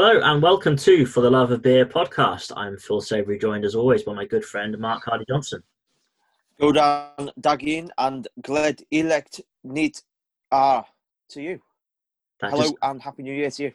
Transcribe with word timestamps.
Hello 0.00 0.20
and 0.22 0.40
welcome 0.40 0.76
to 0.76 1.04
For 1.04 1.22
the 1.22 1.28
Love 1.28 1.50
of 1.50 1.60
Beer 1.60 1.84
podcast. 1.84 2.52
I'm 2.56 2.78
Phil 2.78 3.00
Savory, 3.00 3.36
joined 3.36 3.64
as 3.64 3.74
always 3.74 4.04
by 4.04 4.14
my 4.14 4.24
good 4.24 4.44
friend 4.44 4.78
Mark 4.78 5.02
Hardy 5.04 5.24
Johnson. 5.28 5.60
Godan 6.60 7.32
Dagin 7.40 7.88
and 7.98 8.28
glad 8.40 8.80
elect 8.92 9.40
nit 9.64 10.00
ah 10.52 10.86
to 11.30 11.42
you. 11.42 11.60
That 12.40 12.50
Hello 12.50 12.62
just, 12.62 12.76
and 12.80 13.02
happy 13.02 13.24
new 13.24 13.34
year 13.34 13.50
to 13.50 13.62
you. 13.64 13.72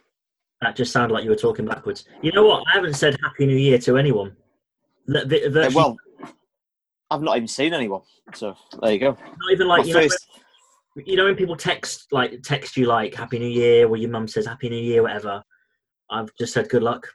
that 0.62 0.74
just 0.74 0.92
sounded 0.92 1.12
like 1.12 1.24
you 1.24 1.30
were 1.30 1.36
talking 1.36 1.66
backwards. 1.66 2.06
You 2.22 2.32
know 2.32 2.46
what? 2.46 2.64
I 2.72 2.76
haven't 2.76 2.94
said 2.94 3.18
Happy 3.22 3.44
New 3.44 3.58
Year 3.58 3.76
to 3.80 3.98
anyone. 3.98 4.34
Uh, 5.14 5.26
well, 5.74 5.94
I've 7.10 7.20
not 7.20 7.36
even 7.36 7.48
seen 7.48 7.74
anyone, 7.74 8.00
so 8.32 8.56
there 8.80 8.92
you 8.92 8.98
go. 8.98 9.10
not 9.10 9.52
even 9.52 9.68
like 9.68 9.82
My 9.82 9.88
you 9.88 9.92
know, 9.92 10.08
when, 10.94 11.04
you 11.04 11.16
know 11.16 11.24
when 11.26 11.36
people 11.36 11.54
text 11.54 12.14
like 12.14 12.42
text 12.42 12.78
you 12.78 12.86
like 12.86 13.14
Happy 13.14 13.38
New 13.38 13.46
Year 13.46 13.86
or 13.86 13.98
your 13.98 14.08
mum 14.08 14.26
says 14.26 14.46
Happy 14.46 14.70
New 14.70 14.82
Year, 14.82 15.02
whatever. 15.02 15.44
I've 16.10 16.34
just 16.38 16.52
said 16.52 16.68
good 16.68 16.82
luck. 16.82 17.08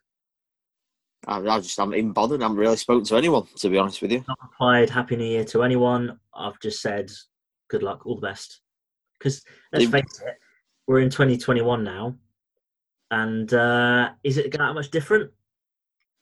I, 1.28 1.38
I 1.38 1.60
just 1.60 1.78
haven't 1.78 1.96
even 1.96 2.12
bothered. 2.12 2.42
I 2.42 2.46
haven't 2.46 2.58
really 2.58 2.78
spoken 2.78 3.06
to 3.06 3.18
anyone, 3.18 3.46
to 3.58 3.70
be 3.70 3.78
honest 3.78 4.02
with 4.02 4.12
you. 4.12 4.24
Not 4.28 4.40
replied 4.42 4.90
Happy 4.90 5.16
New 5.16 5.26
Year 5.26 5.46
to 5.46 5.64
anyone. 5.64 6.20
I've 6.34 6.60
just 6.60 6.82
said 6.82 7.12
good 7.70 7.84
luck, 7.84 8.06
all 8.06 8.16
the 8.16 8.28
best. 8.28 8.62
Because 9.18 9.44
let's 9.74 9.86
face 9.88 10.22
it, 10.26 10.36
we're 10.88 11.02
in 11.02 11.10
2021 11.10 11.84
now, 11.84 12.16
and 13.12 13.54
uh, 13.54 14.12
is 14.24 14.38
it 14.38 14.52
that 14.54 14.74
much 14.74 14.92
different? 14.92 15.30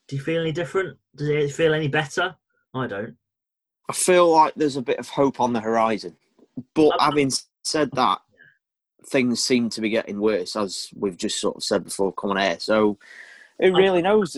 Do 0.08 0.16
you 0.16 0.22
feel 0.22 0.42
any 0.42 0.52
different? 0.52 0.97
Does 1.16 1.30
it 1.30 1.52
feel 1.52 1.73
any 1.73 1.88
better? 1.88 2.36
I 2.73 2.88
don't. 2.88 3.16
I 3.89 3.94
feel 3.94 4.30
like 4.31 4.55
there's 4.55 4.77
a 4.77 4.81
bit 4.81 4.99
of 4.99 5.08
hope 5.08 5.39
on 5.39 5.53
the 5.53 5.59
horizon, 5.59 6.16
but 6.73 6.92
having 6.99 7.31
said 7.64 7.89
that, 7.94 8.20
things 9.06 9.42
seem 9.44 9.70
to 9.70 9.81
be 9.81 9.90
getting 9.90 10.20
worse, 10.20 10.56
as 10.56 10.90
we've 10.95 11.17
just 11.17 11.40
sort 11.40 11.56
of 11.56 11.64
said 11.64 11.84
before, 11.84 12.12
coming 12.14 12.38
air. 12.38 12.59
So 12.59 12.98
who 13.59 13.76
really 13.76 14.02
knows? 14.02 14.36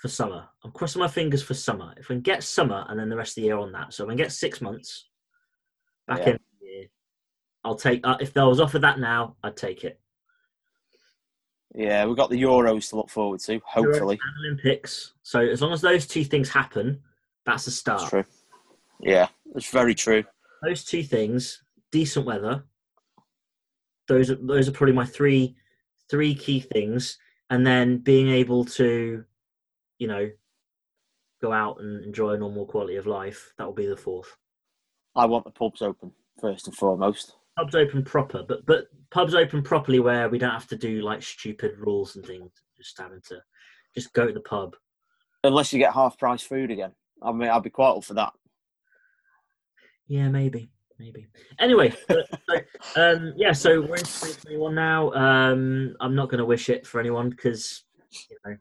For 0.00 0.08
summer, 0.08 0.48
I'm 0.64 0.72
crossing 0.72 1.00
my 1.00 1.06
fingers 1.06 1.44
for 1.44 1.54
summer. 1.54 1.94
If 1.96 2.08
we 2.08 2.16
can 2.16 2.22
get 2.22 2.42
summer 2.42 2.84
and 2.88 2.98
then 2.98 3.08
the 3.08 3.16
rest 3.16 3.32
of 3.32 3.42
the 3.42 3.46
year 3.46 3.58
on 3.58 3.70
that, 3.72 3.94
so 3.94 4.02
if 4.02 4.08
we 4.08 4.12
can 4.12 4.24
get 4.24 4.32
six 4.32 4.60
months 4.60 5.06
back 6.08 6.20
Yeah. 6.20 6.30
in 6.30 6.38
the 6.60 6.66
year, 6.66 6.86
I'll 7.62 7.76
take. 7.76 8.04
Uh, 8.04 8.16
if 8.20 8.36
I 8.36 8.44
was 8.44 8.58
offered 8.58 8.80
that 8.82 8.98
now, 8.98 9.36
I'd 9.44 9.56
take 9.56 9.84
it. 9.84 10.00
Yeah, 11.74 12.04
we've 12.04 12.16
got 12.16 12.30
the 12.30 12.42
Euros 12.42 12.90
to 12.90 12.96
look 12.96 13.10
forward 13.10 13.40
to, 13.40 13.60
hopefully. 13.64 14.18
Olympics. 14.44 15.14
So 15.22 15.40
as 15.40 15.62
long 15.62 15.72
as 15.72 15.80
those 15.80 16.06
two 16.06 16.24
things 16.24 16.48
happen, 16.50 17.00
that's 17.46 17.66
a 17.68 17.70
start. 17.70 18.00
That's 18.00 18.10
true. 18.10 18.24
Yeah, 19.00 19.28
it's 19.54 19.70
very 19.70 19.94
true. 19.94 20.24
Those 20.62 20.84
two 20.84 21.02
things, 21.04 21.62
decent 21.92 22.26
weather. 22.26 22.64
Those 24.12 24.30
are 24.30 24.34
those 24.34 24.68
are 24.68 24.72
probably 24.72 24.94
my 24.94 25.06
three 25.06 25.56
three 26.10 26.34
key 26.34 26.60
things, 26.60 27.16
and 27.48 27.66
then 27.66 27.96
being 27.96 28.28
able 28.28 28.62
to, 28.66 29.24
you 29.98 30.06
know, 30.06 30.30
go 31.40 31.50
out 31.50 31.80
and 31.80 32.04
enjoy 32.04 32.34
a 32.34 32.38
normal 32.38 32.66
quality 32.66 32.96
of 32.96 33.06
life. 33.06 33.54
That 33.56 33.64
will 33.64 33.72
be 33.72 33.86
the 33.86 33.96
fourth. 33.96 34.36
I 35.16 35.24
want 35.24 35.46
the 35.46 35.50
pubs 35.50 35.80
open 35.80 36.12
first 36.38 36.66
and 36.66 36.76
foremost. 36.76 37.36
Pubs 37.56 37.74
open 37.74 38.04
proper, 38.04 38.42
but 38.46 38.66
but 38.66 38.88
pubs 39.10 39.34
open 39.34 39.62
properly 39.62 39.98
where 39.98 40.28
we 40.28 40.36
don't 40.36 40.50
have 40.50 40.68
to 40.68 40.76
do 40.76 41.00
like 41.00 41.22
stupid 41.22 41.78
rules 41.78 42.14
and 42.14 42.26
things. 42.26 42.50
Just 42.76 43.00
having 43.00 43.22
to 43.28 43.40
just 43.94 44.12
go 44.12 44.26
to 44.26 44.32
the 44.34 44.40
pub. 44.40 44.76
Unless 45.42 45.72
you 45.72 45.78
get 45.78 45.94
half 45.94 46.18
price 46.18 46.42
food 46.42 46.70
again. 46.70 46.92
I 47.22 47.32
mean, 47.32 47.48
I'd 47.48 47.62
be 47.62 47.70
quite 47.70 47.92
up 47.92 48.04
for 48.04 48.14
that. 48.14 48.34
Yeah, 50.06 50.28
maybe, 50.28 50.68
maybe. 51.02 51.26
Anyway, 51.58 51.92
so, 52.08 52.22
um, 52.96 53.32
yeah. 53.36 53.52
So 53.52 53.80
we're 53.80 53.96
in 53.96 54.04
2021 54.04 54.74
now. 54.74 55.12
Um, 55.12 55.96
I'm 56.00 56.14
not 56.14 56.28
going 56.28 56.38
to 56.38 56.44
wish 56.44 56.68
it 56.68 56.86
for 56.86 57.00
anyone 57.00 57.30
because 57.30 57.84
you 58.10 58.36
know, 58.46 58.56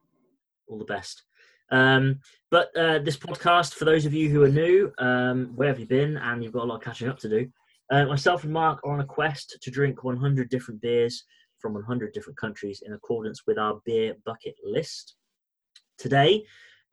all 0.68 0.80
the 0.80 0.86
best. 0.86 1.24
Um, 1.72 2.20
but 2.50 2.76
uh, 2.76 3.00
this 3.00 3.18
podcast, 3.18 3.76
for 3.76 3.86
those 3.86 4.06
of 4.06 4.14
you 4.14 4.30
who 4.30 4.44
are 4.44 4.50
new, 4.50 4.92
um, 4.98 5.52
where 5.56 5.70
have 5.70 5.80
you 5.80 5.86
been? 5.86 6.18
And 6.18 6.44
you've 6.44 6.54
got 6.54 6.64
a 6.64 6.66
lot 6.66 6.78
of 6.78 6.84
catching 6.84 7.08
up 7.08 7.20
to 7.20 7.30
do. 7.30 7.48
Uh, 7.92 8.06
myself 8.06 8.44
and 8.44 8.54
Mark 8.54 8.80
are 8.84 8.94
on 8.94 9.02
a 9.02 9.06
quest 9.06 9.58
to 9.62 9.72
drink 9.72 10.04
100 10.04 10.50
different 10.50 10.82
beers 10.82 11.24
from 11.60 11.74
100 11.74 12.12
different 12.14 12.38
countries 12.38 12.82
in 12.86 12.94
accordance 12.94 13.44
with 13.46 13.58
our 13.60 13.80
beer 13.86 14.16
bucket 14.26 14.56
list. 14.64 15.16
Today, 15.98 16.44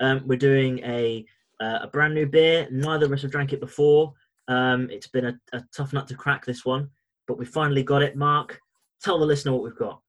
um, 0.01 0.23
we're 0.27 0.39
doing 0.39 0.81
a 0.81 1.25
uh, 1.61 1.81
a 1.83 1.89
brand 1.89 2.15
new 2.15 2.27
beer. 2.27 2.69
Neither 2.71 3.07
of 3.07 3.13
us 3.13 3.23
have 3.23 3.33
drank 3.33 3.53
it 3.53 3.59
before. 3.59 4.13
Um, 4.49 4.89
it's 4.91 5.07
been 5.07 5.27
a, 5.27 5.41
a 5.53 5.63
tough 5.75 5.93
nut 5.93 6.09
to 6.09 6.15
crack 6.15 6.45
this 6.45 6.65
one, 6.65 6.91
but 7.27 7.39
we 7.39 7.45
finally 7.45 7.83
got 7.83 8.03
it. 8.03 8.17
Mark, 8.17 8.61
tell 9.03 9.19
the 9.19 9.27
listener 9.27 9.53
what 9.53 9.63
we've 9.63 9.77
got. 9.77 10.01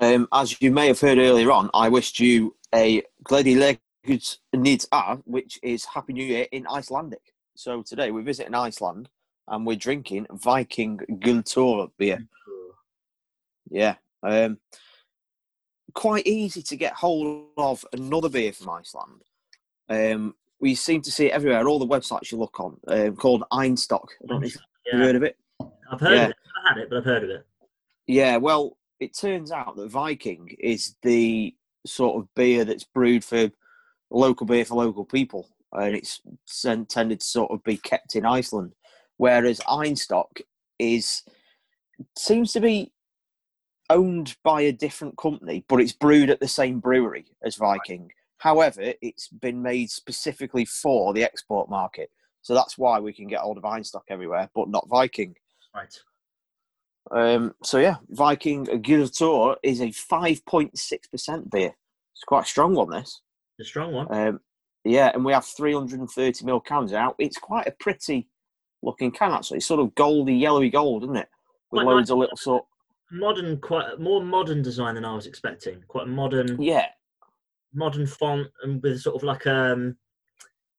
Um, 0.00 0.28
as 0.32 0.60
you 0.60 0.70
may 0.70 0.86
have 0.86 1.00
heard 1.00 1.18
earlier 1.18 1.50
on, 1.50 1.70
I 1.74 1.88
wished 1.88 2.20
you 2.20 2.54
a 2.74 3.02
Glady 3.24 3.56
Legs 3.56 4.38
Nids 4.54 4.86
A, 4.92 5.16
which 5.24 5.58
is 5.62 5.84
Happy 5.84 6.12
New 6.12 6.24
Year 6.24 6.46
in 6.52 6.66
Icelandic. 6.66 7.34
So 7.56 7.82
today 7.82 8.10
we're 8.10 8.22
visiting 8.22 8.54
Iceland 8.54 9.08
and 9.48 9.66
we're 9.66 9.76
drinking 9.76 10.26
Viking 10.30 10.98
Gylltur 11.10 11.90
beer. 11.98 12.24
Yeah. 13.70 13.96
Um, 14.22 14.58
quite 15.94 16.26
easy 16.26 16.62
to 16.62 16.76
get 16.76 16.92
hold 16.92 17.48
of 17.56 17.84
another 17.92 18.28
beer 18.28 18.52
from 18.52 18.70
Iceland. 18.70 19.22
Um, 19.88 20.34
we 20.60 20.74
seem 20.74 21.00
to 21.02 21.10
see 21.10 21.26
it 21.26 21.32
everywhere, 21.32 21.66
all 21.68 21.78
the 21.78 21.86
websites 21.86 22.32
you 22.32 22.38
look 22.38 22.58
on, 22.60 22.78
um, 22.88 23.16
called 23.16 23.44
Einstock. 23.52 24.06
I 24.22 24.26
don't 24.26 24.40
know 24.40 24.46
if 24.46 24.56
you've 24.86 25.00
heard 25.00 25.16
of 25.16 25.22
it. 25.22 25.36
I've 25.90 26.00
heard 26.00 26.12
Yeah. 26.16 26.24
of 26.24 26.30
it. 26.30 26.36
I've 26.56 26.76
had 26.76 26.82
it, 26.82 26.90
but 26.90 26.98
I've 26.98 27.04
heard 27.04 27.24
of 27.24 27.30
it. 27.30 27.46
Yeah, 28.06 28.36
well, 28.38 28.76
it 29.00 29.14
turns 29.16 29.52
out 29.52 29.76
that 29.76 29.88
Viking 29.90 30.48
is 30.58 30.96
the 31.02 31.54
sort 31.86 32.16
of 32.16 32.34
beer 32.34 32.64
that's 32.64 32.84
brewed 32.84 33.24
for 33.24 33.50
local 34.10 34.46
beer 34.46 34.64
for 34.64 34.74
local 34.74 35.04
people, 35.04 35.48
and 35.72 35.94
it's 35.94 36.20
sen- 36.46 36.86
tended 36.86 37.20
to 37.20 37.26
sort 37.26 37.50
of 37.52 37.62
be 37.62 37.76
kept 37.76 38.16
in 38.16 38.26
Iceland, 38.26 38.74
whereas 39.16 39.60
Einstock 39.60 40.40
is 40.78 41.22
seems 42.16 42.52
to 42.52 42.60
be 42.60 42.92
owned 43.90 44.36
by 44.44 44.60
a 44.62 44.72
different 44.72 45.16
company, 45.18 45.64
but 45.68 45.80
it's 45.80 45.92
brewed 45.92 46.30
at 46.30 46.40
the 46.40 46.48
same 46.48 46.78
brewery 46.80 47.26
as 47.42 47.56
Viking. 47.56 48.10
However, 48.38 48.92
it's 49.02 49.28
been 49.28 49.60
made 49.62 49.90
specifically 49.90 50.64
for 50.64 51.12
the 51.12 51.24
export 51.24 51.68
market, 51.68 52.10
so 52.42 52.54
that's 52.54 52.78
why 52.78 52.98
we 53.00 53.12
can 53.12 53.26
get 53.28 53.40
hold 53.40 53.58
of 53.58 53.64
Einstock 53.64 54.02
everywhere, 54.08 54.48
but 54.54 54.68
not 54.68 54.88
Viking. 54.88 55.34
Right. 55.74 55.94
Um, 57.10 57.54
so 57.62 57.78
yeah, 57.78 57.96
Viking 58.10 58.66
Gylltur 58.66 59.56
is 59.62 59.80
a 59.80 59.90
five 59.92 60.44
point 60.46 60.76
six 60.78 61.08
percent 61.08 61.50
beer. 61.50 61.74
It's 62.14 62.24
quite 62.24 62.44
a 62.44 62.48
strong 62.48 62.74
one. 62.74 62.90
This, 62.90 63.20
The 63.58 63.64
strong 63.64 63.92
one. 63.92 64.12
um, 64.12 64.40
yeah, 64.84 65.10
and 65.14 65.24
we 65.24 65.32
have 65.32 65.44
three 65.44 65.72
hundred 65.72 66.00
and 66.00 66.10
thirty 66.10 66.44
ml 66.44 66.64
cans 66.64 66.92
out. 66.92 67.14
It's 67.18 67.38
quite 67.38 67.66
a 67.66 67.72
pretty 67.80 68.28
looking 68.82 69.10
can 69.10 69.32
actually. 69.32 69.58
It's 69.58 69.66
sort 69.66 69.80
of 69.80 69.94
goldy, 69.94 70.34
yellowy 70.34 70.70
gold, 70.70 71.02
isn't 71.04 71.16
it? 71.16 71.28
With 71.70 71.82
Quite 71.82 71.86
loads 71.94 72.08
nice. 72.08 72.12
of 72.12 72.18
little 72.18 72.36
sort. 72.36 72.64
modern, 73.10 73.58
quite 73.58 73.98
more 73.98 74.22
modern 74.22 74.62
design 74.62 74.94
than 74.94 75.04
I 75.04 75.14
was 75.14 75.26
expecting. 75.26 75.82
Quite 75.88 76.04
a 76.06 76.10
modern, 76.10 76.60
Yeah, 76.60 76.86
modern 77.78 78.06
font, 78.06 78.48
and 78.62 78.82
with 78.82 79.00
sort 79.00 79.16
of 79.16 79.22
like 79.22 79.46
um, 79.46 79.96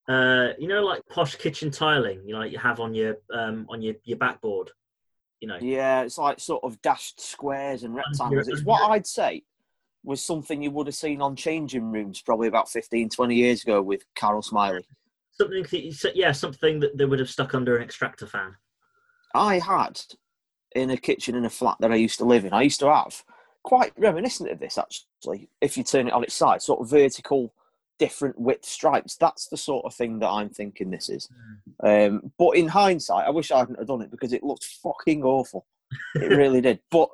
uh, 0.07 0.49
you 0.57 0.67
know, 0.67 0.83
like 0.83 1.01
posh 1.09 1.35
kitchen 1.35 1.71
tiling. 1.71 2.21
You 2.25 2.33
know, 2.33 2.39
like 2.39 2.51
you 2.51 2.59
have 2.59 2.79
on 2.79 2.93
your 2.93 3.17
um 3.33 3.65
on 3.69 3.81
your 3.81 3.95
your 4.03 4.17
backboard. 4.17 4.69
You 5.39 5.47
know. 5.47 5.57
yeah. 5.61 6.01
It's 6.01 6.17
like 6.17 6.39
sort 6.39 6.65
of 6.65 6.81
dashed 6.81 7.21
squares 7.21 7.83
and 7.83 7.95
rectangles. 7.95 8.49
It's 8.49 8.63
what 8.63 8.91
I'd 8.91 9.07
say 9.07 9.43
was 10.03 10.23
something 10.23 10.61
you 10.61 10.71
would 10.71 10.87
have 10.87 10.95
seen 10.95 11.21
on 11.21 11.35
changing 11.35 11.91
rooms 11.91 12.21
probably 12.21 12.47
about 12.47 12.69
15, 12.69 13.09
20 13.09 13.35
years 13.35 13.63
ago 13.63 13.81
with 13.81 14.03
Carol 14.15 14.41
Smillie. 14.41 14.83
Something, 15.31 15.63
that 15.63 15.85
you 15.85 15.93
said- 15.93 16.15
yeah, 16.15 16.33
something 16.33 16.79
that 16.81 16.97
they 16.97 17.05
would 17.05 17.19
have 17.19 17.29
stuck 17.29 17.53
under 17.53 17.77
an 17.77 17.83
extractor 17.83 18.27
fan. 18.27 18.55
I 19.33 19.59
had 19.59 20.01
in 20.75 20.89
a 20.89 20.97
kitchen 20.97 21.35
in 21.35 21.45
a 21.45 21.49
flat 21.49 21.77
that 21.79 21.91
I 21.91 21.95
used 21.95 22.17
to 22.19 22.25
live 22.25 22.45
in. 22.45 22.53
I 22.53 22.63
used 22.63 22.79
to 22.81 22.93
have 22.93 23.23
quite 23.63 23.93
reminiscent 23.97 24.49
of 24.49 24.59
this 24.59 24.77
actually. 24.77 25.49
If 25.61 25.77
you 25.77 25.83
turn 25.83 26.07
it 26.07 26.13
on 26.13 26.23
its 26.23 26.33
side, 26.33 26.61
sort 26.61 26.81
of 26.81 26.89
vertical, 26.89 27.53
different 27.99 28.39
width 28.39 28.65
stripes. 28.65 29.17
That's 29.17 29.47
the 29.47 29.57
sort 29.57 29.85
of 29.85 29.93
thing 29.93 30.19
that 30.19 30.29
I'm 30.29 30.49
thinking 30.49 30.89
this 30.89 31.09
is. 31.09 31.29
Um, 31.83 32.31
but 32.39 32.51
in 32.51 32.67
hindsight, 32.67 33.27
I 33.27 33.29
wish 33.29 33.51
I 33.51 33.59
hadn't 33.59 33.77
have 33.77 33.87
done 33.87 34.01
it 34.01 34.09
because 34.09 34.33
it 34.33 34.43
looked 34.43 34.63
fucking 34.63 35.23
awful. 35.23 35.67
It 36.15 36.31
really 36.37 36.61
did. 36.61 36.79
But 36.89 37.09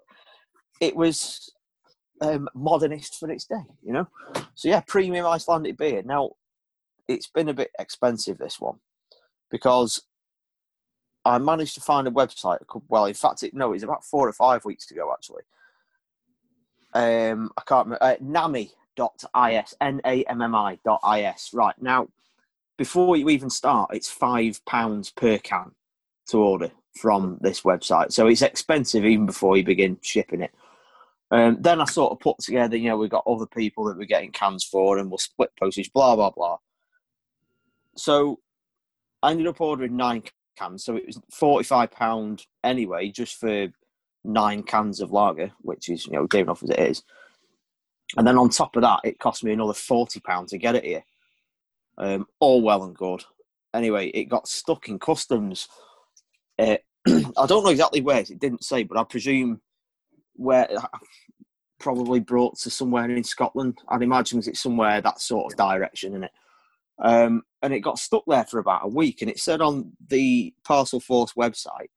it 0.80 0.96
was 0.96 1.52
um, 2.22 2.48
modernist 2.54 3.20
for 3.20 3.30
its 3.30 3.46
day, 3.46 3.64
you 3.84 3.94
know. 3.94 4.08
So 4.54 4.70
yeah, 4.70 4.82
premium 4.82 5.26
Icelandic 5.26 5.78
beer. 5.78 6.04
Now 6.04 6.32
it's 7.08 7.28
been 7.28 7.50
a 7.50 7.54
bit 7.54 7.72
expensive 7.80 8.38
this 8.38 8.60
one 8.60 8.80
because 9.52 10.02
I 11.24 11.38
managed 11.40 11.76
to 11.76 11.82
find 11.82 12.08
a 12.08 12.12
website. 12.12 12.60
Well, 12.88 13.06
in 13.06 13.14
fact, 13.14 13.44
it 13.44 13.54
no, 13.54 13.74
it's 13.74 13.84
about 13.84 14.06
four 14.06 14.28
or 14.28 14.34
five 14.34 14.64
weeks 14.66 14.90
ago 14.92 15.12
actually. 15.12 15.44
Um, 16.96 17.52
I 17.58 17.62
can't 17.68 17.86
remember. 17.86 18.04
Uh, 18.04 18.16
Nammi.is, 18.24 19.76
N 19.82 20.02
A 20.06 20.24
M 20.24 20.42
M 20.42 20.56
I 20.56 20.80
dot 20.84 21.02
is. 21.18 21.50
Right 21.54 21.76
now, 21.80 22.08
before 22.78 23.18
you 23.18 23.30
even 23.30 23.50
start, 23.50 23.92
it's 23.94 24.10
five 24.10 24.64
pounds 24.66 25.12
per 25.12 25.38
can 25.38 25.72
to 26.30 26.40
order 26.40 26.72
from 27.00 27.38
this 27.42 27.62
website. 27.62 28.14
So 28.14 28.28
it's 28.28 28.42
expensive 28.42 29.06
even 29.06 29.26
before 29.26 29.58
you 29.58 29.64
begin 29.64 30.00
shipping 30.02 30.42
it. 30.42 30.52
Um, 31.32 31.58
then 31.60 31.82
I 31.82 31.86
sort 31.86 32.14
of 32.14 32.20
put 32.20 32.40
together, 32.40 32.78
you 32.78 32.88
know, 32.88 32.98
we've 32.98 33.10
got 33.10 33.28
other 33.28 33.48
people 33.48 33.84
that 33.86 33.98
we're 33.98 34.06
getting 34.06 34.32
cans 34.32 34.64
for, 34.64 34.98
and 34.98 35.12
we'll 35.12 35.18
split 35.18 35.52
postage, 35.60 35.92
blah 35.92 36.16
blah 36.16 36.30
blah. 36.30 36.58
So 37.98 38.40
I 39.22 39.32
ended 39.32 39.48
up 39.48 39.60
ordering 39.60 39.98
nine 39.98 40.24
cans, 40.58 40.86
so 40.86 40.96
it 40.96 41.06
was 41.06 41.20
forty-five 41.32 41.92
pound 41.92 42.46
anyway, 42.64 43.10
just 43.10 43.40
for 43.40 43.68
nine 44.26 44.64
cans 44.64 45.00
of 45.02 45.12
lager, 45.12 45.52
which 45.62 45.90
is 45.90 46.06
you 46.06 46.14
know 46.14 46.28
dear 46.28 46.42
enough 46.42 46.64
as 46.64 46.70
it 46.70 46.80
is. 46.80 47.04
And 48.18 48.26
then 48.26 48.38
on 48.38 48.50
top 48.50 48.76
of 48.76 48.84
that, 48.84 49.02
it 49.04 49.20
cost 49.20 49.44
me 49.44 49.52
another 49.52 49.74
forty 49.74 50.20
pound 50.20 50.50
to 50.50 50.58
get 50.58 50.76
it 50.76 50.86
here. 50.86 51.04
Um, 51.98 52.26
all 52.40 52.62
well 52.62 52.84
and 52.84 52.96
good. 52.96 53.24
Anyway, 53.74 54.08
it 54.08 54.26
got 54.26 54.48
stuck 54.48 54.88
in 54.90 55.00
customs. 55.00 55.68
Uh, 56.58 56.78
I 57.08 57.46
don't 57.46 57.64
know 57.64 57.70
exactly 57.70 58.02
where 58.02 58.20
it 58.20 58.40
didn't 58.40 58.64
say, 58.64 58.84
but 58.84 58.98
I 58.98 59.04
presume 59.04 59.62
where 60.36 60.68
probably 61.80 62.20
brought 62.20 62.58
to 62.60 62.70
somewhere 62.70 63.10
in 63.10 63.24
Scotland. 63.24 63.78
I'd 63.90 64.02
imagine 64.02 64.40
it's 64.40 64.60
somewhere 64.60 65.02
that 65.02 65.20
sort 65.20 65.52
of 65.52 65.58
direction 65.58 66.16
in 66.16 66.24
it. 66.24 66.32
Um, 66.98 67.44
and 67.62 67.74
it 67.74 67.82
got 67.82 68.00
stuck 68.00 68.24
there 68.28 68.46
for 68.46 68.60
about 68.60 68.86
a 68.86 68.88
week, 68.88 69.22
and 69.22 69.30
it 69.30 69.40
said 69.40 69.60
on 69.60 69.92
the 70.08 70.54
Parcel 70.64 71.00
Force 71.00 71.34
website 71.34 71.90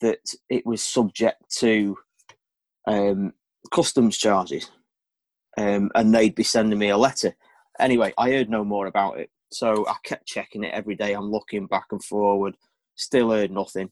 that 0.00 0.34
it 0.48 0.66
was 0.66 0.82
subject 0.82 1.42
to 1.58 1.96
um, 2.86 3.32
customs 3.72 4.16
charges, 4.18 4.70
um, 5.58 5.90
and 5.94 6.14
they'd 6.14 6.34
be 6.34 6.44
sending 6.44 6.78
me 6.78 6.90
a 6.90 6.96
letter. 6.96 7.34
Anyway, 7.78 8.12
I 8.16 8.30
heard 8.30 8.50
no 8.50 8.64
more 8.64 8.86
about 8.86 9.18
it, 9.18 9.30
so 9.50 9.86
I 9.88 9.96
kept 10.04 10.26
checking 10.26 10.64
it 10.64 10.72
every 10.72 10.94
day. 10.94 11.12
I'm 11.12 11.30
looking 11.30 11.66
back 11.66 11.86
and 11.90 12.02
forward, 12.02 12.56
still 12.94 13.30
heard 13.30 13.50
nothing. 13.50 13.90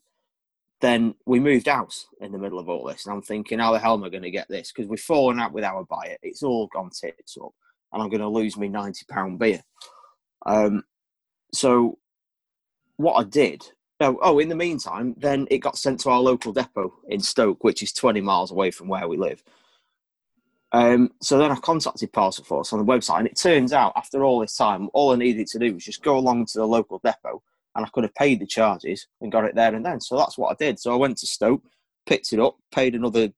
Then 0.80 1.14
we 1.24 1.40
moved 1.40 1.66
house 1.66 2.06
in 2.20 2.32
the 2.32 2.38
middle 2.38 2.58
of 2.58 2.68
all 2.68 2.84
this, 2.84 3.06
and 3.06 3.14
I'm 3.14 3.22
thinking, 3.22 3.58
how 3.58 3.72
the 3.72 3.78
hell 3.78 3.94
am 3.94 4.04
I 4.04 4.10
going 4.10 4.22
to 4.22 4.30
get 4.30 4.48
this? 4.48 4.72
Because 4.72 4.88
we've 4.88 5.00
fallen 5.00 5.40
out 5.40 5.52
with 5.52 5.64
our 5.64 5.84
buyer. 5.84 6.16
It's 6.22 6.42
all 6.42 6.66
gone 6.66 6.90
tits 6.90 7.38
up, 7.42 7.52
and 7.92 8.02
I'm 8.02 8.10
going 8.10 8.20
to 8.20 8.28
lose 8.28 8.56
me 8.56 8.68
ninety 8.68 9.04
pound 9.08 9.38
beer. 9.38 9.62
Um, 10.44 10.82
so 11.52 11.98
what 12.96 13.14
I 13.14 13.24
did, 13.24 13.66
oh, 14.04 14.18
oh, 14.22 14.38
in 14.38 14.48
the 14.48 14.54
meantime, 14.54 15.14
then 15.16 15.46
it 15.50 15.58
got 15.58 15.78
sent 15.78 16.00
to 16.00 16.10
our 16.10 16.20
local 16.20 16.52
depot 16.52 16.92
in 17.08 17.20
Stoke, 17.20 17.64
which 17.64 17.82
is 17.82 17.92
20 17.92 18.20
miles 18.20 18.50
away 18.50 18.70
from 18.70 18.88
where 18.88 19.08
we 19.08 19.16
live. 19.16 19.42
Um, 20.72 21.12
so 21.22 21.38
then 21.38 21.52
I 21.52 21.56
contacted 21.56 22.12
Parcel 22.12 22.44
Force 22.44 22.72
on 22.72 22.80
the 22.80 22.84
website, 22.84 23.18
and 23.18 23.28
it 23.28 23.38
turns 23.38 23.72
out 23.72 23.92
after 23.94 24.24
all 24.24 24.40
this 24.40 24.56
time, 24.56 24.90
all 24.92 25.12
I 25.12 25.16
needed 25.16 25.46
to 25.48 25.58
do 25.58 25.74
was 25.74 25.84
just 25.84 26.02
go 26.02 26.18
along 26.18 26.46
to 26.46 26.58
the 26.58 26.66
local 26.66 27.00
depot, 27.04 27.42
and 27.76 27.86
I 27.86 27.88
could 27.90 28.04
have 28.04 28.14
paid 28.14 28.40
the 28.40 28.46
charges 28.46 29.06
and 29.20 29.30
got 29.30 29.44
it 29.44 29.54
there 29.54 29.74
and 29.74 29.86
then. 29.86 30.00
So 30.00 30.16
that's 30.16 30.36
what 30.36 30.50
I 30.50 30.54
did. 30.58 30.80
So 30.80 30.92
I 30.92 30.96
went 30.96 31.18
to 31.18 31.26
Stoke, 31.26 31.62
picked 32.06 32.32
it 32.32 32.40
up, 32.40 32.56
paid 32.72 32.94
another, 32.94 33.30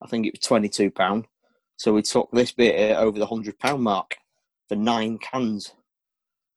I 0.00 0.06
think 0.06 0.26
it 0.26 0.34
was 0.34 0.46
twenty-two 0.46 0.92
pound. 0.92 1.26
So 1.76 1.92
we 1.92 2.02
took 2.02 2.30
this 2.32 2.52
bit 2.52 2.96
over 2.96 3.18
the 3.18 3.26
hundred 3.26 3.58
pound 3.58 3.82
mark 3.82 4.16
for 4.68 4.76
nine 4.76 5.18
cans. 5.18 5.74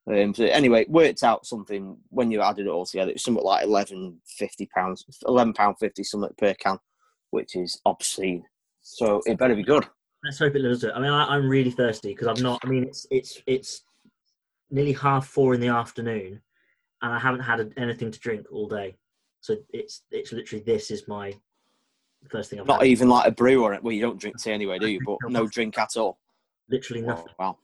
Um, 0.06 0.34
so 0.34 0.44
anyway, 0.46 0.82
it 0.82 0.90
worked 0.90 1.24
out 1.24 1.46
something 1.46 1.96
when 2.10 2.30
you 2.30 2.42
added 2.42 2.66
it 2.68 2.70
all 2.70 2.86
together. 2.86 3.12
It 3.12 3.16
was 3.16 3.24
something 3.24 3.44
like 3.44 3.64
eleven 3.66 4.20
fifty 4.28 4.66
pounds, 4.76 5.06
eleven 5.26 5.54
pound 5.54 5.78
fifty 5.80 6.04
something 6.04 6.32
per 6.38 6.54
can, 6.56 6.78
which 7.32 7.56
is 7.56 7.80
obscene. 7.86 8.44
So 8.82 9.22
it 9.26 9.38
better 9.38 9.56
be 9.56 9.64
good. 9.64 9.88
Let's 10.26 10.40
hope 10.40 10.56
it 10.56 10.62
does 10.62 10.84
it. 10.84 10.92
I 10.94 11.00
mean, 11.00 11.12
I, 11.12 11.26
I'm 11.26 11.48
really 11.48 11.72
thirsty 11.72 12.10
because 12.10 12.28
I'm 12.28 12.44
not. 12.44 12.60
I 12.64 12.68
mean, 12.68 12.84
it's 12.84 13.08
it's 13.12 13.42
it's 13.48 13.84
nearly 14.70 14.94
half 14.94 15.28
four 15.28 15.54
in 15.54 15.62
the 15.62 15.68
afternoon, 15.70 16.42
and 17.02 17.14
I 17.14 17.20
haven't 17.20 17.42
had 17.42 17.74
anything 17.78 18.12
to 18.12 18.20
drink 18.20 18.46
all 18.52 18.68
day. 18.68 18.98
So 19.40 19.56
it's 19.70 20.04
it's 20.12 20.34
literally 20.34 20.64
this 20.66 20.92
is 20.92 21.08
my 21.08 21.34
first 22.30 22.50
thing 22.50 22.60
I've 22.60 22.68
Not 22.68 22.82
had. 22.82 22.88
even 22.90 23.08
like 23.08 23.28
a 23.28 23.32
brew 23.32 23.64
or 23.64 23.74
it. 23.74 23.82
Well, 23.84 23.94
you 23.94 24.02
don't 24.02 24.20
drink 24.20 24.42
tea 24.42 24.52
anyway, 24.52 24.80
do 24.80 24.88
you? 24.88 25.00
But 25.06 25.18
no 25.32 25.48
drink 25.48 25.78
at 25.78 25.96
all. 25.96 26.20
Literally 26.70 27.04
Oh, 27.04 27.08
nothing. 27.08 27.34
wow. 27.40 27.58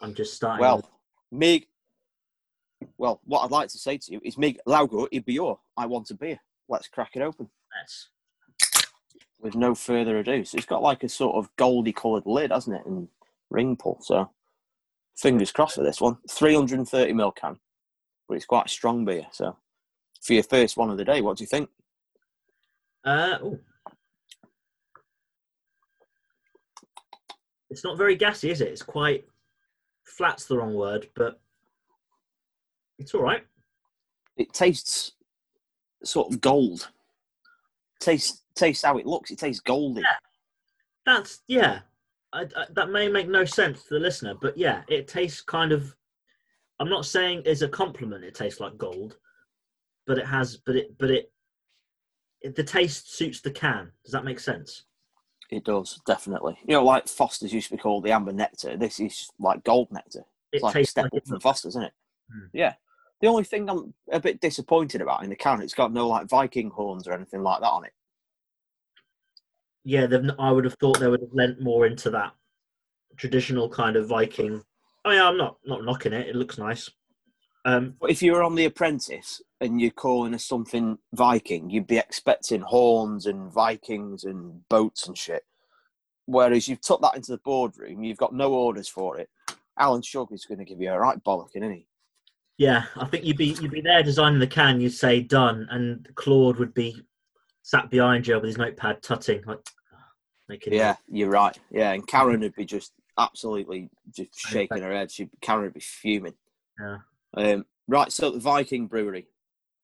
I'm 0.00 0.14
just 0.14 0.34
starting. 0.34 0.60
Well, 0.60 0.88
Mig. 1.34 1.66
Well, 2.96 3.20
what 3.24 3.40
I'd 3.44 3.50
like 3.50 3.68
to 3.70 3.78
say 3.78 3.98
to 3.98 4.12
you 4.12 4.20
is, 4.24 4.38
Mig 4.38 4.58
Laugo 4.66 5.06
Ibior. 5.12 5.58
I 5.76 5.86
want 5.86 6.10
a 6.10 6.14
beer. 6.14 6.38
Let's 6.68 6.88
crack 6.88 7.12
it 7.16 7.22
open 7.22 7.50
Let's- 7.76 8.08
with 9.40 9.54
no 9.54 9.74
further 9.74 10.18
ado. 10.18 10.44
So 10.44 10.56
it's 10.56 10.66
got 10.66 10.82
like 10.82 11.02
a 11.02 11.08
sort 11.08 11.36
of 11.36 11.54
goldy 11.56 11.92
coloured 11.92 12.24
lid, 12.26 12.50
hasn't 12.50 12.76
it, 12.76 12.86
and 12.86 13.08
ring 13.50 13.76
pull. 13.76 13.98
So 14.00 14.30
fingers 15.16 15.52
crossed 15.52 15.74
for 15.74 15.82
this 15.82 16.00
one. 16.00 16.18
330 16.30 17.12
ml 17.12 17.34
can, 17.34 17.58
but 18.28 18.34
it's 18.34 18.46
quite 18.46 18.66
a 18.66 18.70
strong 18.70 19.04
beer. 19.04 19.26
So 19.32 19.56
for 20.22 20.32
your 20.34 20.42
first 20.44 20.76
one 20.76 20.90
of 20.90 20.96
the 20.96 21.04
day, 21.04 21.20
what 21.20 21.36
do 21.36 21.44
you 21.44 21.48
think? 21.48 21.68
Uh, 23.04 23.38
ooh. 23.42 23.60
It's 27.68 27.84
not 27.84 27.98
very 27.98 28.14
gassy, 28.14 28.50
is 28.50 28.60
it? 28.60 28.68
It's 28.68 28.82
quite 28.82 29.26
flat's 30.04 30.46
the 30.46 30.56
wrong 30.56 30.74
word, 30.74 31.08
but 31.14 31.40
it's 32.98 33.14
all 33.14 33.22
right. 33.22 33.44
It 34.36 34.52
tastes 34.52 35.12
sort 36.04 36.32
of 36.32 36.40
gold. 36.40 36.88
Tastes 38.00 38.42
tastes 38.54 38.84
how 38.84 38.98
it 38.98 39.06
looks. 39.06 39.30
It 39.30 39.38
tastes 39.38 39.60
goldy. 39.60 40.02
That's 41.06 41.42
yeah. 41.48 41.80
I, 42.32 42.42
I, 42.42 42.66
that 42.74 42.90
may 42.90 43.08
make 43.08 43.28
no 43.28 43.44
sense 43.44 43.84
to 43.84 43.94
the 43.94 44.00
listener, 44.00 44.34
but 44.40 44.56
yeah, 44.58 44.82
it 44.88 45.08
tastes 45.08 45.40
kind 45.40 45.72
of. 45.72 45.94
I'm 46.80 46.90
not 46.90 47.06
saying 47.06 47.46
as 47.46 47.62
a 47.62 47.68
compliment 47.68 48.24
it 48.24 48.34
tastes 48.34 48.60
like 48.60 48.76
gold, 48.76 49.16
but 50.06 50.18
it 50.18 50.26
has, 50.26 50.56
but 50.56 50.74
it, 50.74 50.98
but 50.98 51.10
it, 51.10 51.32
it 52.40 52.56
the 52.56 52.64
taste 52.64 53.16
suits 53.16 53.40
the 53.40 53.50
can. 53.50 53.92
Does 54.04 54.12
that 54.12 54.24
make 54.24 54.40
sense? 54.40 54.84
It 55.50 55.64
does 55.64 56.00
definitely. 56.06 56.58
You 56.66 56.74
know, 56.74 56.84
like 56.84 57.08
Foster's 57.08 57.52
used 57.52 57.68
to 57.68 57.76
be 57.76 57.80
called 57.82 58.04
the 58.04 58.12
amber 58.12 58.32
nectar. 58.32 58.76
This 58.76 59.00
is 59.00 59.30
like 59.38 59.64
gold 59.64 59.88
nectar. 59.92 60.20
It 60.52 60.56
It's 60.56 60.62
like 60.62 60.76
a 60.76 60.84
step 60.84 61.04
like 61.04 61.14
up 61.22 61.28
from 61.28 61.40
Foster's, 61.40 61.72
isn't 61.72 61.84
it? 61.84 61.92
Hmm. 62.32 62.46
Yeah. 62.52 62.74
The 63.20 63.28
only 63.28 63.44
thing 63.44 63.68
I'm 63.70 63.94
a 64.10 64.20
bit 64.20 64.40
disappointed 64.40 65.00
about 65.00 65.22
in 65.22 65.30
the 65.30 65.36
can, 65.36 65.62
it's 65.62 65.74
got 65.74 65.92
no 65.92 66.08
like 66.08 66.28
Viking 66.28 66.70
horns 66.70 67.06
or 67.06 67.12
anything 67.12 67.42
like 67.42 67.60
that 67.60 67.68
on 67.68 67.84
it. 67.84 67.92
yeah. 69.84 70.06
I 70.38 70.50
would 70.50 70.64
have 70.64 70.74
thought 70.74 70.98
they 70.98 71.08
would 71.08 71.20
have 71.20 71.32
lent 71.32 71.60
more 71.60 71.86
into 71.86 72.10
that 72.10 72.32
traditional 73.16 73.68
kind 73.68 73.96
of 73.96 74.08
Viking. 74.08 74.62
I 75.04 75.10
mean, 75.10 75.20
I'm 75.20 75.36
not 75.36 75.58
not 75.64 75.84
knocking 75.84 76.12
it. 76.12 76.28
It 76.28 76.36
looks 76.36 76.58
nice. 76.58 76.90
Um, 77.64 77.96
But 78.00 78.10
if 78.10 78.22
you 78.22 78.32
were 78.32 78.42
on 78.42 78.54
The 78.54 78.66
Apprentice 78.66 79.40
and 79.60 79.80
you're 79.80 79.90
calling 79.90 80.34
us 80.34 80.44
something 80.44 80.98
Viking, 81.14 81.70
you'd 81.70 81.86
be 81.86 81.98
expecting 81.98 82.60
horns 82.60 83.26
and 83.26 83.52
Vikings 83.52 84.24
and 84.24 84.68
boats 84.68 85.06
and 85.06 85.16
shit. 85.16 85.44
Whereas 86.26 86.68
you've 86.68 86.80
took 86.80 87.00
that 87.02 87.16
into 87.16 87.32
the 87.32 87.40
boardroom, 87.44 88.02
you've 88.02 88.18
got 88.18 88.34
no 88.34 88.52
orders 88.52 88.88
for 88.88 89.18
it. 89.18 89.28
Alan 89.78 90.02
Sugar's 90.02 90.44
going 90.44 90.58
to 90.58 90.64
give 90.64 90.80
you 90.80 90.90
a 90.90 90.98
right 90.98 91.22
bollocking, 91.24 91.56
isn't 91.56 91.72
he? 91.72 91.86
Yeah, 92.56 92.84
I 92.96 93.06
think 93.06 93.24
you'd 93.24 93.36
be 93.36 93.56
you'd 93.60 93.72
be 93.72 93.80
there 93.80 94.02
designing 94.02 94.38
the 94.38 94.46
can. 94.46 94.80
You'd 94.80 94.92
say 94.92 95.20
done, 95.20 95.66
and 95.70 96.08
Claude 96.14 96.58
would 96.58 96.72
be 96.72 97.02
sat 97.62 97.90
behind 97.90 98.26
you 98.28 98.34
with 98.36 98.44
his 98.44 98.58
notepad, 98.58 99.02
tutting 99.02 99.42
like, 99.44 99.58
making 100.48 100.72
Yeah, 100.74 100.94
you're 101.08 101.30
right. 101.30 101.58
Yeah, 101.72 101.92
and 101.92 102.06
Karen 102.06 102.40
would 102.40 102.54
be 102.54 102.64
just 102.64 102.92
absolutely 103.18 103.90
just 104.12 104.38
shaking 104.38 104.82
her 104.82 104.92
head. 104.92 105.10
She 105.10 105.28
Karen 105.40 105.64
would 105.64 105.74
be 105.74 105.80
fuming. 105.80 106.34
Yeah. 106.80 106.98
Um, 107.36 107.66
right, 107.88 108.12
so 108.12 108.30
the 108.30 108.38
Viking 108.38 108.86
Brewery 108.86 109.28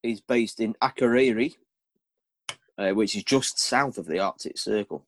is 0.03 0.21
based 0.21 0.59
in 0.59 0.73
Akureyri, 0.81 1.55
uh, 2.77 2.91
which 2.91 3.15
is 3.15 3.23
just 3.23 3.59
south 3.59 3.97
of 3.97 4.07
the 4.07 4.19
Arctic 4.19 4.57
Circle. 4.57 5.05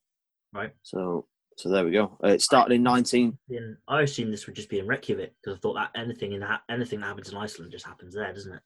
Right. 0.54 0.72
So, 0.84 1.26
so 1.58 1.70
there 1.70 1.86
we 1.86 1.92
go. 1.92 2.18
Uh, 2.24 2.30
it 2.30 2.42
started 2.42 2.76
in 2.76 2.84
19. 2.84 3.38
In, 3.50 3.78
I 3.88 4.02
assume 4.02 4.30
this 4.30 4.46
would 4.46 4.56
just 4.56 4.70
be 4.70 4.80
in 4.80 4.88
Reykjavik 4.88 5.34
because 5.42 5.58
I 5.58 5.60
thought 5.60 5.76
that 5.76 5.92
anything 5.96 6.34
in 6.34 6.42
ha- 6.42 6.62
anything 6.70 7.00
that 7.00 7.08
happens 7.08 7.30
in 7.30 7.38
Iceland 7.38 7.72
just 7.72 7.86
happens 7.86 8.14
there, 8.14 8.32
doesn't 8.32 8.54
it? 8.54 8.62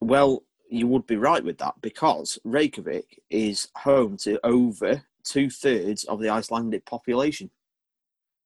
Well, 0.00 0.42
you 0.68 0.86
would 0.88 1.06
be 1.06 1.16
right 1.16 1.42
with 1.42 1.58
that 1.58 1.74
because 1.80 2.38
Reykjavik 2.44 3.22
is 3.30 3.68
home 3.76 4.16
to 4.18 4.44
over 4.44 5.02
two 5.24 5.48
thirds 5.48 6.04
of 6.04 6.20
the 6.20 6.28
Icelandic 6.28 6.84
population. 6.84 7.50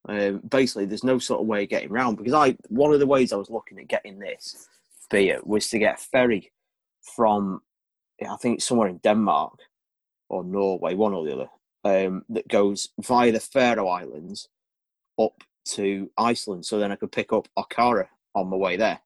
Um, 0.08 0.40
basically, 0.48 0.86
there's 0.86 1.04
no 1.04 1.18
sort 1.18 1.40
of 1.40 1.46
way 1.46 1.64
of 1.64 1.68
getting 1.68 1.90
around 1.90 2.16
because 2.16 2.32
I 2.32 2.56
one 2.68 2.92
of 2.92 3.00
the 3.00 3.06
ways 3.06 3.32
I 3.32 3.36
was 3.36 3.50
looking 3.50 3.78
at 3.78 3.88
getting 3.88 4.18
this 4.18 4.68
beer 5.10 5.40
was 5.42 5.68
to 5.68 5.78
get 5.78 6.00
a 6.00 6.02
ferry 6.02 6.52
from 7.02 7.60
I 8.26 8.36
think 8.36 8.62
somewhere 8.62 8.88
in 8.88 8.98
Denmark 8.98 9.58
or 10.28 10.44
Norway, 10.44 10.94
one 10.94 11.14
or 11.14 11.24
the 11.24 11.34
other, 11.34 11.48
um, 11.84 12.24
that 12.28 12.48
goes 12.48 12.88
via 13.00 13.32
the 13.32 13.40
Faroe 13.40 13.88
Islands 13.88 14.48
up 15.18 15.42
to 15.66 16.10
Iceland. 16.16 16.64
So 16.64 16.78
then 16.78 16.92
I 16.92 16.96
could 16.96 17.12
pick 17.12 17.32
up 17.32 17.48
Okara 17.58 18.08
on 18.34 18.48
my 18.48 18.56
way 18.56 18.76
there. 18.76 19.00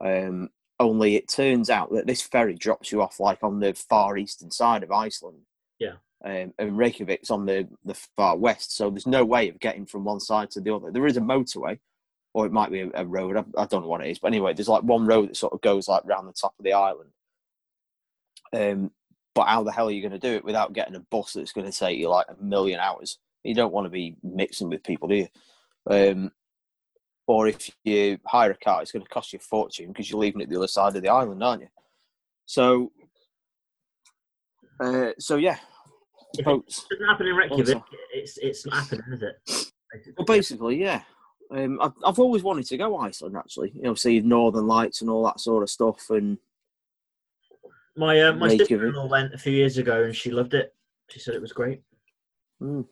Um, 0.00 0.50
only 0.78 1.16
it 1.16 1.28
turns 1.28 1.68
out 1.68 1.92
that 1.92 2.06
this 2.06 2.22
ferry 2.22 2.54
drops 2.54 2.90
you 2.90 3.02
off 3.02 3.20
like 3.20 3.42
on 3.42 3.60
the 3.60 3.74
far 3.74 4.16
eastern 4.16 4.50
side 4.50 4.82
of 4.82 4.90
Iceland. 4.90 5.42
Yeah. 5.78 5.94
Um, 6.22 6.52
and 6.58 6.72
Reykjavik's 6.72 7.30
on 7.30 7.46
the, 7.46 7.66
the 7.84 7.94
far 8.16 8.36
west, 8.36 8.76
so 8.76 8.90
there's 8.90 9.06
no 9.06 9.24
way 9.24 9.48
of 9.48 9.58
getting 9.58 9.86
from 9.86 10.04
one 10.04 10.20
side 10.20 10.50
to 10.50 10.60
the 10.60 10.74
other. 10.74 10.90
There 10.90 11.06
is 11.06 11.16
a 11.16 11.22
motorway, 11.22 11.78
or 12.34 12.44
it 12.44 12.52
might 12.52 12.70
be 12.70 12.80
a, 12.80 12.90
a 12.94 13.06
road. 13.06 13.36
I, 13.36 13.62
I 13.62 13.66
don't 13.66 13.82
know 13.82 13.88
what 13.88 14.04
it 14.04 14.10
is, 14.10 14.18
but 14.18 14.28
anyway, 14.28 14.52
there's 14.52 14.68
like 14.68 14.82
one 14.82 15.06
road 15.06 15.30
that 15.30 15.36
sort 15.36 15.54
of 15.54 15.62
goes 15.62 15.88
like 15.88 16.04
round 16.04 16.28
the 16.28 16.32
top 16.32 16.54
of 16.58 16.64
the 16.64 16.74
island. 16.74 17.10
Um, 18.52 18.90
but 19.34 19.46
how 19.46 19.62
the 19.62 19.72
hell 19.72 19.88
are 19.88 19.92
you 19.92 20.02
going 20.02 20.12
to 20.12 20.18
do 20.18 20.34
it 20.34 20.44
without 20.44 20.72
getting 20.72 20.96
a 20.96 21.00
bus 21.00 21.32
that's 21.32 21.52
going 21.52 21.70
to 21.70 21.76
take 21.76 21.98
you 21.98 22.08
like 22.08 22.26
a 22.28 22.42
million 22.42 22.80
hours 22.80 23.18
You 23.44 23.54
don't 23.54 23.72
want 23.72 23.86
to 23.86 23.90
be 23.90 24.16
mixing 24.22 24.68
with 24.68 24.82
people, 24.82 25.08
do 25.08 25.14
you? 25.14 25.28
Um, 25.88 26.32
or 27.26 27.46
if 27.46 27.70
you 27.84 28.18
hire 28.26 28.50
a 28.50 28.56
car, 28.56 28.82
it's 28.82 28.92
going 28.92 29.04
to 29.04 29.08
cost 29.08 29.32
you 29.32 29.38
a 29.38 29.40
fortune 29.40 29.88
because 29.88 30.10
you're 30.10 30.20
leaving 30.20 30.40
it 30.40 30.50
the 30.50 30.56
other 30.56 30.66
side 30.66 30.96
of 30.96 31.02
the 31.02 31.08
island, 31.08 31.42
aren't 31.42 31.62
you? 31.62 31.68
So, 32.44 32.90
uh, 34.80 35.12
so 35.18 35.36
yeah. 35.36 35.58
If 36.38 36.46
it 36.46 36.84
doesn't 36.90 37.06
happen 37.06 37.26
in 37.26 37.34
Reykjavik, 37.36 37.74
Also- 37.76 37.84
it's 38.12 38.38
it's 38.38 38.66
not 38.66 38.76
happening, 38.76 39.12
is 39.12 39.22
it? 39.22 40.14
Well, 40.16 40.24
basically, 40.26 40.80
yeah. 40.80 41.02
Um, 41.50 41.80
I've, 41.82 41.92
I've 42.06 42.18
always 42.20 42.44
wanted 42.44 42.66
to 42.66 42.76
go 42.76 42.96
Iceland, 42.98 43.36
actually. 43.36 43.72
You 43.74 43.82
know, 43.82 43.94
see 43.94 44.20
Northern 44.20 44.68
Lights 44.68 45.00
and 45.00 45.10
all 45.10 45.24
that 45.24 45.40
sort 45.40 45.64
of 45.64 45.70
stuff. 45.70 46.08
And 46.10 46.38
My 47.96 48.20
uh, 48.20 48.32
my 48.34 48.48
sister-in-law 48.56 49.08
went 49.08 49.34
a 49.34 49.38
few 49.38 49.52
years 49.52 49.76
ago 49.76 50.04
and 50.04 50.14
she 50.14 50.30
loved 50.30 50.54
it. 50.54 50.72
She 51.08 51.18
said 51.18 51.34
it 51.34 51.40
was 51.42 51.52
great. 51.52 51.82
mm. 52.62 52.86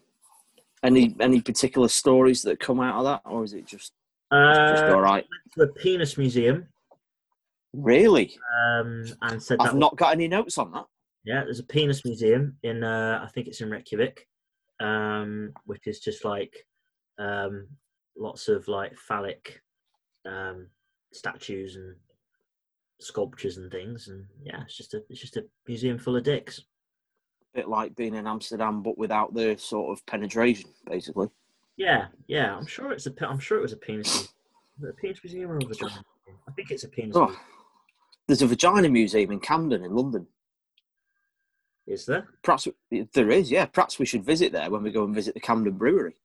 any 0.82 1.14
any 1.20 1.40
particular 1.40 1.86
stories 1.86 2.42
that 2.42 2.58
come 2.58 2.80
out 2.80 2.98
of 2.98 3.04
that, 3.04 3.22
or 3.30 3.44
is 3.44 3.52
it 3.52 3.64
just 3.64 3.92
just 4.32 4.82
Uh, 4.84 4.90
all 4.92 5.00
right? 5.02 5.24
to 5.54 5.62
a 5.62 5.68
penis 5.68 6.18
museum 6.18 6.66
Really? 7.72 8.36
um, 8.66 9.04
and 9.22 9.40
said 9.42 9.58
I've 9.60 9.76
not 9.76 9.96
got 9.96 10.12
any 10.12 10.26
notes 10.26 10.58
on 10.58 10.72
that. 10.72 10.86
Yeah, 11.24 11.44
there's 11.44 11.58
a 11.60 11.64
penis 11.64 12.04
museum 12.04 12.56
in 12.62 12.82
uh, 12.82 13.20
I 13.22 13.28
think 13.28 13.48
it's 13.48 13.60
in 13.60 13.70
Reykjavik, 13.70 14.26
um, 14.80 15.52
which 15.64 15.86
is 15.86 16.00
just 16.00 16.24
like 16.24 16.66
um, 17.18 17.66
lots 18.16 18.48
of 18.48 18.66
like 18.68 18.96
phallic 18.96 19.60
um, 20.26 20.68
statues 21.12 21.76
and 21.76 21.94
sculptures 23.00 23.58
and 23.58 23.70
things, 23.70 24.08
and 24.08 24.24
yeah, 24.42 24.62
it's 24.62 24.76
just 24.76 24.94
a 24.94 25.02
it's 25.10 25.20
just 25.20 25.36
a 25.36 25.44
museum 25.66 25.98
full 25.98 26.16
of 26.16 26.24
dicks. 26.24 26.62
bit 27.54 27.68
like 27.68 27.94
being 27.96 28.14
in 28.14 28.26
Amsterdam, 28.26 28.82
but 28.82 28.96
without 28.96 29.34
the 29.34 29.56
sort 29.58 29.96
of 29.96 30.04
penetration, 30.06 30.70
basically. 30.86 31.28
Yeah, 31.76 32.06
yeah, 32.26 32.56
I'm 32.56 32.66
sure 32.66 32.92
it's 32.92 33.06
a 33.06 33.12
I'm 33.28 33.38
sure 33.38 33.58
it 33.58 33.62
was 33.62 33.72
a 33.72 33.76
penis. 33.76 34.28
museum. 34.80 34.96
A 34.96 35.00
penis 35.00 35.18
museum 35.22 35.50
or 35.50 35.56
a 35.58 35.64
vagina? 35.66 36.02
I 36.48 36.52
think 36.52 36.70
it's 36.70 36.84
a 36.84 36.88
penis. 36.88 37.16
Oh, 37.16 37.26
museum. 37.26 37.40
there's 38.26 38.42
a 38.42 38.46
vagina 38.46 38.88
museum 38.88 39.30
in 39.32 39.40
Camden 39.40 39.84
in 39.84 39.94
London. 39.94 40.26
Is 41.88 42.04
there? 42.04 42.28
Perhaps 42.42 42.68
there 43.14 43.30
is, 43.30 43.50
yeah. 43.50 43.64
Perhaps 43.64 43.98
we 43.98 44.04
should 44.04 44.24
visit 44.24 44.52
there 44.52 44.70
when 44.70 44.82
we 44.82 44.92
go 44.92 45.04
and 45.04 45.14
visit 45.14 45.32
the 45.32 45.40
Camden 45.40 45.72
Brewery. 45.72 46.16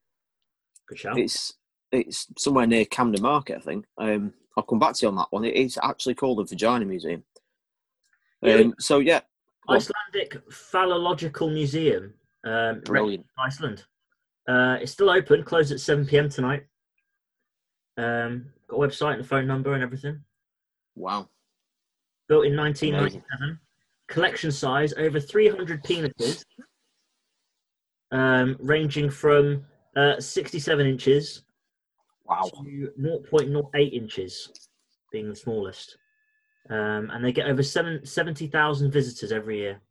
It's 0.91 1.53
it's 1.91 2.27
somewhere 2.37 2.67
near 2.67 2.83
Camden 2.85 3.21
Market, 3.21 3.57
I 3.57 3.61
think. 3.61 3.85
Um, 3.97 4.33
I'll 4.57 4.63
come 4.63 4.79
back 4.79 4.93
to 4.95 5.05
you 5.05 5.07
on 5.07 5.15
that 5.15 5.27
one. 5.29 5.45
It 5.45 5.55
is 5.55 5.79
actually 5.81 6.15
called 6.15 6.39
the 6.39 6.43
Vagina 6.43 6.83
Museum. 6.83 7.23
Yeah. 8.41 8.55
Um, 8.55 8.75
so 8.77 8.99
yeah. 8.99 9.21
Icelandic 9.69 10.45
Phallological 10.49 11.53
Museum, 11.53 12.13
um, 12.43 12.81
brilliant. 12.81 13.25
Iceland. 13.39 13.85
Uh, 14.45 14.77
it's 14.81 14.91
still 14.91 15.09
open, 15.09 15.43
closed 15.43 15.71
at 15.71 15.79
7 15.79 16.05
pm 16.05 16.27
tonight. 16.27 16.65
Um, 17.97 18.47
got 18.67 18.75
a 18.75 18.87
website 18.87 19.13
and 19.13 19.21
a 19.21 19.23
phone 19.23 19.47
number 19.47 19.73
and 19.73 19.81
everything. 19.81 20.21
Wow. 20.95 21.29
Built 22.27 22.45
in 22.45 22.57
1997. 22.57 23.59
Collection 24.07 24.51
size 24.51 24.93
over 24.93 25.19
300 25.19 25.83
penises, 25.83 26.43
um, 28.11 28.55
ranging 28.59 29.09
from 29.09 29.65
uh, 29.95 30.19
67 30.19 30.85
inches 30.85 31.43
Wow. 32.25 32.43
to 32.63 32.91
0.08 32.99 33.93
inches, 33.93 34.49
being 35.11 35.29
the 35.29 35.35
smallest. 35.35 35.97
Um, 36.69 37.09
and 37.11 37.23
they 37.23 37.31
get 37.33 37.47
over 37.47 37.61
seven, 37.63 38.05
70,000 38.05 38.91
visitors 38.91 39.31
every 39.31 39.57
year. 39.59 39.81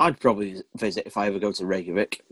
I'd 0.00 0.18
probably 0.18 0.62
visit 0.78 1.06
if 1.06 1.16
I 1.16 1.26
ever 1.26 1.38
go 1.38 1.52
to 1.52 1.66
Reykjavik. 1.66 2.22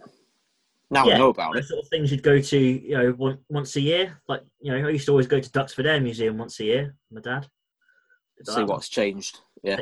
Now 0.90 1.06
Yeah, 1.06 1.14
I 1.14 1.18
know 1.18 1.28
about 1.28 1.56
it. 1.56 1.64
Sort 1.66 1.82
of 1.84 1.88
things 1.88 2.10
you'd 2.10 2.22
go 2.22 2.40
to, 2.40 2.58
you 2.58 2.96
know, 2.96 3.10
one, 3.12 3.38
once 3.48 3.76
a 3.76 3.80
year. 3.80 4.20
Like, 4.28 4.42
you 4.60 4.72
know, 4.72 4.88
I 4.88 4.90
used 4.90 5.06
to 5.06 5.12
always 5.12 5.26
go 5.26 5.38
to 5.40 5.50
Duxford 5.50 5.86
Air 5.86 6.00
Museum 6.00 6.36
once 6.38 6.58
a 6.60 6.64
year. 6.64 6.96
My 7.10 7.20
dad. 7.20 7.46
See 8.44 8.64
what's 8.64 8.88
changed. 8.88 9.38
Yeah. 9.62 9.80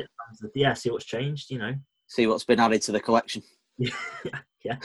Yeah, 0.55 0.73
see 0.73 0.89
what's 0.89 1.05
changed. 1.05 1.51
You 1.51 1.59
know. 1.59 1.73
See 2.07 2.27
what's 2.27 2.45
been 2.45 2.59
added 2.59 2.81
to 2.83 2.91
the 2.91 2.99
collection. 2.99 3.43
yeah. 4.63 4.77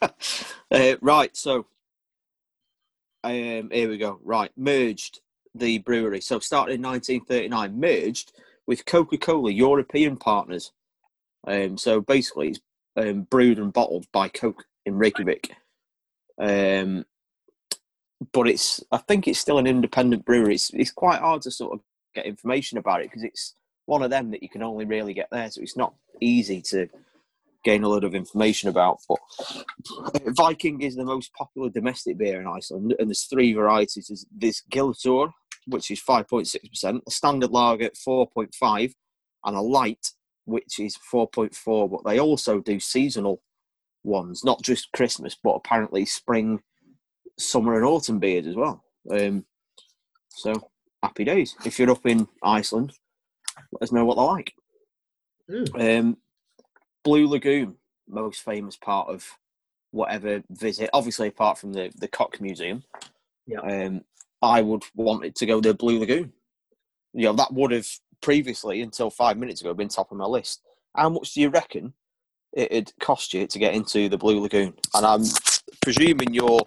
uh, 0.70 0.96
right, 1.00 1.36
so 1.36 1.66
um, 3.22 3.70
here 3.70 3.88
we 3.88 3.98
go. 3.98 4.18
Right, 4.22 4.50
merged 4.56 5.20
the 5.54 5.78
brewery. 5.78 6.20
So 6.20 6.38
started 6.38 6.74
in 6.74 6.82
1939, 6.82 7.78
merged 7.78 8.32
with 8.66 8.86
Coca-Cola 8.86 9.50
European 9.50 10.16
partners. 10.16 10.72
Um, 11.46 11.78
so 11.78 12.00
basically, 12.00 12.48
it's 12.48 12.60
um, 12.96 13.22
brewed 13.22 13.58
and 13.58 13.72
bottled 13.72 14.06
by 14.12 14.28
Coke 14.28 14.64
in 14.84 14.96
Reykjavik. 14.96 15.52
Um, 16.40 17.04
but 18.32 18.48
it's, 18.48 18.82
I 18.90 18.98
think 18.98 19.28
it's 19.28 19.38
still 19.38 19.58
an 19.58 19.66
independent 19.66 20.24
brewery. 20.24 20.54
It's, 20.54 20.70
it's 20.70 20.90
quite 20.90 21.20
hard 21.20 21.42
to 21.42 21.50
sort 21.50 21.74
of 21.74 21.80
get 22.14 22.26
information 22.26 22.78
about 22.78 23.02
it 23.02 23.10
because 23.10 23.22
it's 23.22 23.54
one 23.86 24.02
of 24.02 24.10
them 24.10 24.30
that 24.32 24.42
you 24.42 24.48
can 24.48 24.62
only 24.62 24.84
really 24.84 25.14
get 25.14 25.28
there. 25.30 25.50
So 25.50 25.62
it's 25.62 25.76
not 25.76 25.94
easy 26.20 26.60
to 26.70 26.88
gain 27.64 27.82
a 27.82 27.88
lot 27.88 28.04
of 28.04 28.14
information 28.14 28.68
about. 28.68 28.98
But 29.08 29.18
Viking 30.36 30.82
is 30.82 30.94
the 30.94 31.04
most 31.04 31.32
popular 31.34 31.70
domestic 31.70 32.18
beer 32.18 32.40
in 32.40 32.46
Iceland, 32.46 32.94
and 32.98 33.08
there's 33.08 33.24
three 33.24 33.52
varieties. 33.52 34.06
There's 34.08 34.26
this 34.30 34.62
Gylltur, 34.70 35.32
which 35.66 35.90
is 35.90 36.00
5.6%, 36.00 37.00
a 37.06 37.10
standard 37.10 37.50
lager 37.50 37.86
at 37.86 37.94
4.5, 37.94 38.92
and 39.44 39.56
a 39.56 39.60
light, 39.60 40.12
which 40.44 40.78
is 40.78 40.96
4.4. 41.12 41.90
But 41.90 42.08
they 42.08 42.20
also 42.20 42.60
do 42.60 42.78
seasonal 42.78 43.42
ones, 44.04 44.44
not 44.44 44.62
just 44.62 44.92
Christmas, 44.92 45.36
but 45.42 45.54
apparently 45.54 46.04
spring, 46.04 46.60
summer, 47.38 47.74
and 47.74 47.84
autumn 47.84 48.20
beers 48.20 48.46
as 48.46 48.54
well. 48.54 48.84
Um, 49.10 49.44
so 50.30 50.68
happy 51.02 51.24
days. 51.24 51.56
If 51.64 51.78
you're 51.78 51.90
up 51.90 52.06
in 52.06 52.28
Iceland, 52.42 52.92
let 53.72 53.82
us 53.82 53.92
know 53.92 54.04
what 54.04 54.16
they're 54.16 54.24
like. 54.24 54.54
Mm. 55.50 55.98
Um, 55.98 56.16
Blue 57.04 57.28
Lagoon, 57.28 57.76
most 58.08 58.42
famous 58.42 58.76
part 58.76 59.08
of 59.08 59.24
whatever 59.92 60.42
visit, 60.50 60.90
obviously 60.92 61.28
apart 61.28 61.58
from 61.58 61.72
the 61.72 61.92
the 61.96 62.08
Cock 62.08 62.40
Museum. 62.40 62.82
Yeah. 63.46 63.60
Um, 63.60 64.02
I 64.42 64.60
would 64.62 64.84
want 64.94 65.24
it 65.24 65.34
to 65.36 65.46
go 65.46 65.60
to 65.60 65.72
Blue 65.74 65.98
Lagoon. 65.98 66.32
You 67.12 67.26
know, 67.26 67.32
that 67.34 67.52
would 67.52 67.70
have 67.70 67.88
previously, 68.20 68.82
until 68.82 69.08
five 69.10 69.38
minutes 69.38 69.60
ago, 69.60 69.72
been 69.72 69.88
top 69.88 70.10
of 70.10 70.18
my 70.18 70.26
list. 70.26 70.62
How 70.94 71.08
much 71.08 71.32
do 71.32 71.40
you 71.40 71.48
reckon 71.48 71.94
it'd 72.52 72.92
cost 73.00 73.32
you 73.32 73.46
to 73.46 73.58
get 73.58 73.74
into 73.74 74.08
the 74.08 74.18
Blue 74.18 74.40
Lagoon? 74.40 74.74
And 74.94 75.06
I'm 75.06 75.22
presuming 75.82 76.34
your 76.34 76.60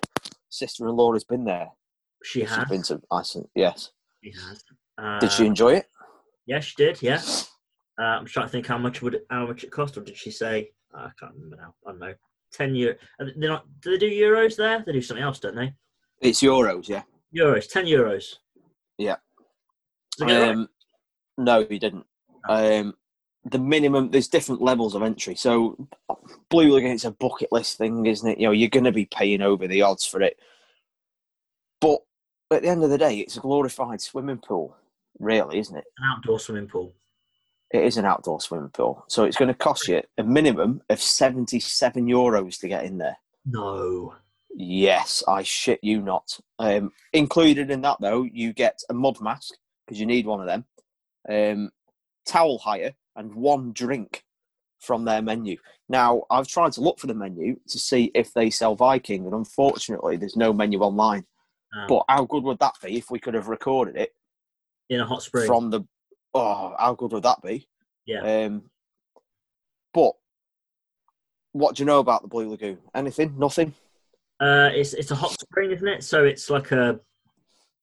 sister-in-law 0.50 1.14
has 1.14 1.24
been 1.24 1.46
there. 1.46 1.70
She 2.24 2.42
She's 2.42 2.50
has. 2.50 2.68
been 2.68 2.84
to 2.84 3.02
Iceland. 3.12 3.50
Yes. 3.56 3.92
She 4.24 4.32
has. 4.32 4.64
Uh, 4.98 5.20
Did 5.20 5.32
she 5.32 5.46
enjoy 5.46 5.74
it? 5.76 5.88
Yeah, 6.50 6.60
she 6.62 6.74
did. 6.78 7.00
Yeah. 7.04 7.22
Uh, 8.00 8.04
I'm 8.04 8.26
trying 8.26 8.48
to 8.48 8.52
think 8.52 8.66
how 8.66 8.80
much 8.80 9.04
would 9.04 9.14
it, 9.14 9.28
how 9.30 9.46
much 9.46 9.64
it 9.64 9.70
cost, 9.70 9.96
or 9.98 10.02
did 10.02 10.18
she 10.18 10.32
say? 10.32 10.72
I 10.96 11.12
can't 11.20 11.36
remember 11.36 11.58
now. 11.58 11.76
I 11.86 11.92
don't 11.92 12.00
know. 12.00 12.14
Ten 12.52 12.74
euro. 12.74 12.96
They 13.20 13.48
not. 13.48 13.68
Do 13.82 13.92
they 13.92 14.00
do 14.00 14.10
euros 14.10 14.56
there? 14.56 14.84
They 14.84 14.94
do 14.94 15.02
something 15.02 15.24
else, 15.24 15.40
don't 15.40 15.56
they? 15.56 15.72
It's 16.22 16.42
euros, 16.42 16.90
yeah. 16.90 17.04
Euros. 17.38 17.70
Ten 17.70 17.86
euros. 17.86 18.38
Yeah. 18.98 19.18
Did 20.18 20.24
I 20.24 20.28
get 20.28 20.38
it 20.38 20.42
right? 20.42 20.50
Um, 20.56 20.70
no, 21.38 21.68
he 21.70 21.78
didn't. 21.78 22.06
Um, 22.50 22.96
the 23.46 23.60
minimum, 23.60 24.10
there's 24.10 24.28
different 24.28 24.60
levels 24.60 24.96
of 24.96 25.04
entry. 25.04 25.36
So, 25.36 25.88
Blue 26.50 26.74
Lagoon, 26.74 26.94
it's 26.94 27.06
a 27.06 27.12
bucket 27.12 27.52
list 27.52 27.78
thing, 27.78 28.08
isn't 28.08 28.28
it? 28.28 28.40
You 28.40 28.48
know, 28.48 28.54
you're 28.54 28.70
going 28.70 28.86
to 28.86 28.92
be 28.92 29.06
paying 29.06 29.44
over 29.44 29.68
the 29.68 29.84
odds 29.84 30.04
for 30.04 30.20
it. 30.24 30.40
But 31.80 32.00
at 32.52 32.64
the 32.64 32.70
end 32.70 32.84
of 32.84 32.90
the 32.90 32.98
day, 32.98 33.20
it's 33.20 33.38
a 33.38 33.42
glorified 33.42 34.02
swimming 34.02 34.40
pool, 34.40 34.76
really, 35.20 35.60
isn't 35.60 35.76
it? 35.76 35.86
An 35.98 36.12
outdoor 36.16 36.40
swimming 36.40 36.68
pool. 36.68 36.94
It 37.72 37.84
is 37.84 37.98
an 37.98 38.06
outdoor 38.06 38.42
swimming 38.42 38.70
pool. 38.70 39.04
So, 39.08 39.26
it's 39.26 39.38
going 39.38 39.50
to 39.50 39.54
cost 39.54 39.88
you 39.88 40.02
a 40.18 40.24
minimum 40.24 40.82
of 40.90 41.00
77 41.00 42.08
euros 42.08 42.60
to 42.62 42.68
get 42.68 42.86
in 42.86 42.98
there. 42.98 43.18
No. 43.46 44.16
Yes, 44.56 45.24
I 45.28 45.44
shit 45.44 45.80
you 45.84 46.02
not. 46.02 46.40
Um, 46.58 46.92
included 47.14 47.70
in 47.70 47.82
that, 47.82 47.98
though, 48.02 48.24
you 48.24 48.54
get 48.54 48.82
a 48.90 48.94
mud 48.94 49.22
mask 49.22 49.54
because 49.86 50.00
you 50.00 50.06
need 50.06 50.26
one 50.26 50.42
of 50.42 50.48
them, 50.48 50.66
um, 51.30 51.72
towel 52.26 52.58
hire, 52.58 52.94
and 53.16 53.34
one 53.36 53.72
drink 53.74 54.24
from 54.80 55.06
their 55.06 55.22
menu. 55.22 55.58
Now, 55.88 56.24
I've 56.30 56.48
tried 56.48 56.72
to 56.74 56.82
look 56.82 57.00
for 57.00 57.08
the 57.08 57.14
menu 57.14 57.60
to 57.68 57.80
see 57.80 58.12
if 58.16 58.34
they 58.34 58.50
sell 58.50 58.76
Viking, 58.76 59.26
and 59.26 59.34
unfortunately, 59.34 60.18
there's 60.18 60.36
no 60.36 60.54
menu 60.54 60.80
online. 60.80 61.26
Um, 61.76 61.86
But 61.88 62.06
how 62.10 62.26
good 62.26 62.44
would 62.44 62.60
that 62.60 62.76
be 62.84 62.98
if 62.98 63.12
we 63.12 63.20
could 63.20 63.34
have 63.36 63.48
recorded 63.48 63.96
it 63.96 64.14
in 64.90 65.00
a 65.00 65.06
hot 65.06 65.24
spring. 65.24 65.48
from 65.48 65.70
the? 65.70 65.82
Oh, 66.34 66.76
how 66.78 66.94
good 66.94 67.12
would 67.14 67.24
that 67.24 67.42
be? 67.42 67.68
yeah. 68.06 68.46
Um, 68.46 68.64
but 69.94 70.14
what 71.52 71.76
do 71.76 71.82
you 71.82 71.86
know 71.88 72.00
about 72.00 72.22
the 72.22 72.28
Blue 72.28 72.50
Lagoon? 72.50 72.78
Anything? 72.94 73.36
Nothing. 73.38 73.74
Uh, 74.40 74.70
it's 74.74 74.94
it's 74.94 75.12
a 75.12 75.16
hot 75.16 75.32
spring, 75.32 75.72
isn't 75.72 75.88
it? 75.88 76.04
So 76.04 76.24
it's 76.24 76.50
like 76.50 76.72
a. 76.72 77.00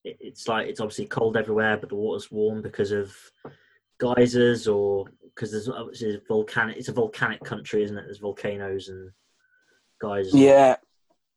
It's 0.04 0.46
like 0.46 0.68
it's 0.68 0.80
obviously 0.80 1.06
cold 1.06 1.36
everywhere, 1.36 1.76
but 1.76 1.88
the 1.88 1.96
water's 1.96 2.30
warm 2.30 2.62
because 2.62 2.92
of 2.92 3.14
geysers 3.98 4.68
or 4.68 5.06
because 5.34 5.50
there's 5.50 5.68
obviously 5.68 6.20
volcanic. 6.28 6.76
It's 6.76 6.88
a 6.88 6.92
volcanic 6.92 7.42
country, 7.42 7.82
isn't 7.82 7.98
it? 7.98 8.04
There's 8.04 8.18
volcanoes 8.18 8.88
and 8.88 9.10
geysers. 10.00 10.34
Yeah, 10.34 10.76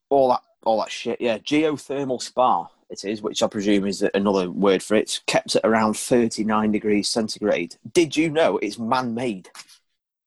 all 0.10 0.30
that, 0.30 0.42
all 0.64 0.80
that 0.80 0.92
shit. 0.92 1.20
Yeah, 1.20 1.40
geothermal 1.40 2.22
spa. 2.22 2.68
It 2.90 3.06
is, 3.06 3.22
which 3.22 3.44
I 3.44 3.48
presume 3.48 3.86
is 3.86 4.04
another 4.14 4.50
word 4.50 4.82
for 4.82 4.96
it. 4.96 5.22
Kept 5.28 5.56
at 5.56 5.66
around 5.66 5.96
39 5.96 6.72
degrees 6.72 7.08
centigrade. 7.08 7.76
Did 7.94 8.18
you 8.18 8.30
know 8.32 8.58
it's 8.58 8.80
man-made? 8.80 9.50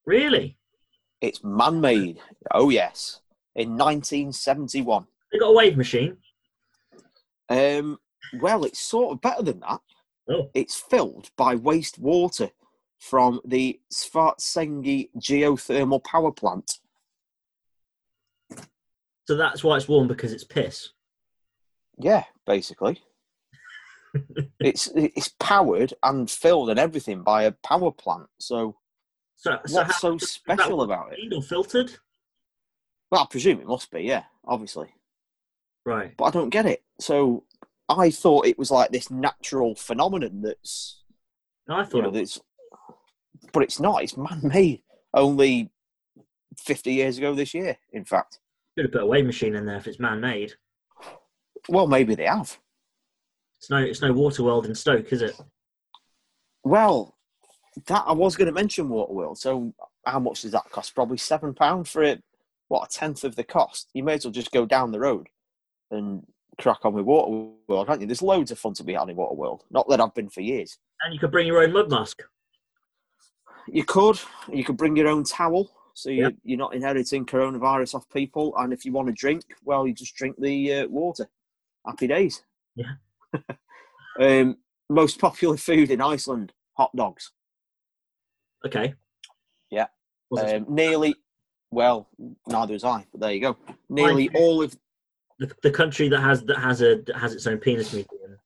Really? 0.06 0.56
It's 1.20 1.42
man-made. 1.42 2.20
Oh 2.52 2.70
yes, 2.70 3.20
in 3.56 3.70
1971. 3.76 5.06
They 5.32 5.38
got 5.38 5.48
a 5.48 5.52
wave 5.52 5.76
machine. 5.76 6.18
Um, 7.48 7.98
well, 8.40 8.64
it's 8.64 8.80
sort 8.80 9.12
of 9.12 9.20
better 9.20 9.42
than 9.42 9.60
that. 9.60 9.80
Oh, 10.28 10.50
It's 10.54 10.76
filled 10.76 11.30
by 11.36 11.56
wastewater 11.56 12.50
from 12.98 13.40
the 13.44 13.80
Svartsengi 13.92 15.10
geothermal 15.18 16.02
power 16.04 16.30
plant. 16.30 16.78
so 19.26 19.36
that's 19.36 19.64
why 19.64 19.76
it's 19.76 19.88
warm 19.88 20.06
because 20.06 20.32
it's 20.32 20.44
piss. 20.44 20.90
Yeah, 21.98 22.24
basically. 22.46 23.02
it's 24.60 24.88
it's 24.94 25.28
powered 25.40 25.94
and 26.02 26.30
filled 26.30 26.68
and 26.70 26.78
everything 26.78 27.22
by 27.22 27.44
a 27.44 27.52
power 27.52 27.90
plant. 27.90 28.28
So 28.38 28.76
So, 29.36 29.58
so 29.66 29.78
what's 29.82 30.00
so 30.00 30.14
is 30.16 30.20
that 30.20 30.28
special 30.28 30.82
about 30.82 31.12
it? 31.12 31.32
or 31.34 31.42
filtered? 31.42 31.92
Well, 33.10 33.22
I 33.22 33.26
presume 33.30 33.60
it 33.60 33.66
must 33.66 33.90
be, 33.90 34.02
yeah, 34.02 34.24
obviously. 34.46 34.88
Right. 35.84 36.14
But 36.16 36.24
I 36.24 36.30
don't 36.30 36.50
get 36.50 36.66
it. 36.66 36.82
So 37.00 37.44
I 37.88 38.10
thought 38.10 38.46
it 38.46 38.58
was 38.58 38.70
like 38.70 38.90
this 38.90 39.10
natural 39.10 39.74
phenomenon 39.74 40.42
that's 40.42 41.02
I 41.68 41.80
you 41.80 41.86
thought 41.86 42.02
know 42.02 42.08
it 42.10 42.12
that's 42.12 42.40
but 43.52 43.62
it's 43.62 43.80
not, 43.80 44.02
it's 44.02 44.16
man 44.16 44.40
made. 44.42 44.82
Only 45.14 45.70
fifty 46.58 46.92
years 46.94 47.18
ago 47.18 47.34
this 47.34 47.54
year, 47.54 47.76
in 47.92 48.04
fact. 48.04 48.38
could 48.76 48.84
have 48.84 48.92
put 48.92 49.02
a 49.02 49.06
wave 49.06 49.26
machine 49.26 49.54
in 49.54 49.66
there 49.66 49.76
if 49.76 49.86
it's 49.86 49.98
man-made. 49.98 50.54
Well 51.68 51.86
maybe 51.86 52.14
they 52.14 52.26
have. 52.26 52.58
It's 53.58 53.70
no, 53.70 53.78
it's 53.78 54.02
no 54.02 54.12
Waterworld 54.12 54.66
in 54.66 54.74
Stoke, 54.74 55.12
is 55.12 55.22
it? 55.22 55.38
Well, 56.64 57.16
that 57.86 58.04
I 58.06 58.12
was 58.12 58.36
going 58.36 58.46
to 58.46 58.52
mention 58.52 58.88
Waterworld. 58.88 59.38
So, 59.38 59.72
how 60.04 60.18
much 60.18 60.42
does 60.42 60.50
that 60.52 60.68
cost? 60.70 60.94
Probably 60.94 61.16
seven 61.16 61.54
pound 61.54 61.88
for 61.88 62.02
it. 62.02 62.22
What 62.68 62.88
a 62.88 62.98
tenth 62.98 63.24
of 63.24 63.36
the 63.36 63.44
cost. 63.44 63.88
You 63.94 64.02
may 64.02 64.14
as 64.14 64.24
well 64.24 64.32
just 64.32 64.50
go 64.52 64.66
down 64.66 64.90
the 64.90 64.98
road 65.00 65.28
and 65.90 66.26
crack 66.60 66.80
on 66.84 66.94
with 66.94 67.04
Waterworld, 67.06 67.86
can't 67.86 68.00
you? 68.00 68.06
There's 68.06 68.22
loads 68.22 68.50
of 68.50 68.58
fun 68.58 68.74
to 68.74 68.84
be 68.84 68.94
had 68.94 69.08
in 69.08 69.16
Waterworld. 69.16 69.60
Not 69.70 69.88
that 69.88 70.00
I've 70.00 70.14
been 70.14 70.28
for 70.28 70.40
years. 70.40 70.78
And 71.04 71.14
you 71.14 71.20
could 71.20 71.30
bring 71.30 71.46
your 71.46 71.62
own 71.62 71.72
mud 71.72 71.90
mask. 71.90 72.22
You 73.68 73.84
could. 73.84 74.18
You 74.52 74.64
could 74.64 74.76
bring 74.76 74.96
your 74.96 75.08
own 75.08 75.22
towel, 75.24 75.70
so 75.94 76.10
you, 76.10 76.22
Yep. 76.24 76.34
you're 76.42 76.58
not 76.58 76.74
inheriting 76.74 77.24
coronavirus 77.26 77.94
off 77.94 78.08
people. 78.08 78.54
And 78.56 78.72
if 78.72 78.84
you 78.84 78.92
want 78.92 79.08
to 79.08 79.14
drink, 79.14 79.44
well, 79.64 79.86
you 79.86 79.94
just 79.94 80.16
drink 80.16 80.36
the 80.38 80.74
uh, 80.74 80.88
water. 80.88 81.28
Happy 81.86 82.06
days. 82.06 82.42
Yeah. 82.76 82.92
um, 84.20 84.56
most 84.88 85.18
popular 85.18 85.56
food 85.56 85.90
in 85.90 86.00
Iceland: 86.00 86.52
hot 86.74 86.94
dogs. 86.94 87.32
Okay. 88.64 88.94
Yeah. 89.70 89.86
Um, 90.38 90.66
nearly, 90.68 91.14
well, 91.70 92.08
neither 92.46 92.72
was 92.72 92.84
I, 92.84 93.06
but 93.12 93.20
there 93.20 93.32
you 93.32 93.40
go. 93.40 93.56
Nearly 93.88 94.28
Mine- 94.28 94.42
all 94.42 94.62
of, 94.62 94.76
the, 95.38 95.50
the 95.62 95.70
country 95.70 96.08
that 96.08 96.20
has 96.20 96.44
that 96.44 96.58
has 96.58 96.82
a 96.82 97.02
that 97.06 97.16
has 97.16 97.34
its 97.34 97.46
own 97.46 97.58
penis 97.58 97.92
museum? 97.92 98.38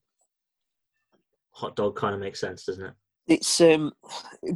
Hot 1.52 1.76
dog 1.76 1.96
kind 1.96 2.14
of 2.14 2.20
makes 2.20 2.40
sense, 2.40 2.64
doesn't 2.64 2.84
it? 2.84 2.94
it's 3.26 3.61
um, 3.61 3.92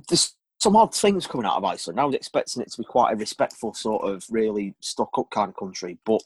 there's 0.08 0.34
some 0.60 0.76
odd 0.76 0.94
things 0.94 1.26
coming 1.26 1.46
out 1.46 1.56
of 1.56 1.64
Iceland. 1.64 1.98
I 1.98 2.04
was 2.04 2.14
expecting 2.14 2.62
it 2.62 2.70
to 2.72 2.78
be 2.78 2.84
quite 2.84 3.12
a 3.12 3.16
respectful 3.16 3.74
sort 3.74 4.08
of 4.08 4.24
really 4.30 4.74
stuck 4.80 5.10
up 5.18 5.30
kind 5.30 5.48
of 5.48 5.56
country, 5.56 5.98
but 6.04 6.22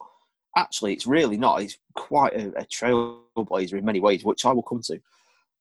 actually, 0.57 0.93
it's 0.93 1.07
really 1.07 1.37
not. 1.37 1.63
It's 1.63 1.79
quite 1.95 2.35
a, 2.35 2.49
a 2.59 2.65
trailblazer 2.65 3.79
in 3.79 3.85
many 3.85 4.01
ways, 4.01 4.25
which 4.25 4.45
I 4.45 4.53
will 4.53 4.63
come 4.63 4.83
to. 4.83 5.01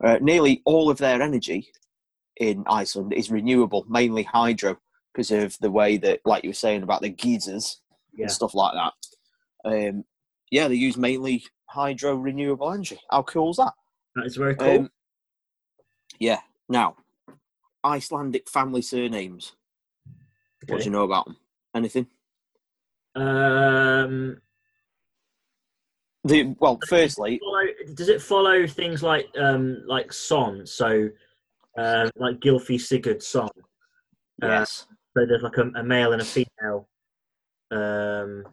Uh, 0.03 0.17
nearly 0.21 0.61
all 0.65 0.89
of 0.89 0.97
their 0.97 1.21
energy 1.21 1.71
in 2.37 2.63
Iceland 2.67 3.13
is 3.13 3.31
renewable, 3.31 3.85
mainly 3.87 4.23
hydro, 4.23 4.77
because 5.13 5.31
of 5.31 5.57
the 5.59 5.71
way 5.71 5.97
that, 5.97 6.19
like 6.25 6.43
you 6.43 6.49
were 6.49 6.55
saying 6.55 6.83
about 6.83 7.01
the 7.01 7.09
geysers 7.09 7.81
Yeah. 8.15 8.23
and 8.23 8.31
stuff 8.31 8.55
like 8.55 8.73
that. 8.73 8.93
Um, 9.65 10.03
yeah, 10.51 10.67
they 10.67 10.75
use 10.75 10.97
mainly 10.97 11.43
hydro 11.69 12.15
renewable 12.15 12.71
energy. 12.71 12.99
How 13.09 13.23
cool 13.23 13.51
is 13.51 13.57
that? 13.57 13.73
That 14.15 14.25
is 14.25 14.35
very 14.35 14.55
cool. 14.55 14.79
Um, 14.79 14.91
yeah. 16.19 16.39
Now, 16.69 16.95
Icelandic 17.85 18.49
family 18.49 18.81
surnames. 18.81 19.53
What 20.67 20.79
do 20.79 20.85
you 20.85 20.91
know 20.91 21.03
about 21.03 21.25
them? 21.25 21.37
Anything? 21.75 22.07
Um, 23.15 24.41
The, 26.25 26.55
well, 26.59 26.79
firstly, 26.87 27.39
follow, 27.43 27.65
does 27.95 28.07
it 28.09 28.21
follow 28.21 28.65
things 28.65 29.03
like 29.03 29.27
um 29.37 29.83
like 29.87 30.13
Son? 30.13 30.65
So, 30.65 31.09
uh, 31.77 32.09
like 32.15 32.39
Gylfi 32.39 32.79
Sigurd 32.79 33.21
Son. 33.21 33.49
Uh, 34.41 34.47
yes. 34.47 34.87
So 35.15 35.25
there's 35.25 35.43
like 35.43 35.57
a, 35.57 35.63
a 35.79 35.83
male 35.83 36.13
and 36.13 36.21
a 36.21 36.25
female. 36.25 36.87
Um, 37.71 38.45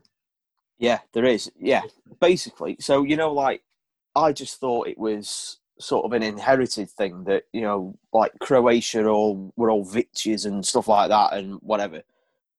Yeah, 0.79 0.99
there 1.13 1.25
is. 1.25 1.51
Yeah, 1.59 1.83
basically. 2.21 2.77
So 2.81 3.05
you 3.05 3.17
know, 3.17 3.33
like 3.33 3.63
I 4.17 4.33
just 4.33 4.59
thought 4.59 4.89
it 4.89 4.99
was 4.99 5.59
sort 5.79 6.05
of 6.05 6.13
an 6.13 6.23
inherited 6.23 6.91
thing 6.91 7.25
that 7.25 7.45
you 7.53 7.63
know, 7.63 7.97
like 8.13 8.33
Croatia 8.41 9.07
all 9.07 9.53
were 9.57 9.71
all 9.71 9.85
Vitches 9.85 10.45
and 10.45 10.67
stuff 10.67 10.89
like 10.89 11.09
that 11.11 11.35
and 11.35 11.55
whatever. 11.63 12.03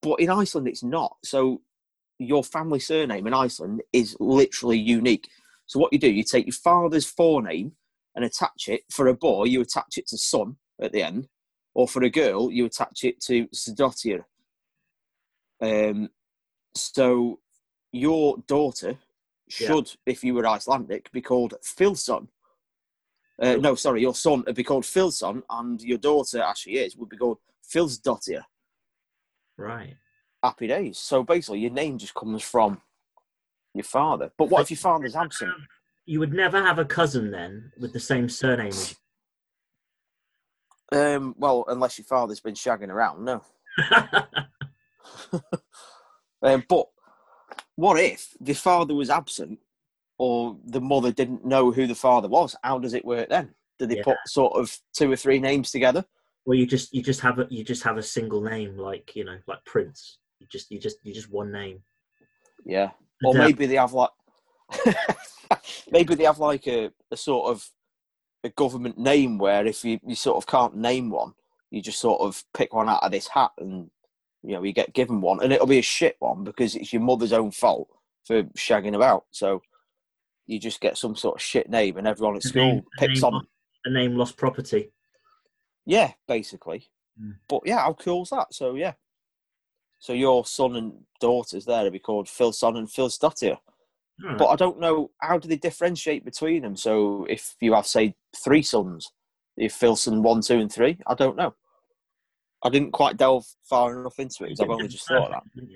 But 0.01 0.19
in 0.19 0.29
Iceland, 0.29 0.67
it's 0.67 0.83
not. 0.83 1.17
So 1.23 1.61
your 2.21 2.43
family 2.43 2.79
surname 2.79 3.27
in 3.27 3.33
Iceland 3.33 3.81
is 3.93 4.15
literally 4.19 4.77
unique. 4.77 5.27
So 5.65 5.79
what 5.79 5.91
you 5.91 5.99
do, 5.99 6.11
you 6.11 6.23
take 6.23 6.45
your 6.45 6.53
father's 6.53 7.11
forename 7.11 7.71
and 8.15 8.23
attach 8.23 8.67
it. 8.67 8.83
For 8.91 9.07
a 9.07 9.13
boy, 9.13 9.45
you 9.45 9.61
attach 9.61 9.97
it 9.97 10.07
to 10.07 10.17
son 10.17 10.57
at 10.79 10.91
the 10.91 11.01
end, 11.01 11.27
or 11.73 11.87
for 11.87 12.03
a 12.03 12.09
girl, 12.09 12.51
you 12.51 12.65
attach 12.65 13.03
it 13.03 13.19
to 13.21 13.47
Sdottir. 13.47 14.23
Um, 15.61 16.09
so 16.75 17.39
your 17.91 18.37
daughter 18.47 18.97
Yeah. 19.59 19.67
should, 19.67 19.91
if 20.05 20.23
you 20.23 20.33
were 20.33 20.47
Icelandic, 20.47 21.11
be 21.11 21.21
called 21.21 21.55
Philson. 21.63 22.27
Uh, 23.41 23.55
no, 23.55 23.73
sorry, 23.75 24.01
your 24.01 24.13
son 24.13 24.43
would 24.45 24.55
be 24.55 24.63
called 24.63 24.85
Philson, 24.85 25.41
and 25.49 25.81
your 25.81 25.97
daughter, 25.97 26.41
as 26.43 26.59
she 26.59 26.77
is, 26.77 26.95
would 26.95 27.09
be 27.09 27.17
called 27.17 27.39
Philsdottir. 27.73 28.43
right. 29.57 29.95
Happy 30.43 30.67
days. 30.67 30.97
So 30.97 31.23
basically, 31.23 31.59
your 31.59 31.71
name 31.71 31.97
just 31.97 32.13
comes 32.13 32.41
from 32.41 32.81
your 33.73 33.83
father. 33.83 34.31
But 34.37 34.49
what 34.49 34.61
if 34.61 34.71
your 34.71 34.77
father's 34.77 35.15
absent? 35.15 35.53
You 36.05 36.19
would 36.19 36.33
never 36.33 36.61
have 36.61 36.79
a 36.79 36.85
cousin 36.85 37.31
then 37.31 37.71
with 37.79 37.93
the 37.93 37.99
same 37.99 38.27
surname 38.27 38.73
Um, 40.93 41.35
well, 41.37 41.63
unless 41.69 41.97
your 41.97 42.03
father's 42.05 42.41
been 42.41 42.53
shagging 42.55 42.89
around, 42.89 43.23
no. 43.23 43.43
Um, 46.43 46.63
but 46.67 46.87
what 47.75 47.99
if 47.99 48.35
the 48.41 48.53
father 48.53 48.95
was 48.95 49.09
absent, 49.11 49.59
or 50.17 50.57
the 50.65 50.81
mother 50.81 51.11
didn't 51.11 51.45
know 51.45 51.71
who 51.71 51.85
the 51.87 51.95
father 51.95 52.27
was? 52.27 52.55
How 52.63 52.79
does 52.79 52.93
it 52.95 53.05
work 53.05 53.29
then? 53.29 53.53
Do 53.77 53.85
they 53.85 53.97
Yeah. 53.97 54.03
put 54.03 54.17
sort 54.25 54.53
of 54.53 54.75
two 54.93 55.11
or 55.11 55.15
three 55.15 55.39
names 55.39 55.71
together? 55.71 56.03
well, 56.45 56.57
you 56.57 56.65
just 56.65 56.93
you 56.93 57.03
just 57.03 57.21
have 57.21 57.37
a 57.39 57.47
you 57.51 57.63
just 57.63 57.83
have 57.83 57.97
a 57.97 58.03
single 58.03 58.41
name 58.41 58.75
like 58.77 59.15
you 59.15 59.23
know 59.23 59.37
like 59.47 59.63
Prince. 59.65 60.17
You 60.41 60.47
just 60.51 60.71
you 60.71 60.79
just 60.79 60.97
you 61.03 61.13
just 61.13 61.29
one 61.31 61.51
name. 61.51 61.83
Yeah. 62.65 62.89
Or 63.23 63.35
Yeah. 63.35 63.45
maybe 63.45 63.67
they 63.67 63.75
have 63.75 63.93
like 63.93 64.09
maybe 65.91 66.15
they 66.15 66.23
have 66.23 66.39
like 66.39 66.67
a, 66.67 66.91
a 67.11 67.17
sort 67.17 67.51
of 67.51 67.69
a 68.43 68.49
government 68.49 68.97
name 68.97 69.37
where 69.37 69.65
if 69.67 69.85
you, 69.85 69.99
you 70.05 70.15
sort 70.15 70.37
of 70.37 70.47
can't 70.47 70.75
name 70.75 71.11
one, 71.11 71.33
you 71.69 71.79
just 71.81 71.99
sort 71.99 72.21
of 72.21 72.43
pick 72.55 72.73
one 72.73 72.89
out 72.89 73.03
of 73.03 73.11
this 73.11 73.27
hat 73.27 73.51
and 73.59 73.91
you 74.41 74.53
know 74.53 74.63
you 74.63 74.73
get 74.73 74.93
given 74.93 75.21
one 75.21 75.43
and 75.43 75.53
it'll 75.53 75.67
be 75.67 75.77
a 75.77 75.83
shit 75.83 76.15
one 76.17 76.43
because 76.43 76.75
it's 76.75 76.91
your 76.91 77.03
mother's 77.03 77.33
own 77.33 77.51
fault 77.51 77.87
for 78.25 78.41
shagging 78.57 78.95
about. 78.95 79.25
So 79.29 79.61
you 80.47 80.59
just 80.59 80.81
get 80.81 80.97
some 80.97 81.15
sort 81.15 81.35
of 81.35 81.41
shit 81.41 81.69
name 81.69 81.97
and 81.97 82.07
everyone 82.07 82.35
at 82.35 82.43
school 82.43 82.63
name- 82.63 82.83
picks 82.97 83.21
on. 83.21 83.45
A 83.85 83.89
name 83.91 84.15
lost 84.15 84.37
property. 84.37 84.91
Yeah, 85.85 86.13
basically. 86.27 86.87
Mm. 87.21 87.35
But 87.47 87.61
yeah, 87.65 87.79
how 87.79 87.93
cool's 87.93 88.29
that? 88.31 88.53
So 88.55 88.73
yeah. 88.75 88.93
So 90.01 90.13
your 90.13 90.45
son 90.47 90.75
and 90.75 90.93
daughters 91.19 91.63
there 91.65 91.83
to 91.83 91.91
be 91.91 91.99
called 91.99 92.27
Phil 92.27 92.51
Son 92.51 92.75
and 92.75 92.91
Phil 92.91 93.07
Stottier. 93.07 93.57
Alright. 94.21 94.37
But 94.39 94.47
I 94.47 94.55
don't 94.55 94.79
know 94.79 95.11
how 95.19 95.37
do 95.37 95.47
they 95.47 95.55
differentiate 95.57 96.25
between 96.25 96.63
them. 96.63 96.75
So 96.75 97.25
if 97.29 97.55
you 97.61 97.73
have 97.75 97.85
say 97.85 98.15
three 98.35 98.63
sons, 98.63 99.11
if 99.57 99.73
Philson 99.73 100.23
one, 100.23 100.41
two, 100.41 100.59
and 100.59 100.71
three, 100.71 100.97
I 101.05 101.13
don't 101.13 101.37
know. 101.37 101.53
I 102.63 102.69
didn't 102.69 102.91
quite 102.91 103.17
delve 103.17 103.45
far 103.63 103.99
enough 103.99 104.17
into 104.17 104.43
it 104.43 104.49
because 104.49 104.59
I've 104.61 104.69
only 104.71 104.87
just 104.87 105.07
thought 105.07 105.31
of 105.31 105.43
that. 105.55 105.67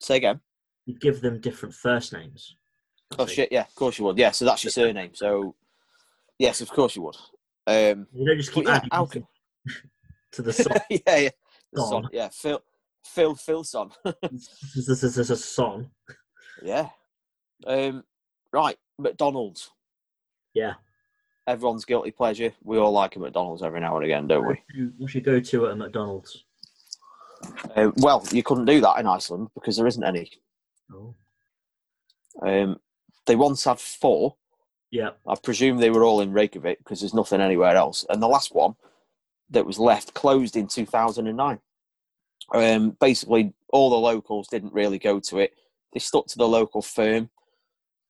Say 0.00 0.16
again. 0.18 0.40
You'd 0.86 1.00
give 1.00 1.20
them 1.20 1.40
different 1.40 1.74
first 1.74 2.12
names. 2.12 2.56
Oh 3.18 3.26
shit! 3.26 3.50
Yeah, 3.52 3.62
of 3.62 3.74
course 3.74 3.98
you 3.98 4.04
would. 4.06 4.18
Yeah, 4.18 4.30
so 4.30 4.44
that's 4.44 4.64
your 4.64 4.70
surname. 4.70 5.10
So 5.14 5.54
yes, 6.38 6.60
of 6.60 6.70
course 6.70 6.96
you 6.96 7.02
would. 7.02 7.16
Um, 7.66 8.06
You 8.12 8.26
don't 8.26 8.38
just 8.38 8.52
keep 8.52 8.66
yeah, 8.66 8.76
adding 8.76 8.90
to, 8.90 9.06
can- 9.06 9.26
to 10.32 10.42
the 10.42 10.52
song. 10.52 10.76
yeah, 10.90 11.16
yeah, 11.16 11.30
the 11.72 11.80
Son. 11.82 11.90
son, 11.90 12.08
yeah. 12.12 12.28
Phil, 12.32 12.60
Phil 13.04 13.34
Philson. 13.34 13.90
This 14.30 15.02
is- 15.02 15.30
a 15.30 15.36
song. 15.36 15.90
yeah. 16.62 16.88
Um, 17.66 18.04
right, 18.52 18.76
McDonald's. 18.98 19.70
Yeah. 20.54 20.74
Everyone's 21.46 21.84
guilty 21.84 22.10
pleasure. 22.12 22.52
We 22.62 22.78
all 22.78 22.92
like 22.92 23.16
a 23.16 23.18
McDonald's 23.18 23.62
every 23.62 23.80
now 23.80 23.96
and 23.96 24.04
again, 24.04 24.26
don't 24.28 24.46
we? 24.46 24.62
What's 24.98 25.14
your 25.14 25.22
go-to 25.22 25.66
a 25.66 25.74
McDonald's? 25.76 26.44
Well, 27.96 28.24
you 28.30 28.42
couldn't 28.44 28.66
do 28.66 28.80
that 28.80 28.98
in 29.00 29.06
Iceland 29.06 29.48
because 29.54 29.76
there 29.76 29.86
isn't 29.86 30.04
any. 30.04 30.30
Oh. 30.92 31.14
Um, 32.40 32.78
they 33.26 33.34
once 33.34 33.64
had 33.64 33.80
four. 33.80 34.36
Yeah. 34.90 35.10
I 35.26 35.34
presume 35.42 35.78
they 35.78 35.90
were 35.90 36.04
all 36.04 36.20
in 36.20 36.32
Reykjavik 36.32 36.78
because 36.78 37.00
there's 37.00 37.14
nothing 37.14 37.40
anywhere 37.40 37.74
else. 37.74 38.04
And 38.08 38.22
the 38.22 38.28
last 38.28 38.54
one 38.54 38.74
that 39.50 39.66
was 39.66 39.78
left 39.78 40.14
closed 40.14 40.56
in 40.56 40.68
2009. 40.68 41.58
Um, 42.52 42.96
basically, 43.00 43.52
all 43.72 43.90
the 43.90 43.96
locals 43.96 44.48
didn't 44.48 44.72
really 44.74 44.98
go 44.98 45.18
to 45.20 45.38
it. 45.38 45.54
They 45.92 46.00
stuck 46.00 46.26
to 46.28 46.38
the 46.38 46.48
local 46.48 46.82
firm, 46.82 47.30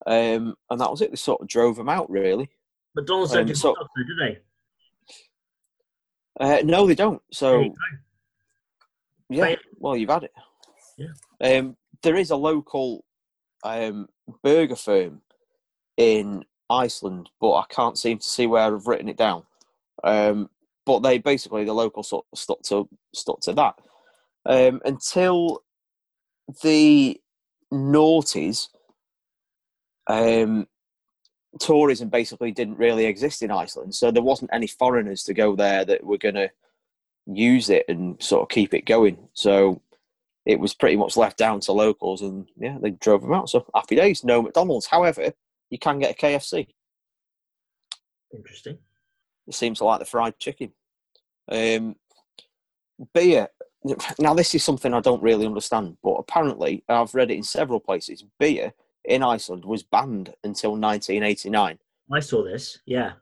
um, 0.06 0.56
and 0.70 0.80
that 0.80 0.90
was 0.90 1.00
it. 1.00 1.10
They 1.10 1.16
sort 1.16 1.40
of 1.40 1.48
drove 1.48 1.76
them 1.76 1.88
out, 1.88 2.10
really. 2.10 2.48
McDonald's 2.94 3.32
Um, 3.32 3.38
don't 3.38 3.46
do 3.46 3.54
so- 3.54 3.74
so, 3.78 3.86
do 3.96 4.14
they? 4.16 4.38
Uh, 6.40 6.62
no, 6.64 6.86
they 6.86 6.94
don't. 6.94 7.22
So 7.30 7.74
yeah, 9.28 9.56
well, 9.78 9.96
you've 9.96 10.10
had 10.10 10.24
it. 10.24 10.32
Yeah. 10.96 11.08
Um, 11.40 11.76
there 12.02 12.16
is 12.16 12.30
a 12.30 12.36
local 12.36 13.04
um, 13.64 14.08
burger 14.42 14.76
firm 14.76 15.22
in 15.96 16.44
Iceland, 16.68 17.30
but 17.40 17.52
I 17.54 17.64
can't 17.68 17.98
seem 17.98 18.18
to 18.18 18.28
see 18.28 18.46
where 18.46 18.62
I've 18.74 18.86
written 18.86 19.08
it 19.08 19.16
down. 19.16 19.44
Um, 20.04 20.50
but 20.84 21.00
they 21.00 21.18
basically 21.18 21.64
the 21.64 21.72
local 21.74 22.02
sort 22.02 22.26
of 22.32 22.38
stuck 22.38 22.62
to 22.64 22.88
stuck 23.14 23.40
to 23.42 23.52
that 23.52 23.76
um, 24.46 24.80
until 24.84 25.62
the 26.62 27.20
noughties. 27.72 28.68
Um, 30.08 30.66
tourism 31.60 32.08
basically 32.08 32.50
didn't 32.50 32.78
really 32.78 33.04
exist 33.04 33.42
in 33.42 33.50
Iceland, 33.50 33.94
so 33.94 34.10
there 34.10 34.22
wasn't 34.22 34.50
any 34.52 34.66
foreigners 34.66 35.22
to 35.24 35.34
go 35.34 35.54
there 35.54 35.84
that 35.84 36.04
were 36.04 36.18
going 36.18 36.34
to 36.34 36.50
use 37.26 37.70
it 37.70 37.84
and 37.88 38.20
sort 38.22 38.42
of 38.42 38.48
keep 38.48 38.74
it 38.74 38.84
going. 38.84 39.16
So 39.34 39.80
it 40.44 40.58
was 40.58 40.74
pretty 40.74 40.96
much 40.96 41.16
left 41.16 41.38
down 41.38 41.60
to 41.60 41.72
locals, 41.72 42.22
and 42.22 42.48
yeah, 42.56 42.78
they 42.80 42.90
drove 42.90 43.22
them 43.22 43.32
out. 43.32 43.48
So 43.48 43.66
happy 43.74 43.96
days. 43.96 44.24
No 44.24 44.42
McDonald's. 44.42 44.86
However, 44.86 45.32
you 45.70 45.78
can 45.78 45.98
get 45.98 46.12
a 46.12 46.14
KFC. 46.14 46.66
Interesting. 48.34 48.78
It 49.46 49.54
seems 49.54 49.78
to 49.78 49.84
like 49.84 50.00
the 50.00 50.04
fried 50.04 50.38
chicken. 50.38 50.72
Um, 51.48 51.96
beer. 53.14 53.48
Now, 54.18 54.34
this 54.34 54.54
is 54.54 54.62
something 54.64 54.94
I 54.94 55.00
don't 55.00 55.22
really 55.22 55.46
understand, 55.46 55.96
but 56.02 56.12
apparently, 56.12 56.84
I've 56.88 57.14
read 57.14 57.30
it 57.30 57.36
in 57.36 57.42
several 57.42 57.80
places. 57.80 58.24
Beer 58.38 58.72
in 59.04 59.22
Iceland 59.22 59.64
was 59.64 59.82
banned 59.82 60.34
until 60.44 60.72
1989. 60.72 61.78
I 62.12 62.20
saw 62.20 62.44
this. 62.44 62.78
Yeah. 62.86 63.12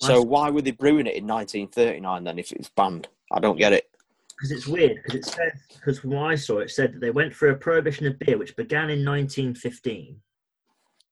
So 0.00 0.20
why 0.22 0.50
were 0.50 0.62
they 0.62 0.72
brewing 0.72 1.06
it 1.06 1.16
in 1.16 1.26
1939 1.26 2.24
then 2.24 2.38
if 2.38 2.52
it 2.52 2.58
was 2.58 2.68
banned? 2.68 3.08
I 3.32 3.40
don't 3.40 3.58
get 3.58 3.72
it. 3.72 3.88
because 4.36 4.50
it's 4.50 4.66
weird 4.66 4.98
because 5.02 5.14
it 5.14 5.24
said 5.24 5.52
because 5.74 5.98
from 5.98 6.10
what 6.10 6.30
I 6.30 6.34
saw 6.34 6.58
it 6.58 6.70
said 6.70 6.92
that 6.92 7.00
they 7.00 7.10
went 7.10 7.34
for 7.34 7.50
a 7.50 7.56
prohibition 7.56 8.06
of 8.06 8.18
beer 8.18 8.36
which 8.36 8.56
began 8.56 8.90
in 8.90 9.04
1915 9.04 10.20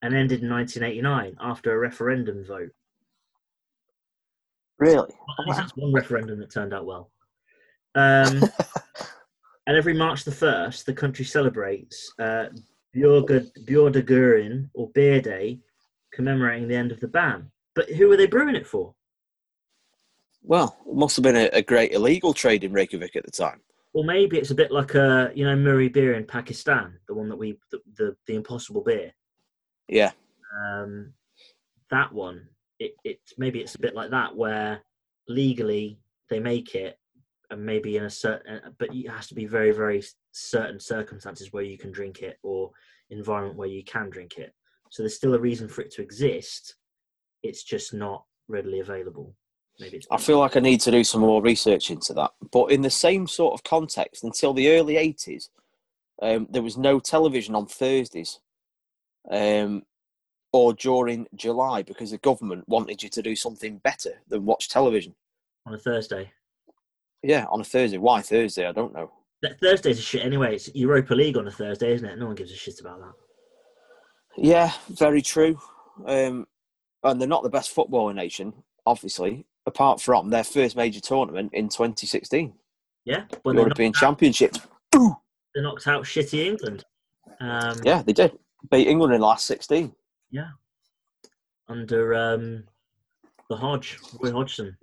and 0.02 0.14
ended 0.14 0.42
in 0.42 0.50
1989 0.50 1.36
after 1.40 1.72
a 1.72 1.78
referendum 1.78 2.44
vote. 2.44 2.70
Really? 4.78 5.10
At 5.38 5.46
least 5.46 5.58
that's 5.58 5.76
one 5.76 5.92
referendum 5.92 6.40
that 6.40 6.50
turned 6.50 6.74
out 6.74 6.84
well. 6.84 7.10
Um, 7.94 8.42
and 9.66 9.76
every 9.76 9.94
March 9.94 10.24
the 10.24 10.32
first, 10.32 10.86
the 10.86 10.94
country 10.94 11.24
celebrates 11.24 12.12
uh, 12.18 12.46
Bjordagurin 12.94 14.68
or 14.74 14.90
Beer 14.90 15.20
Day, 15.20 15.60
commemorating 16.12 16.68
the 16.68 16.76
end 16.76 16.92
of 16.92 17.00
the 17.00 17.08
ban. 17.08 17.50
But 17.74 17.88
who 17.90 18.08
were 18.08 18.16
they 18.16 18.26
brewing 18.26 18.56
it 18.56 18.66
for? 18.66 18.94
Well, 20.42 20.76
it 20.86 20.94
must 20.94 21.16
have 21.16 21.22
been 21.22 21.36
a, 21.36 21.48
a 21.52 21.62
great 21.62 21.92
illegal 21.92 22.34
trade 22.34 22.64
in 22.64 22.72
Reykjavik 22.72 23.16
at 23.16 23.24
the 23.24 23.30
time. 23.30 23.60
Or 23.94 24.04
maybe 24.04 24.38
it's 24.38 24.50
a 24.50 24.54
bit 24.54 24.72
like 24.72 24.94
a 24.94 25.30
you 25.34 25.44
know 25.44 25.54
Murree 25.54 25.92
beer 25.92 26.14
in 26.14 26.24
Pakistan, 26.24 26.98
the 27.06 27.14
one 27.14 27.28
that 27.28 27.36
we 27.36 27.58
the 27.70 27.78
the, 27.96 28.16
the 28.26 28.34
Impossible 28.34 28.82
beer. 28.82 29.12
Yeah. 29.88 30.12
um, 30.66 31.12
that 31.90 32.12
one, 32.12 32.48
it, 32.78 32.94
it 33.04 33.20
maybe 33.36 33.60
it's 33.60 33.74
a 33.74 33.80
bit 33.80 33.94
like 33.94 34.10
that 34.10 34.34
where 34.34 34.80
legally 35.28 35.98
they 36.30 36.40
make 36.40 36.74
it, 36.74 36.98
and 37.52 37.64
maybe 37.64 37.96
in 37.96 38.04
a 38.04 38.10
certain, 38.10 38.60
but 38.78 38.94
it 38.94 39.08
has 39.08 39.26
to 39.28 39.34
be 39.34 39.46
very 39.46 39.70
very 39.70 40.02
certain 40.32 40.80
circumstances 40.80 41.52
where 41.52 41.62
you 41.62 41.78
can 41.78 41.92
drink 41.92 42.20
it 42.20 42.38
or 42.42 42.70
environment 43.10 43.56
where 43.56 43.68
you 43.68 43.84
can 43.84 44.08
drink 44.10 44.38
it. 44.38 44.52
So 44.90 45.02
there's 45.02 45.16
still 45.16 45.34
a 45.34 45.38
reason 45.38 45.68
for 45.68 45.82
it 45.82 45.92
to 45.92 46.02
exist. 46.02 46.76
It's 47.42 47.62
just 47.62 47.94
not 47.94 48.24
readily 48.48 48.80
available. 48.80 49.34
Maybe 49.78 49.98
it's 49.98 50.06
I 50.10 50.16
feel 50.16 50.38
like 50.38 50.56
I 50.56 50.60
need 50.60 50.80
to 50.82 50.90
do 50.90 51.04
some 51.04 51.20
more 51.20 51.42
research 51.42 51.90
into 51.90 52.14
that. 52.14 52.32
But 52.50 52.72
in 52.72 52.82
the 52.82 52.90
same 52.90 53.26
sort 53.26 53.54
of 53.54 53.62
context, 53.64 54.24
until 54.24 54.52
the 54.52 54.70
early 54.70 54.94
80s, 54.94 55.48
um, 56.20 56.46
there 56.50 56.62
was 56.62 56.76
no 56.76 57.00
television 57.00 57.54
on 57.54 57.66
Thursdays 57.66 58.40
um, 59.30 59.82
or 60.52 60.72
during 60.74 61.26
July 61.34 61.82
because 61.82 62.10
the 62.10 62.18
government 62.18 62.68
wanted 62.68 63.02
you 63.02 63.08
to 63.10 63.22
do 63.22 63.34
something 63.34 63.78
better 63.78 64.22
than 64.28 64.44
watch 64.44 64.68
television. 64.68 65.14
on 65.66 65.74
a 65.74 65.78
Thursday. 65.78 66.30
Yeah, 67.22 67.46
on 67.50 67.60
a 67.60 67.64
Thursday. 67.64 67.98
Why 67.98 68.20
Thursday? 68.20 68.66
I 68.66 68.72
don't 68.72 68.92
know. 68.94 69.10
Thursdays 69.60 69.98
a 69.98 70.02
shit 70.02 70.24
anyway. 70.24 70.54
It's 70.54 70.72
Europa 70.74 71.14
League 71.14 71.36
on 71.36 71.46
a 71.48 71.50
Thursday, 71.50 71.92
isn't 71.94 72.08
it? 72.08 72.18
No 72.18 72.26
one 72.26 72.34
gives 72.34 72.52
a 72.52 72.56
shit 72.56 72.80
about 72.80 73.00
that. 73.00 73.12
Yeah, 74.36 74.72
very 74.88 75.20
true. 75.22 75.58
Um, 76.06 76.46
and 77.02 77.20
they're 77.20 77.28
not 77.28 77.42
the 77.42 77.50
best 77.50 77.74
footballing 77.74 78.14
nation, 78.14 78.52
obviously, 78.86 79.44
apart 79.66 80.00
from 80.00 80.30
their 80.30 80.44
first 80.44 80.76
major 80.76 81.00
tournament 81.00 81.50
in 81.52 81.68
2016, 81.68 82.52
Yeah, 83.04 83.24
when 83.42 83.56
they 83.56 83.62
European 83.62 83.90
out, 83.90 83.94
Championship. 84.00 84.56
they 84.92 85.60
knocked 85.60 85.86
out 85.88 86.04
shitty 86.04 86.46
England. 86.46 86.84
Um, 87.40 87.78
Yeah, 87.84 88.02
they 88.02 88.12
did. 88.12 88.38
Beat 88.70 88.86
England 88.86 89.12
in 89.12 89.20
the 89.20 89.26
last 89.26 89.46
16. 89.46 89.92
Yeah. 90.30 90.50
under 91.68 92.14
um, 92.14 92.64
the 93.50 93.56
Hodge, 93.56 93.98
Roy 94.20 94.30
Hodgson. 94.32 94.76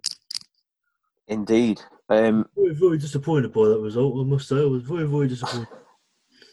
Indeed. 1.27 1.81
Um, 2.09 2.47
Very, 2.55 2.73
very 2.73 2.97
disappointed 2.97 3.53
by 3.53 3.67
that 3.67 3.79
result. 3.79 4.19
I 4.19 4.27
must 4.27 4.47
say, 4.47 4.59
I 4.59 4.65
was 4.65 4.83
very, 4.83 5.05
very 5.05 5.27
disappointed. 5.27 5.67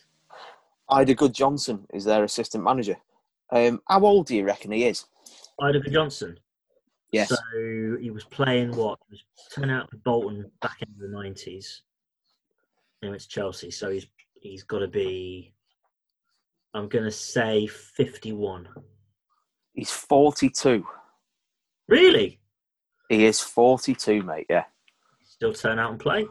Eidur 0.91 1.17
Gudjohnsen 1.17 1.87
is 1.93 2.05
their 2.05 2.25
assistant 2.25 2.63
manager. 2.63 2.97
Um, 3.51 3.81
how 3.89 4.05
old 4.05 4.27
do 4.27 4.37
you 4.37 4.45
reckon 4.45 4.73
he 4.73 4.85
is? 4.85 5.07
Eidur 5.61 5.87
Gudjohnsen. 5.87 6.37
Yes. 7.13 7.29
So 7.29 7.97
he 8.01 8.11
was 8.11 8.25
playing 8.25 8.77
what? 8.77 8.99
He 9.09 9.15
was 9.15 9.25
turning 9.55 9.71
out 9.71 9.91
for 9.91 9.97
Bolton 9.99 10.51
back 10.61 10.77
in 10.83 10.89
the 10.99 11.09
nineties. 11.09 11.83
Now 13.01 13.13
it's 13.13 13.27
Chelsea, 13.27 13.71
so 13.71 13.91
he's 13.91 14.07
he's 14.35 14.65
got 14.65 14.81
to 14.81 14.89
be. 14.89 15.55
I'm 16.75 16.89
gonna 16.89 17.11
say 17.11 17.67
fifty-one. 17.69 18.69
He's 19.77 19.91
42. 19.91 20.87
Really? 21.87 22.41
He 23.11 23.27
is 23.27 23.41
42, 23.43 24.23
mate. 24.23 24.47
Yeah. 24.49 24.65
Still 25.37 25.53
turn 25.53 25.79
out 25.79 25.91
and 25.91 26.01
play? 26.01 26.27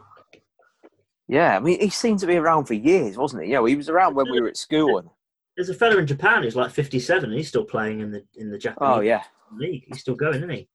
Yeah, 1.28 1.56
I 1.56 1.60
mean, 1.60 1.80
he 1.80 1.90
seemed 1.90 2.20
to 2.20 2.26
be 2.26 2.36
around 2.36 2.66
for 2.66 2.74
years, 2.74 3.16
wasn't 3.16 3.42
he? 3.42 3.50
You 3.50 3.56
know, 3.56 3.64
he 3.64 3.76
was 3.76 3.88
around 3.88 4.14
when 4.14 4.30
we 4.30 4.40
were 4.40 4.48
at 4.48 4.56
school. 4.56 4.98
And, 4.98 5.08
There's 5.56 5.68
a 5.68 5.74
fella 5.74 5.98
in 5.98 6.06
Japan 6.06 6.42
who's 6.42 6.56
like 6.56 6.70
fifty-seven, 6.70 7.30
and 7.30 7.38
he's 7.38 7.48
still 7.48 7.64
playing 7.64 8.00
in 8.00 8.10
the 8.10 8.24
in 8.36 8.50
the 8.50 8.58
Japanese 8.58 8.88
oh, 8.96 9.00
yeah. 9.00 9.24
league. 9.56 9.84
He's 9.88 10.00
still 10.00 10.14
going, 10.14 10.36
isn't 10.36 10.50
he? 10.50 10.68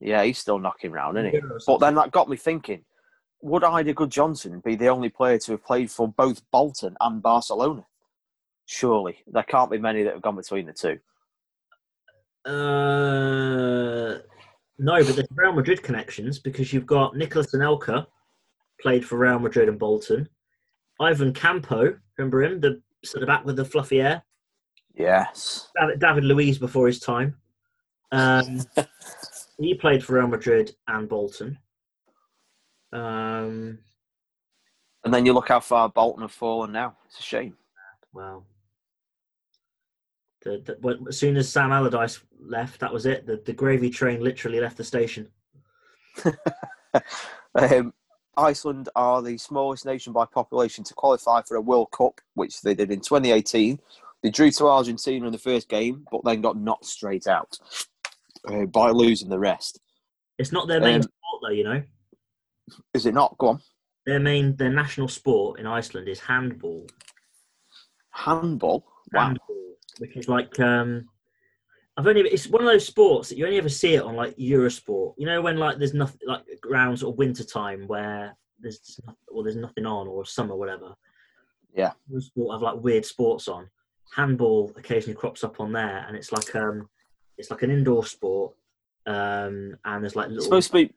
Yeah, 0.00 0.24
he's 0.24 0.38
still 0.38 0.58
knocking 0.58 0.92
around, 0.92 1.16
isn't 1.16 1.32
he? 1.32 1.40
But 1.66 1.78
then 1.78 1.94
that 1.94 2.10
got 2.10 2.28
me 2.28 2.36
thinking 2.36 2.84
would 3.44 3.62
Eidur 3.62 3.94
Gudjohnsen 3.94 4.64
be 4.64 4.74
the 4.74 4.88
only 4.88 5.10
player 5.10 5.38
to 5.38 5.52
have 5.52 5.64
played 5.64 5.90
for 5.90 6.08
both 6.08 6.42
Bolton 6.50 6.96
and 6.98 7.22
Barcelona? 7.22 7.84
Surely. 8.64 9.18
There 9.26 9.42
can't 9.42 9.70
be 9.70 9.76
many 9.76 10.02
that 10.02 10.14
have 10.14 10.22
gone 10.22 10.36
between 10.36 10.64
the 10.64 10.72
two. 10.72 10.98
Uh, 12.50 14.20
no, 14.78 15.04
but 15.04 15.16
there's 15.16 15.28
Real 15.30 15.52
Madrid 15.52 15.82
connections 15.82 16.38
because 16.38 16.72
you've 16.72 16.86
got 16.86 17.16
Nicolas 17.16 17.52
Anelka, 17.54 18.06
played 18.80 19.04
for 19.04 19.18
Real 19.18 19.38
Madrid 19.38 19.68
and 19.68 19.78
Bolton. 19.78 20.28
Ivan 21.00 21.32
Campo, 21.32 21.96
remember 22.18 22.42
him, 22.42 22.60
the 22.60 22.80
sort 23.04 23.22
of 23.22 23.28
back 23.28 23.44
with 23.44 23.56
the 23.56 23.64
fluffy 23.64 23.98
hair. 23.98 24.22
Yes. 24.94 25.68
David, 25.78 26.00
David 26.00 26.24
Luiz 26.24 26.58
before 26.58 26.86
his 26.86 27.00
time. 27.00 27.36
Um, 28.12 28.60
he 29.58 29.74
played 29.74 30.04
for 30.04 30.14
Real 30.14 30.28
Madrid 30.28 30.74
and 30.88 31.08
Bolton. 31.08 31.58
Um, 32.92 33.78
And 35.04 35.12
then 35.12 35.26
you 35.26 35.32
look 35.32 35.48
how 35.48 35.60
far 35.60 35.88
Bolton 35.88 36.22
have 36.22 36.32
fallen 36.32 36.72
now. 36.72 36.96
It's 37.06 37.18
a 37.18 37.22
shame. 37.22 37.56
well, 38.12 38.46
the, 40.44 40.62
the, 40.64 40.76
when, 40.80 41.04
as 41.08 41.18
soon 41.18 41.36
as 41.36 41.50
Sam 41.50 41.72
Allardyce 41.72 42.20
left, 42.40 42.80
that 42.80 42.92
was 42.92 43.06
it. 43.06 43.26
The, 43.26 43.42
the 43.44 43.52
gravy 43.52 43.90
train 43.90 44.22
literally 44.22 44.60
left 44.60 44.76
the 44.76 44.84
station. 44.84 45.28
Um, 47.56 47.92
Iceland 48.36 48.88
are 48.96 49.22
the 49.22 49.38
smallest 49.38 49.86
nation 49.86 50.12
by 50.12 50.24
population 50.26 50.82
to 50.84 50.94
qualify 50.94 51.42
for 51.42 51.56
a 51.56 51.60
World 51.60 51.92
Cup, 51.92 52.20
which 52.34 52.60
they 52.62 52.74
did 52.74 52.90
in 52.90 53.00
2018. 53.00 53.78
They 54.22 54.30
drew 54.30 54.50
to 54.52 54.66
Argentina 54.66 55.26
in 55.26 55.32
the 55.32 55.38
first 55.38 55.68
game, 55.68 56.04
but 56.10 56.22
then 56.24 56.40
got 56.40 56.56
knocked 56.56 56.86
straight 56.86 57.28
out 57.28 57.56
uh, 58.48 58.64
by 58.66 58.90
losing 58.90 59.28
the 59.28 59.38
rest. 59.38 59.78
It's 60.38 60.50
not 60.50 60.66
their 60.66 60.80
main 60.80 60.96
Um, 60.96 61.02
sport, 61.02 61.42
though. 61.42 61.50
You 61.50 61.64
know, 61.64 61.82
Is 62.92 63.06
it 63.06 63.14
not? 63.14 63.38
Go 63.38 63.48
on. 63.50 63.60
their 64.04 64.18
main 64.20 64.56
their 64.56 64.70
national 64.72 65.08
sport 65.08 65.60
in 65.60 65.66
Iceland 65.66 66.08
is 66.08 66.18
handball. 66.20 66.86
Handball. 68.10 68.84
Wow. 69.12 69.26
Handball, 69.26 69.73
which 69.98 70.16
is 70.16 70.28
like 70.28 70.58
um, 70.60 71.08
I've 71.96 72.06
only 72.06 72.22
it's 72.22 72.48
one 72.48 72.62
of 72.62 72.68
those 72.68 72.86
sports 72.86 73.28
that 73.28 73.38
you 73.38 73.44
only 73.44 73.58
ever 73.58 73.68
see 73.68 73.94
it 73.94 74.02
on 74.02 74.16
like 74.16 74.36
Eurosport. 74.36 75.14
You 75.16 75.26
know 75.26 75.40
when 75.40 75.56
like 75.56 75.78
there's 75.78 75.94
nothing 75.94 76.20
like 76.26 76.42
around 76.68 76.98
sort 76.98 77.14
of 77.14 77.18
winter 77.18 77.44
time 77.44 77.86
where 77.86 78.36
there's 78.60 79.00
nothing, 79.04 79.44
there's 79.44 79.56
nothing 79.56 79.86
on 79.86 80.08
or 80.08 80.24
summer 80.24 80.56
whatever. 80.56 80.94
Yeah. 81.74 81.92
Eurosport 82.10 82.52
have 82.52 82.62
like 82.62 82.82
weird 82.82 83.04
sports 83.04 83.48
on. 83.48 83.68
Handball 84.14 84.72
occasionally 84.76 85.16
crops 85.16 85.44
up 85.44 85.60
on 85.60 85.72
there, 85.72 86.04
and 86.06 86.16
it's 86.16 86.30
like 86.30 86.54
um, 86.54 86.88
it's 87.38 87.50
like 87.50 87.62
an 87.62 87.70
indoor 87.70 88.04
sport. 88.04 88.54
Um, 89.06 89.76
and 89.84 90.02
there's 90.02 90.16
like 90.16 90.30
It's 90.30 90.44
supposed 90.44 90.68
to 90.68 90.74
be 90.74 90.94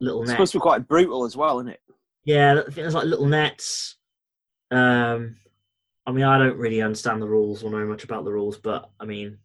little 0.00 0.22
it's 0.22 0.30
supposed 0.30 0.52
to 0.52 0.58
be 0.58 0.62
quite 0.62 0.88
brutal 0.88 1.24
as 1.24 1.36
well, 1.36 1.60
isn't 1.60 1.72
it? 1.72 1.80
Yeah, 2.24 2.60
I 2.60 2.62
think 2.62 2.76
there's 2.76 2.94
like 2.94 3.06
little 3.06 3.26
nets. 3.26 3.96
Um, 4.70 5.36
I 6.06 6.12
mean, 6.12 6.24
I 6.24 6.38
don't 6.38 6.56
really 6.56 6.82
understand 6.82 7.20
the 7.20 7.28
rules 7.28 7.62
or 7.62 7.70
know 7.70 7.86
much 7.86 8.04
about 8.04 8.24
the 8.24 8.32
rules, 8.32 8.58
but 8.58 8.90
I 8.98 9.04
mean, 9.04 9.38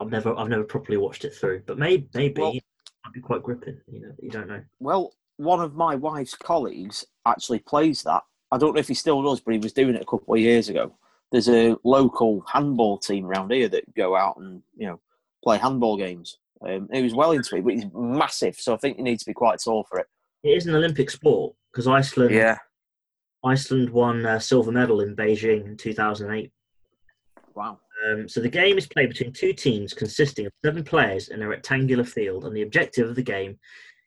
I've 0.00 0.10
never, 0.10 0.36
I've 0.36 0.48
never 0.48 0.64
properly 0.64 0.98
watched 0.98 1.24
it 1.24 1.34
through. 1.34 1.62
But 1.66 1.78
maybe, 1.78 2.08
maybe 2.14 2.40
Well- 2.40 2.52
it 2.52 2.62
might 3.04 3.14
be 3.14 3.20
quite 3.20 3.42
gripping. 3.42 3.80
You 3.90 4.00
know, 4.00 4.12
you 4.18 4.30
don't 4.30 4.48
know. 4.48 4.62
Well, 4.78 5.14
one 5.36 5.60
of 5.60 5.74
my 5.74 5.94
wife's 5.96 6.34
colleagues 6.34 7.04
actually 7.26 7.60
plays 7.60 8.02
that. 8.02 8.22
I 8.52 8.58
don't 8.58 8.74
know 8.74 8.80
if 8.80 8.88
he 8.88 8.94
still 8.94 9.22
does, 9.22 9.40
but 9.40 9.54
he 9.54 9.58
was 9.60 9.72
doing 9.72 9.94
it 9.94 10.02
a 10.02 10.06
couple 10.06 10.34
of 10.34 10.40
years 10.40 10.68
ago. 10.68 10.94
There's 11.32 11.48
a 11.48 11.76
local 11.84 12.44
handball 12.46 12.98
team 12.98 13.24
around 13.24 13.50
here 13.52 13.68
that 13.68 13.94
go 13.94 14.16
out 14.16 14.36
and 14.38 14.62
you 14.76 14.86
know 14.86 15.00
play 15.42 15.56
handball 15.58 15.96
games. 15.96 16.38
Um, 16.60 16.88
he 16.92 17.02
was 17.02 17.14
well 17.14 17.30
into 17.30 17.56
it, 17.56 17.64
but 17.64 17.74
he's 17.74 17.86
massive, 17.94 18.56
so 18.56 18.74
I 18.74 18.76
think 18.76 18.98
you 18.98 19.04
need 19.04 19.18
to 19.20 19.24
be 19.24 19.32
quite 19.32 19.60
tall 19.64 19.84
for 19.84 19.98
it. 19.98 20.08
It 20.42 20.50
is 20.50 20.66
an 20.66 20.74
Olympic 20.74 21.08
sport 21.10 21.54
because 21.72 21.86
Iceland, 21.86 22.34
Iceland 23.44 23.90
won 23.90 24.26
a 24.26 24.40
silver 24.40 24.70
medal 24.72 25.00
in 25.00 25.16
Beijing 25.16 25.66
in 25.66 25.76
2008. 25.76 26.52
Wow. 27.54 27.78
Um, 28.06 28.28
so 28.28 28.40
the 28.40 28.48
game 28.48 28.78
is 28.78 28.86
played 28.86 29.08
between 29.08 29.32
two 29.32 29.52
teams 29.52 29.92
consisting 29.92 30.46
of 30.46 30.52
seven 30.64 30.84
players 30.84 31.28
in 31.28 31.42
a 31.42 31.48
rectangular 31.48 32.04
field, 32.04 32.44
and 32.44 32.56
the 32.56 32.62
objective 32.62 33.08
of 33.08 33.16
the 33.16 33.22
game 33.22 33.58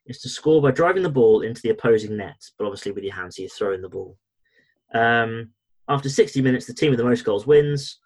is 0.06 0.20
to 0.22 0.30
score 0.30 0.62
by 0.62 0.72
driving 0.72 1.04
the 1.04 1.10
ball 1.10 1.42
into 1.42 1.62
the 1.62 1.70
opposing 1.70 2.18
net, 2.18 2.42
but 2.58 2.66
obviously 2.66 2.92
with 2.92 3.04
your 3.04 3.16
hands, 3.16 3.36
so 3.36 3.42
you're 3.42 3.50
throwing 3.50 3.82
the 3.82 3.90
ball. 3.90 4.18
Um, 4.94 5.52
after 5.88 6.10
60 6.10 6.42
minutes, 6.42 6.66
the 6.66 6.74
team 6.74 6.92
with 6.92 7.00
the 7.00 7.06
most 7.06 7.26
goals 7.26 7.48
wins. 7.48 8.00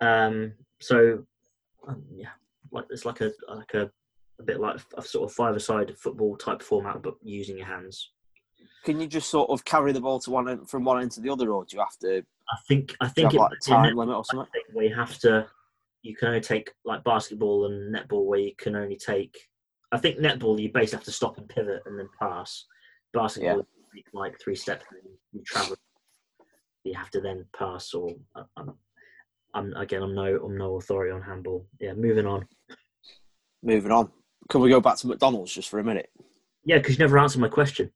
Um, 0.00 0.52
so, 0.80 1.24
um, 1.86 2.02
yeah, 2.14 2.30
like 2.72 2.86
it's 2.90 3.04
like 3.04 3.20
a 3.20 3.32
like 3.48 3.74
a, 3.74 3.90
a 4.38 4.42
bit 4.42 4.60
like 4.60 4.80
a 4.96 5.02
sort 5.02 5.28
of 5.28 5.34
five-a-side 5.34 5.96
football 5.98 6.36
type 6.36 6.62
format, 6.62 7.02
but 7.02 7.14
using 7.22 7.58
your 7.58 7.66
hands. 7.66 8.12
Can 8.84 9.00
you 9.00 9.06
just 9.06 9.28
sort 9.30 9.50
of 9.50 9.64
carry 9.64 9.92
the 9.92 10.00
ball 10.00 10.18
to 10.20 10.30
one 10.30 10.48
end, 10.48 10.68
from 10.68 10.84
one 10.84 11.02
end 11.02 11.12
to 11.12 11.20
the 11.20 11.30
other, 11.30 11.52
or 11.52 11.64
do 11.64 11.76
you 11.76 11.80
have 11.80 11.96
to 11.98 12.24
I 12.50 12.56
think 12.66 12.96
I 13.00 13.08
think 13.08 13.32
have 13.32 13.34
it, 13.34 13.38
like 13.38 13.52
a 13.52 13.70
time 13.70 13.96
limit 13.96 14.16
or 14.16 14.24
something? 14.24 14.48
you 14.74 14.94
have 14.94 15.18
to 15.18 15.46
you 16.02 16.16
can 16.16 16.28
only 16.28 16.40
take 16.40 16.70
like 16.84 17.04
basketball 17.04 17.66
and 17.66 17.94
netball 17.94 18.24
where 18.24 18.40
you 18.40 18.54
can 18.56 18.74
only 18.74 18.96
take 18.96 19.36
I 19.92 19.98
think 19.98 20.18
netball 20.18 20.60
you 20.60 20.70
basically 20.72 20.96
have 20.96 21.04
to 21.04 21.12
stop 21.12 21.38
and 21.38 21.48
pivot 21.48 21.82
and 21.86 21.98
then 21.98 22.08
pass. 22.18 22.66
Basketball 23.12 23.56
Yeah. 23.56 23.62
you 23.94 24.02
take 24.02 24.06
like 24.14 24.40
three 24.40 24.54
steps 24.56 24.84
and 24.90 25.00
you 25.32 25.42
travel 25.44 25.76
you 26.84 26.94
have 26.94 27.10
to 27.10 27.20
then 27.20 27.44
pass 27.56 27.92
or 27.92 28.10
uh, 28.34 28.44
I'm, 28.56 28.72
I'm 29.52 29.74
again 29.74 30.02
I'm 30.02 30.14
no 30.14 30.36
I'm 30.42 30.56
no 30.56 30.76
authority 30.76 31.12
on 31.12 31.20
handball. 31.22 31.66
Yeah, 31.80 31.92
moving 31.92 32.26
on. 32.26 32.46
Moving 33.62 33.92
on. 33.92 34.10
Can 34.48 34.62
we 34.62 34.70
go 34.70 34.80
back 34.80 34.96
to 34.98 35.06
McDonald's 35.06 35.52
just 35.52 35.68
for 35.68 35.78
a 35.80 35.84
minute? 35.84 36.08
Yeah, 36.64 36.78
because 36.78 36.98
you 36.98 37.04
never 37.04 37.18
answered 37.18 37.40
my 37.40 37.48
question. 37.48 37.90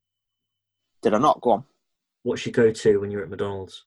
Did 1.05 1.13
I 1.13 1.19
not? 1.19 1.39
Go 1.39 1.51
on. 1.51 1.63
What 2.23 2.39
should 2.39 2.53
go 2.53 2.71
to 2.71 2.99
when 2.99 3.11
you're 3.11 3.21
at 3.21 3.29
McDonald's? 3.29 3.85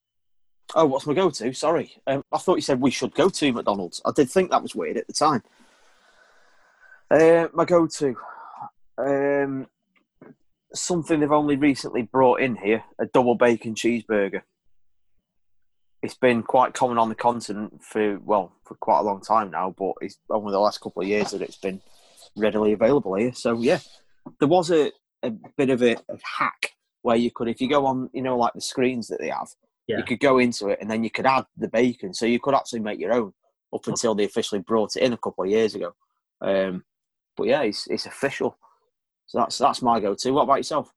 Oh, 0.77 0.87
what's 0.87 1.05
my 1.05 1.15
go-to? 1.15 1.53
Sorry, 1.53 1.97
um, 2.07 2.23
I 2.31 2.39
thought 2.39 2.55
you 2.55 2.63
said 2.63 2.81
we 2.81 2.93
should 2.93 3.13
go 3.13 3.29
to 3.29 3.53
McDonald's. 3.53 4.01
I 4.05 4.13
did 4.15 4.31
think 4.31 4.53
that 4.53 4.63
was 4.63 4.77
weird 4.77 4.99
at 4.99 5.09
the 5.09 5.13
time. 5.13 5.43
Uh, 7.11 7.49
my 7.53 7.65
go-to, 7.65 8.15
um, 8.99 9.67
something 10.73 11.19
they've 11.19 11.33
only 11.33 11.57
recently 11.57 12.03
brought 12.03 12.41
in 12.41 12.55
here: 12.55 12.85
a 13.01 13.07
double 13.07 13.35
bacon 13.35 13.75
cheeseburger. 13.75 14.43
It's 16.01 16.15
been 16.15 16.45
quite 16.45 16.73
common 16.73 16.99
on 16.99 17.09
the 17.09 17.17
continent 17.17 17.83
for 17.83 18.21
well 18.21 18.53
for 18.63 18.77
quite 18.77 19.01
a 19.01 19.03
long 19.03 19.23
time 19.23 19.51
now, 19.51 19.75
but 19.77 19.95
it's 20.03 20.19
only 20.31 20.53
the 20.53 20.61
last 20.61 20.81
couple 20.81 21.03
of 21.03 21.09
years 21.09 21.33
that 21.33 21.43
it's 21.43 21.57
been 21.57 21.81
readily 22.37 22.75
available 22.75 23.17
here. 23.17 23.33
So 23.33 23.59
yeah, 23.59 23.81
there 24.39 24.47
was 24.47 24.71
a, 24.71 24.93
a 25.25 25.33
bit 25.57 25.71
of 25.71 25.83
a, 25.83 25.95
a 25.95 26.19
hack 26.39 26.75
where 27.03 27.17
you 27.17 27.31
could, 27.31 27.49
if 27.49 27.61
you 27.61 27.69
go 27.69 27.87
on, 27.87 28.11
you 28.13 28.23
know, 28.23 28.37
like 28.37 28.53
the 28.55 28.61
screens 28.61 29.09
that 29.09 29.21
they 29.21 29.29
have 29.29 29.49
Yeah. 29.87 29.99
you 29.99 30.05
could 30.05 30.21
go 30.21 30.39
into 30.39 30.69
it 30.69 30.79
and 30.81 30.91
then 30.91 31.03
you 31.05 31.11
could 31.11 31.27
add 31.27 31.45
the 31.57 31.69
bacon 31.69 32.13
so 32.13 32.27
you 32.27 32.41
could 32.41 32.55
actually 32.55 32.81
make 32.81 32.99
your 33.01 33.13
own 33.13 33.33
up 33.75 33.87
until 33.87 34.15
they 34.15 34.25
officially 34.25 34.61
brought 34.61 34.97
it 34.97 35.03
in 35.03 35.13
a 35.13 35.17
couple 35.19 35.45
of 35.45 35.51
years 35.51 35.75
ago 35.75 35.93
um, 36.41 36.85
but 37.37 37.47
yeah 37.47 37.63
it's, 37.63 37.87
it's 37.89 38.07
official 38.07 38.57
so 39.27 39.39
that's 39.39 39.59
that's 39.59 39.83
my 39.83 40.01
go-to 40.01 40.31
what 40.33 40.43
about 40.45 40.57
yourself 40.57 40.93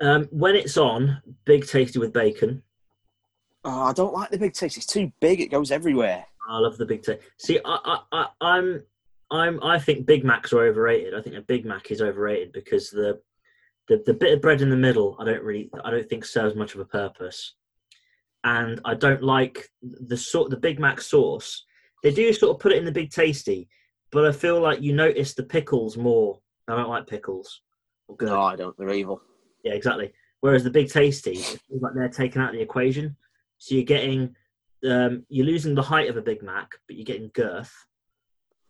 Um, 0.00 0.24
when 0.30 0.56
it's 0.56 0.76
on, 0.78 1.20
big 1.44 1.66
tasty 1.66 1.98
with 1.98 2.12
bacon. 2.12 2.62
oh, 3.64 3.82
i 3.82 3.92
don't 3.92 4.14
like 4.14 4.30
the 4.30 4.38
big 4.38 4.54
taste 4.54 4.76
it's 4.78 4.86
too 4.86 5.12
big 5.20 5.40
it 5.40 5.50
goes 5.50 5.70
everywhere 5.70 6.24
I 6.48 6.58
love 6.58 6.78
the 6.78 6.86
big 6.86 7.02
taste. 7.04 7.20
See, 7.38 7.60
I, 7.64 7.78
I, 7.84 7.98
I, 8.20 8.26
I'm, 8.40 8.82
I'm, 9.30 9.62
I 9.62 9.78
think 9.78 10.04
Big 10.04 10.24
Macs 10.24 10.52
are 10.52 10.62
overrated. 10.66 11.14
I 11.14 11.22
think 11.22 11.36
a 11.36 11.42
Big 11.42 11.64
Mac 11.64 11.92
is 11.92 12.02
overrated 12.02 12.50
because 12.52 12.90
the, 12.90 13.20
the, 13.90 14.00
the 14.06 14.14
bit 14.14 14.32
of 14.32 14.40
bread 14.40 14.62
in 14.62 14.70
the 14.70 14.76
middle, 14.76 15.16
I 15.18 15.24
don't 15.24 15.42
really, 15.42 15.68
I 15.84 15.90
don't 15.90 16.08
think 16.08 16.24
serves 16.24 16.54
much 16.54 16.74
of 16.74 16.80
a 16.80 16.84
purpose. 16.84 17.54
And 18.44 18.80
I 18.84 18.94
don't 18.94 19.22
like 19.22 19.68
the 19.82 20.16
sort, 20.16 20.48
the 20.48 20.56
Big 20.56 20.78
Mac 20.78 21.00
sauce. 21.00 21.64
They 22.04 22.12
do 22.12 22.32
sort 22.32 22.54
of 22.54 22.60
put 22.60 22.72
it 22.72 22.78
in 22.78 22.84
the 22.84 22.92
Big 22.92 23.10
Tasty, 23.10 23.68
but 24.12 24.24
I 24.24 24.32
feel 24.32 24.60
like 24.60 24.80
you 24.80 24.94
notice 24.94 25.34
the 25.34 25.42
pickles 25.42 25.96
more. 25.96 26.38
I 26.68 26.76
don't 26.76 26.88
like 26.88 27.08
pickles. 27.08 27.62
No 28.20 28.40
i 28.40 28.56
don't 28.56 28.76
they're 28.76 28.90
evil 28.90 29.20
Yeah, 29.64 29.74
exactly. 29.74 30.12
Whereas 30.40 30.64
the 30.64 30.70
big 30.70 30.88
tasty, 30.88 31.38
like 31.70 31.92
they're 31.94 32.08
taken 32.08 32.40
out 32.40 32.50
of 32.50 32.54
the 32.54 32.62
equation. 32.62 33.16
So 33.58 33.74
you're 33.74 33.84
getting, 33.84 34.34
um, 34.88 35.24
you're 35.28 35.46
losing 35.46 35.74
the 35.74 35.82
height 35.82 36.08
of 36.08 36.16
a 36.16 36.22
Big 36.22 36.42
Mac, 36.42 36.70
but 36.86 36.96
you're 36.96 37.04
getting 37.04 37.30
girth. 37.34 37.72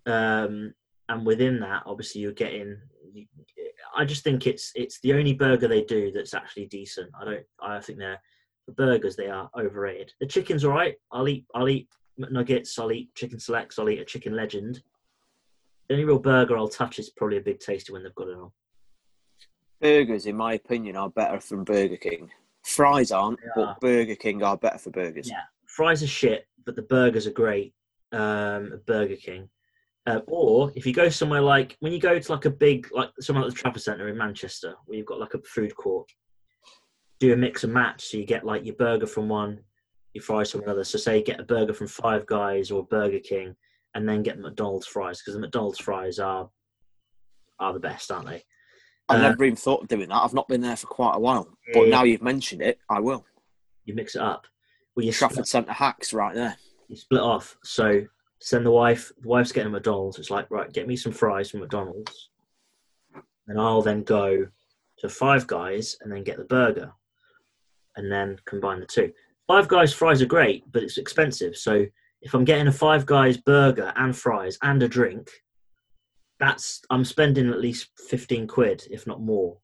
Um, 0.05 0.75
and 1.09 1.25
within 1.25 1.61
that, 1.61 1.85
obviously, 1.87 2.23
you're 2.23 2.33
getting. 2.33 2.79
I 3.97 4.05
just 4.05 4.25
think 4.25 4.47
it's 4.47 4.73
it's 4.75 5.01
the 5.01 5.13
only 5.15 5.35
burger 5.35 5.69
they 5.69 5.83
do 5.85 6.11
that's 6.13 6.35
actually 6.35 6.67
decent. 6.67 7.11
I 7.21 7.25
don't. 7.25 7.45
I 7.63 7.81
think 7.81 7.99
they're 7.99 8.21
the 8.67 8.73
burgers 8.73 9.17
they 9.17 9.29
are 9.29 9.51
overrated. 9.59 10.13
The 10.21 10.27
chicken's 10.27 10.65
all 10.65 10.73
right. 10.73 10.95
I'll 11.13 11.29
eat. 11.29 11.45
I'll 11.55 11.69
eat 11.69 11.89
McNuggets. 12.21 12.79
I'll 12.79 12.93
eat 12.93 13.15
chicken 13.15 13.39
selects. 13.41 13.79
I'll 13.79 13.89
eat 13.91 14.01
a 14.01 14.05
chicken 14.05 14.35
legend. 14.37 14.83
The 15.89 15.95
only 15.95 16.05
real 16.05 16.19
burger 16.19 16.57
I'll 16.57 16.69
touch 16.69 16.99
is 16.99 17.11
probably 17.11 17.39
a 17.39 17.43
big 17.43 17.59
tasty 17.59 17.93
when 17.93 18.03
they've 18.05 18.15
got 18.15 18.29
it 18.29 18.37
on. 18.37 18.51
burgers 19.81 20.27
in 20.27 20.37
my 20.37 20.53
opinion 20.55 20.95
are 20.97 21.11
better 21.11 21.41
from 21.41 21.65
burger 21.65 21.97
king 21.97 22.31
fries 22.65 23.11
aren't 23.11 23.41
are. 23.41 23.53
but 23.57 23.81
burger 23.81 24.15
king 24.15 24.43
are 24.43 24.57
better 24.57 24.79
for 24.79 24.91
burgers 24.91 25.29
Yeah. 25.29 25.41
fries 25.67 26.03
are 26.03 26.07
shit, 26.07 26.47
but 26.65 26.77
the 26.77 26.83
burgers 26.83 27.27
are 27.27 27.33
great. 27.33 27.75
Um, 28.13 28.81
Burger 28.87 29.17
King, 29.17 29.49
uh, 30.11 30.21
or 30.27 30.73
if 30.75 30.87
you 30.87 30.93
go 30.93 31.09
somewhere 31.09 31.41
like 31.41 31.77
when 31.81 31.93
you 31.93 31.99
go 32.01 32.19
to 32.19 32.33
like 32.33 32.45
a 32.45 32.51
big 32.51 32.89
like 32.93 33.11
somewhere 33.21 33.45
like 33.45 33.55
the 33.55 33.61
Trafford 33.61 33.83
Centre 33.83 34.09
in 34.09 34.17
Manchester, 34.17 34.75
where 34.87 34.97
you've 34.97 35.07
got 35.07 35.21
like 35.21 35.35
a 35.35 35.43
food 35.43 35.75
court, 35.77 36.09
do 37.19 37.33
a 37.33 37.37
mix 37.37 37.65
and 37.65 37.73
match. 37.73 38.05
So 38.07 38.17
you 38.17 38.25
get 38.25 38.45
like 38.45 38.65
your 38.65 38.75
burger 38.77 39.07
from 39.07 39.29
one, 39.29 39.61
your 40.15 40.23
fries 40.23 40.51
from 40.51 40.63
another. 40.63 40.85
So 40.85 40.99
say 40.99 41.19
you 41.19 41.25
get 41.25 41.41
a 41.41 41.45
burger 41.45 41.75
from 41.75 41.87
Five 41.89 42.27
Guys 42.27 42.71
or 42.71 42.85
Burger 42.87 43.21
King, 43.21 43.55
and 43.95 44.09
then 44.09 44.23
get 44.23 44.39
McDonald's 44.39 44.87
fries 44.87 45.21
because 45.21 45.35
the 45.35 45.41
McDonald's 45.41 45.79
fries 45.79 46.19
are 46.19 46.49
are 47.59 47.73
the 47.73 47.81
best, 47.81 48.11
aren't 48.11 48.27
they? 48.29 48.43
i've 49.11 49.19
Uh, 49.19 49.23
never 49.29 49.45
even 49.45 49.57
thought 49.57 49.83
of 49.83 49.89
doing 49.89 50.09
that 50.09 50.23
i've 50.23 50.33
not 50.33 50.47
been 50.47 50.61
there 50.61 50.77
for 50.77 50.87
quite 50.87 51.17
a 51.17 51.19
while 51.19 51.49
but 51.75 51.83
Yeah. 51.83 51.91
now 51.91 52.05
you've 52.05 52.23
mentioned 52.23 52.63
it 52.63 52.79
i 52.89 53.01
will 53.01 53.25
You 53.85 53.95
mix 53.95 54.15
it 54.15 54.23
up. 54.23 54.47
Well, 54.95 55.05
you 55.05 55.13
trafford 55.13 55.49
centre 55.49 55.73
hacks 55.73 56.13
right 56.13 56.33
there 56.35 56.57
you 56.89 56.95
split 56.97 57.21
off. 57.21 57.57
So 57.65 58.03
send 58.41 58.67
the 58.67 58.71
wife. 58.71 59.13
The 59.21 59.29
wife's 59.29 59.53
getting 59.53 59.69
a 59.69 59.71
McDonald's. 59.71 60.19
It's 60.19 60.31
like 60.31 60.51
right, 60.51 60.73
get 60.73 60.89
me 60.89 60.97
some 60.97 61.13
fries 61.13 61.51
from 61.51 61.61
McDonald's, 61.61 62.31
and 63.47 63.61
I'll 63.61 63.83
then 63.83 64.03
go 64.03 64.47
to 64.99 65.09
Five 65.09 65.47
Guys 65.47 65.97
and 66.01 66.13
then 66.13 66.25
get 66.25 66.37
the 66.37 66.45
burger, 66.45 66.93
and 67.97 68.11
then 68.11 68.39
combine 68.45 68.81
the 68.81 68.87
two. 68.87 69.13
Five 69.47 69.69
Guys 69.69 69.93
fries 69.93 70.23
are 70.23 70.27
great, 70.27 70.65
but 70.73 70.83
it's 70.83 70.99
expensive. 70.99 71.57
So 71.57 71.87
if 72.23 72.35
I'm 72.35 72.45
getting 72.45 72.69
a 72.69 72.73
Five 72.73 73.07
Guys 73.07 73.37
burger 73.37 73.93
and 73.97 74.17
fries 74.17 74.59
and 74.63 74.83
a 74.83 74.89
drink, 74.89 75.31
that's 76.39 76.83
I'm 76.91 77.05
spending 77.05 77.51
at 77.51 77.61
least 77.61 77.89
fifteen 78.09 78.47
quid, 78.47 78.87
if 78.91 79.07
not 79.07 79.21
more. 79.21 79.59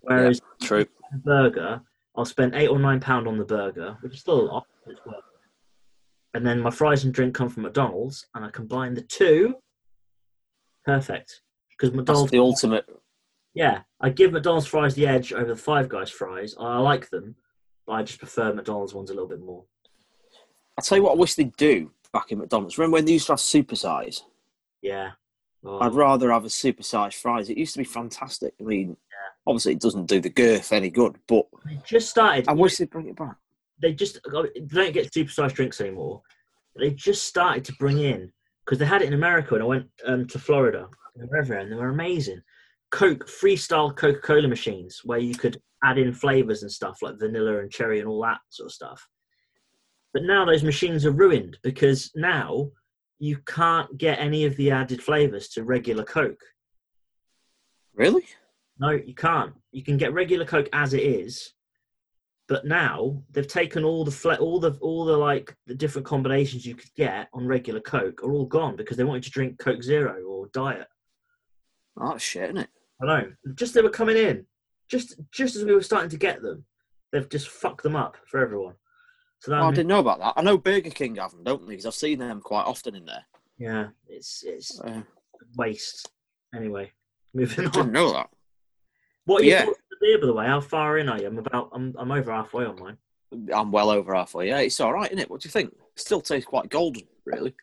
Whereas 0.00 0.40
true 0.60 0.86
burger, 1.24 1.80
I'll 2.16 2.24
spend 2.24 2.54
eight 2.54 2.68
or 2.68 2.78
nine 2.78 3.00
pound 3.00 3.28
on 3.28 3.38
the 3.38 3.44
burger, 3.44 3.96
which 4.00 4.14
is 4.14 4.20
still 4.20 4.40
a 4.40 4.42
lot. 4.42 4.66
It's 4.86 5.00
worth. 5.06 5.22
And 6.34 6.46
then 6.46 6.60
my 6.60 6.70
fries 6.70 7.04
and 7.04 7.12
drink 7.12 7.34
come 7.34 7.48
from 7.48 7.64
McDonald's, 7.64 8.26
and 8.34 8.44
I 8.44 8.50
combine 8.50 8.94
the 8.94 9.02
two. 9.02 9.54
Perfect. 10.84 11.42
Because 11.70 11.90
That's 11.90 11.96
McDonald's, 11.96 12.30
the 12.30 12.38
ultimate. 12.38 12.86
yeah, 13.54 13.80
I 14.00 14.08
give 14.10 14.32
McDonald's 14.32 14.66
fries 14.66 14.94
the 14.94 15.06
edge 15.06 15.32
over 15.32 15.46
the 15.48 15.56
Five 15.56 15.88
Guys 15.88 16.10
fries. 16.10 16.54
I 16.58 16.78
like 16.78 17.10
them, 17.10 17.34
but 17.86 17.92
I 17.94 18.02
just 18.02 18.18
prefer 18.18 18.52
McDonald's 18.52 18.94
ones 18.94 19.10
a 19.10 19.14
little 19.14 19.28
bit 19.28 19.40
more. 19.40 19.64
I 20.78 20.82
tell 20.82 20.96
you 20.98 21.04
what, 21.04 21.12
I 21.12 21.16
wish 21.16 21.34
they'd 21.34 21.54
do 21.56 21.90
back 22.12 22.32
in 22.32 22.38
McDonald's. 22.38 22.78
Remember 22.78 22.94
when 22.94 23.04
they 23.04 23.12
used 23.12 23.26
to 23.26 23.32
have 23.32 23.38
supersize? 23.40 24.22
Yeah. 24.80 25.10
Oh, 25.64 25.78
I'd 25.80 25.94
rather 25.94 26.32
have 26.32 26.44
a 26.44 26.48
supersized 26.48 27.14
fries. 27.14 27.48
It 27.50 27.58
used 27.58 27.74
to 27.74 27.78
be 27.78 27.84
fantastic. 27.84 28.54
I 28.60 28.64
mean, 28.64 28.96
obviously 29.46 29.72
it 29.72 29.80
doesn't 29.80 30.06
do 30.06 30.18
the 30.20 30.30
girth 30.30 30.72
any 30.72 30.90
good, 30.90 31.18
but 31.28 31.46
they 31.64 31.78
just 31.84 32.10
started. 32.10 32.48
I 32.48 32.52
wish 32.52 32.76
they'd 32.78 32.90
bring 32.90 33.08
it 33.08 33.16
back. 33.16 33.36
They 33.82 33.92
just 33.92 34.20
they 34.24 34.60
don't 34.60 34.94
get 34.94 35.12
supersized 35.12 35.54
drinks 35.54 35.80
anymore. 35.80 36.22
They 36.78 36.90
just 36.90 37.24
started 37.24 37.64
to 37.66 37.74
bring 37.74 37.98
in 37.98 38.32
because 38.64 38.78
they 38.78 38.86
had 38.86 39.02
it 39.02 39.08
in 39.08 39.14
America 39.14 39.54
when 39.54 39.62
I 39.62 39.66
went 39.66 39.86
um, 40.06 40.26
to 40.28 40.38
Florida 40.38 40.88
and 41.16 41.28
wherever, 41.28 41.54
and 41.54 41.70
they 41.70 41.76
were 41.76 41.90
amazing. 41.90 42.40
Coke 42.90 43.28
freestyle 43.28 43.94
Coca 43.94 44.20
Cola 44.20 44.48
machines 44.48 45.00
where 45.04 45.18
you 45.18 45.34
could 45.34 45.60
add 45.84 45.98
in 45.98 46.12
flavors 46.12 46.62
and 46.62 46.70
stuff 46.70 46.98
like 47.02 47.18
vanilla 47.18 47.58
and 47.58 47.70
cherry 47.70 47.98
and 47.98 48.08
all 48.08 48.22
that 48.22 48.38
sort 48.50 48.68
of 48.68 48.72
stuff. 48.72 49.06
But 50.14 50.22
now 50.24 50.44
those 50.44 50.62
machines 50.62 51.04
are 51.04 51.10
ruined 51.10 51.58
because 51.62 52.10
now 52.14 52.70
you 53.18 53.38
can't 53.46 53.96
get 53.98 54.18
any 54.18 54.44
of 54.44 54.56
the 54.56 54.70
added 54.70 55.02
flavors 55.02 55.48
to 55.50 55.64
regular 55.64 56.04
Coke. 56.04 56.40
Really? 57.94 58.24
No, 58.78 58.90
you 58.90 59.14
can't. 59.14 59.54
You 59.70 59.82
can 59.82 59.96
get 59.96 60.12
regular 60.12 60.44
Coke 60.44 60.68
as 60.72 60.92
it 60.92 61.02
is, 61.02 61.54
but 62.52 62.66
now 62.66 63.16
they've 63.30 63.48
taken 63.48 63.82
all 63.82 64.04
the 64.04 64.10
fle- 64.10 64.34
all 64.34 64.60
the 64.60 64.72
all 64.82 65.06
the 65.06 65.16
like 65.16 65.56
the 65.66 65.74
different 65.74 66.06
combinations 66.06 66.66
you 66.66 66.74
could 66.74 66.94
get 66.96 67.28
on 67.32 67.46
regular 67.46 67.80
Coke 67.80 68.22
are 68.22 68.30
all 68.30 68.44
gone 68.44 68.76
because 68.76 68.98
they 68.98 69.04
wanted 69.04 69.22
to 69.22 69.30
drink 69.30 69.58
Coke 69.58 69.82
Zero 69.82 70.22
or 70.24 70.48
Diet. 70.52 70.86
Oh, 71.98 72.18
shit, 72.18 72.42
isn't 72.44 72.58
it? 72.58 72.68
I 73.02 73.06
know. 73.06 73.32
Just 73.54 73.72
they 73.72 73.80
were 73.80 73.88
coming 73.88 74.18
in, 74.18 74.44
just 74.86 75.18
just 75.30 75.56
as 75.56 75.64
we 75.64 75.74
were 75.74 75.80
starting 75.82 76.10
to 76.10 76.18
get 76.18 76.42
them, 76.42 76.66
they've 77.10 77.26
just 77.30 77.48
fucked 77.48 77.82
them 77.84 77.96
up 77.96 78.18
for 78.26 78.38
everyone. 78.40 78.74
So 79.38 79.50
that 79.50 79.62
Oh, 79.62 79.68
I 79.68 79.70
didn't 79.70 79.86
know 79.88 80.00
about 80.00 80.18
that. 80.18 80.34
I 80.36 80.42
know 80.42 80.58
Burger 80.58 80.90
King 80.90 81.16
have 81.16 81.30
them, 81.30 81.44
don't 81.44 81.62
they? 81.66 81.70
Because 81.72 81.86
I've 81.86 81.94
seen 81.94 82.18
them 82.18 82.42
quite 82.42 82.64
often 82.66 82.94
in 82.94 83.06
there. 83.06 83.24
yeah, 83.56 83.88
it's 84.06 84.42
it's 84.46 84.78
Uh, 84.78 85.00
waste. 85.56 86.10
Anyway, 86.54 86.92
moving 87.34 87.60
I 87.66 87.70
didn't 87.70 87.86
on. 87.86 87.92
know 87.92 88.12
that. 88.12 88.28
What 89.24 89.40
are 89.40 89.46
Yeah. 89.46 89.64
on 89.68 89.74
beer, 90.02 90.18
by 90.18 90.26
the 90.26 90.34
way? 90.34 90.46
How 90.46 90.60
far 90.60 90.98
in 90.98 91.08
are 91.08 91.18
you? 91.18 91.28
I'm 91.28 91.38
about. 91.38 91.70
I'm 91.72 91.94
I'm 91.98 92.12
over 92.12 92.32
halfway 92.32 92.66
on 92.66 92.78
mine. 92.78 92.98
I'm 93.54 93.72
well 93.72 93.88
over 93.88 94.14
halfway. 94.14 94.48
Yeah, 94.48 94.58
it's 94.58 94.80
all 94.80 94.92
right, 94.92 95.10
isn't 95.10 95.22
it? 95.22 95.30
What 95.30 95.40
do 95.40 95.46
you 95.46 95.50
think? 95.50 95.74
Still 95.96 96.20
tastes 96.20 96.46
quite 96.46 96.68
golden, 96.68 97.04
really. 97.24 97.54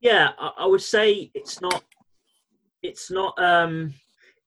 Yeah, 0.00 0.30
I, 0.38 0.52
I 0.60 0.66
would 0.66 0.80
say 0.80 1.30
it's 1.34 1.60
not. 1.60 1.84
It's 2.82 3.10
not. 3.10 3.38
Um, 3.38 3.92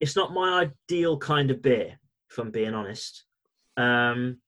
it's 0.00 0.16
not 0.16 0.32
my 0.32 0.68
ideal 0.88 1.16
kind 1.18 1.50
of 1.50 1.62
beer, 1.62 1.98
if 2.30 2.38
I'm 2.38 2.50
being 2.50 2.74
honest. 2.74 3.24
Um, 3.76 4.38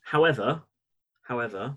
however, 0.00 0.62
however, 1.22 1.76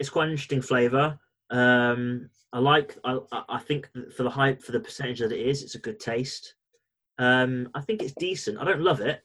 it's 0.00 0.10
quite 0.10 0.24
an 0.24 0.32
interesting 0.32 0.62
flavour. 0.62 1.18
Um, 1.50 2.30
I 2.52 2.58
like. 2.58 2.96
I, 3.04 3.18
I 3.30 3.42
I 3.48 3.58
think 3.60 3.88
for 4.16 4.24
the 4.24 4.30
hype, 4.30 4.62
for 4.62 4.72
the 4.72 4.80
percentage 4.80 5.20
that 5.20 5.30
it 5.32 5.46
is, 5.46 5.62
it's 5.62 5.76
a 5.76 5.80
good 5.80 6.00
taste. 6.00 6.54
Um, 7.18 7.68
I 7.74 7.80
think 7.80 8.02
it's 8.02 8.14
decent. 8.14 8.58
I 8.58 8.64
don't 8.64 8.80
love 8.80 9.00
it, 9.00 9.22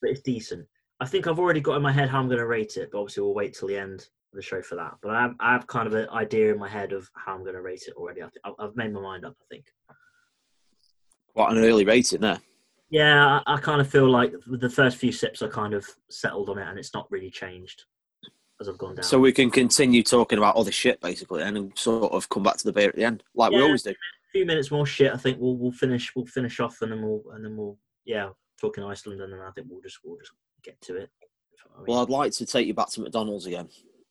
but 0.00 0.10
it's 0.10 0.20
decent. 0.20 0.66
I 1.00 1.06
think 1.06 1.26
I've 1.26 1.38
already 1.38 1.60
got 1.60 1.76
in 1.76 1.82
my 1.82 1.92
head 1.92 2.08
how 2.08 2.18
I'm 2.18 2.26
going 2.28 2.38
to 2.38 2.46
rate 2.46 2.76
it, 2.76 2.90
but 2.90 2.98
obviously 2.98 3.22
we'll 3.22 3.34
wait 3.34 3.54
till 3.54 3.68
the 3.68 3.76
end 3.76 4.00
of 4.00 4.06
the 4.34 4.42
show 4.42 4.60
for 4.62 4.74
that. 4.76 4.94
But 5.00 5.12
I 5.12 5.22
have, 5.22 5.34
I 5.40 5.52
have 5.52 5.66
kind 5.66 5.86
of 5.86 5.94
an 5.94 6.08
idea 6.10 6.52
in 6.52 6.58
my 6.58 6.68
head 6.68 6.92
of 6.92 7.08
how 7.14 7.34
I'm 7.34 7.42
going 7.42 7.54
to 7.54 7.62
rate 7.62 7.84
it 7.86 7.94
already. 7.96 8.22
I 8.22 8.26
th- 8.26 8.56
I've- 8.58 8.72
made 8.74 8.92
my 8.92 9.00
mind 9.00 9.24
up. 9.24 9.36
I 9.40 9.44
think. 9.54 9.66
Quite 11.34 11.52
an 11.52 11.64
early 11.64 11.84
rating 11.84 12.20
there. 12.20 12.40
Yeah, 12.90 13.40
I, 13.46 13.54
I 13.54 13.60
kind 13.60 13.80
of 13.80 13.88
feel 13.88 14.08
like 14.10 14.32
the 14.46 14.70
first 14.70 14.96
few 14.96 15.12
sips, 15.12 15.42
I 15.42 15.48
kind 15.48 15.74
of 15.74 15.86
settled 16.10 16.48
on 16.48 16.58
it, 16.58 16.66
and 16.66 16.78
it's 16.78 16.94
not 16.94 17.10
really 17.10 17.30
changed 17.30 17.84
as 18.60 18.68
I've 18.68 18.78
gone 18.78 18.96
down. 18.96 19.04
So 19.04 19.20
we 19.20 19.32
can 19.32 19.50
continue 19.50 20.02
talking 20.02 20.38
about 20.38 20.56
other 20.56 20.72
shit, 20.72 21.00
basically, 21.00 21.42
and 21.42 21.76
sort 21.78 22.12
of 22.12 22.28
come 22.28 22.42
back 22.42 22.56
to 22.56 22.64
the 22.64 22.72
beer 22.72 22.88
at 22.88 22.96
the 22.96 23.04
end, 23.04 23.22
like 23.34 23.52
we 23.52 23.62
always 23.62 23.82
do. 23.82 23.90
a 23.90 23.94
few 24.32 24.46
minutes 24.46 24.70
more 24.70 24.86
shit. 24.86 25.12
I 25.12 25.16
think 25.16 25.38
we'll 25.38 25.56
we'll 25.56 25.70
finish 25.70 26.12
we'll 26.16 26.26
finish 26.26 26.58
off, 26.60 26.80
and 26.82 26.90
then 26.90 27.02
we'll 27.02 27.22
and 27.34 27.44
then 27.44 27.56
we'll 27.56 27.78
yeah 28.04 28.30
talking 28.60 28.84
Iceland, 28.84 29.20
and 29.20 29.32
then 29.32 29.40
I 29.40 29.50
think 29.52 29.68
we'll 29.70 29.80
just 29.80 29.98
we'll 30.04 30.18
just 30.18 30.32
get 30.62 30.80
to 30.82 30.96
it. 30.96 31.10
I 31.74 31.78
mean, 31.78 31.86
Well, 31.88 32.00
I'd 32.00 32.10
like 32.10 32.32
to 32.32 32.46
take 32.46 32.66
you 32.66 32.74
back 32.74 32.90
to 32.90 33.00
McDonald's 33.00 33.46
again, 33.46 33.68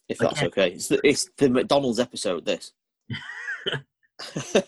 if 0.08 0.18
that's 0.18 0.42
Okay. 0.42 0.48
okay. 0.48 0.72
It's 0.76 0.88
the, 0.88 1.00
it's 1.04 1.30
the 1.38 1.50
McDonald's 1.50 2.00
episode. 2.00 2.46
This. 2.46 2.72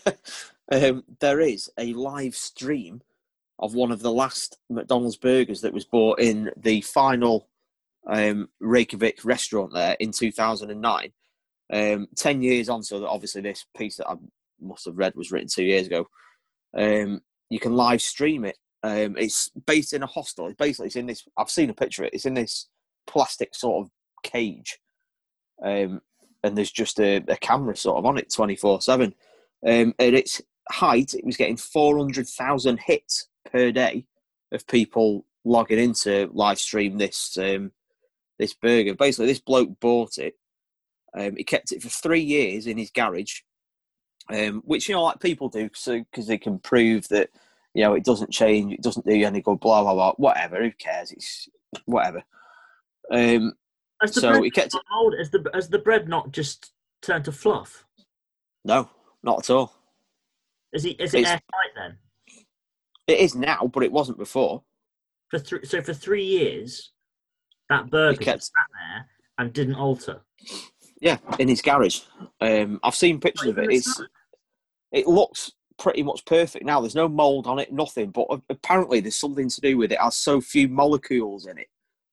um, 0.72 1.04
there 1.20 1.40
is 1.40 1.70
a 1.78 1.92
live 1.94 2.34
stream 2.34 3.02
of 3.58 3.74
one 3.74 3.92
of 3.92 4.00
the 4.00 4.12
last 4.12 4.58
McDonald's 4.70 5.16
burgers 5.16 5.60
that 5.60 5.72
was 5.72 5.84
bought 5.84 6.20
in 6.20 6.50
the 6.56 6.80
final 6.80 7.48
um, 8.06 8.48
Reykjavik 8.60 9.24
restaurant 9.24 9.72
there 9.72 9.96
in 10.00 10.12
2009. 10.12 11.12
Um, 11.72 12.08
10 12.16 12.42
years 12.42 12.68
on, 12.68 12.82
so 12.82 12.98
that 13.00 13.08
obviously 13.08 13.42
this 13.42 13.64
piece 13.76 13.96
that 13.98 14.08
I 14.08 14.14
must 14.60 14.86
have 14.86 14.98
read 14.98 15.14
was 15.14 15.30
written 15.30 15.48
two 15.48 15.64
years 15.64 15.86
ago. 15.86 16.06
Um, 16.76 17.20
you 17.48 17.60
can 17.60 17.74
live 17.74 18.02
stream 18.02 18.44
it. 18.44 18.56
Um, 18.82 19.16
it's 19.18 19.50
based 19.66 19.92
in 19.92 20.02
a 20.02 20.06
hostel. 20.06 20.46
It's 20.46 20.56
basically 20.56 20.86
it's 20.86 20.96
in 20.96 21.06
this. 21.06 21.26
I've 21.36 21.50
seen 21.50 21.70
a 21.70 21.74
picture 21.74 22.02
of 22.02 22.08
it. 22.08 22.14
It's 22.14 22.26
in 22.26 22.34
this 22.34 22.68
plastic 23.06 23.54
sort 23.54 23.84
of 23.84 23.90
cage, 24.22 24.78
um, 25.62 26.00
and 26.42 26.56
there's 26.56 26.72
just 26.72 26.98
a, 26.98 27.16
a 27.28 27.36
camera 27.36 27.76
sort 27.76 27.98
of 27.98 28.06
on 28.06 28.16
it, 28.18 28.32
twenty 28.32 28.56
four 28.56 28.80
seven. 28.80 29.14
Um, 29.66 29.94
At 29.98 30.14
its 30.14 30.40
height, 30.70 31.12
it 31.12 31.26
was 31.26 31.36
getting 31.36 31.58
four 31.58 31.98
hundred 31.98 32.26
thousand 32.26 32.80
hits 32.80 33.28
per 33.52 33.70
day 33.70 34.06
of 34.52 34.66
people 34.66 35.26
logging 35.44 35.78
into 35.78 36.30
live 36.32 36.58
stream 36.58 36.96
this 36.96 37.36
um, 37.36 37.72
this 38.38 38.54
burger. 38.54 38.94
Basically, 38.94 39.26
this 39.26 39.40
bloke 39.40 39.78
bought 39.80 40.16
it. 40.16 40.34
Um, 41.14 41.36
he 41.36 41.44
kept 41.44 41.72
it 41.72 41.82
for 41.82 41.88
three 41.88 42.22
years 42.22 42.66
in 42.66 42.78
his 42.78 42.90
garage, 42.90 43.40
um, 44.32 44.62
which 44.64 44.88
you 44.88 44.94
know, 44.94 45.02
like 45.02 45.20
people 45.20 45.48
do, 45.48 45.68
so 45.74 45.98
because 45.98 46.26
they 46.26 46.38
can 46.38 46.58
prove 46.58 47.08
that 47.08 47.28
you 47.74 47.82
know 47.84 47.94
it 47.94 48.04
doesn't 48.04 48.30
change, 48.32 48.72
it 48.72 48.82
doesn't 48.82 49.06
do 49.06 49.14
you 49.14 49.26
any 49.26 49.40
good, 49.40 49.60
blah 49.60 49.82
blah 49.82 49.94
blah. 49.94 50.12
Whatever, 50.16 50.62
who 50.62 50.70
cares? 50.72 51.12
It's 51.12 51.48
whatever. 51.84 52.22
Um, 53.12 53.52
Has 54.00 54.12
the 54.14 54.20
so 54.20 54.38
bread 54.40 54.52
kept 54.54 54.74
mold? 54.90 55.14
Has 55.18 55.30
the 55.30 55.44
has 55.54 55.68
the 55.68 55.78
bread 55.78 56.08
not 56.08 56.32
just 56.32 56.72
turned 57.02 57.24
to 57.26 57.32
fluff? 57.32 57.84
no, 58.64 58.88
not 59.22 59.38
at 59.40 59.50
all. 59.50 59.72
Is 60.72 60.82
he 60.84 60.90
is 60.92 61.14
it 61.14 61.20
It's- 61.20 61.32
airtight 61.32 61.74
then? 61.76 61.98
It 63.06 63.18
is 63.18 63.34
now, 63.34 63.68
but 63.72 63.82
it 63.82 63.90
wasn't 63.90 64.18
before. 64.18 64.62
For 65.30 65.38
three, 65.40 65.64
so 65.64 65.82
for 65.82 65.92
three 65.94 66.24
years, 66.24 66.92
that 67.68 67.90
burger 67.90 68.22
kept- 68.22 68.44
sat 68.44 68.52
there 68.72 69.08
and 69.38 69.52
didn't 69.52 69.74
alter. 69.74 70.20
Yeah, 71.00 71.18
in 71.38 71.48
his 71.48 71.62
garage. 71.62 72.02
Um, 72.40 72.78
I've 72.84 72.94
seen 72.94 73.18
pictures 73.20 73.48
of 73.48 73.58
it. 73.58 73.70
It's 73.72 74.00
it 74.92 75.06
looks 75.08 75.52
pretty 75.80 76.02
much 76.02 76.24
perfect 76.26 76.64
now. 76.64 76.80
There's 76.80 76.94
no 76.94 77.08
mold 77.08 77.48
on 77.48 77.58
it, 77.58 77.72
nothing. 77.72 78.10
But 78.10 78.28
apparently, 78.48 79.00
there's 79.00 79.16
something 79.16 79.48
to 79.48 79.60
do 79.60 79.76
with 79.76 79.90
it. 79.90 80.00
Has 80.00 80.16
so 80.16 80.40
few 80.40 80.68
molecules 80.68 81.46
in 81.46 81.58
it 81.58 81.68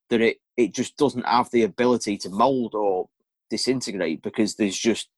that 0.09 0.21
it 0.21 0.37
it 0.55 0.73
just 0.73 0.97
doesn't 0.97 1.27
have 1.27 1.51
the 1.51 1.63
ability 1.63 2.17
to 2.17 2.29
mold 2.29 2.73
or 2.73 3.09
disintegrate 3.49 4.23
because 4.23 4.55
there's 4.55 4.77
just 4.77 5.09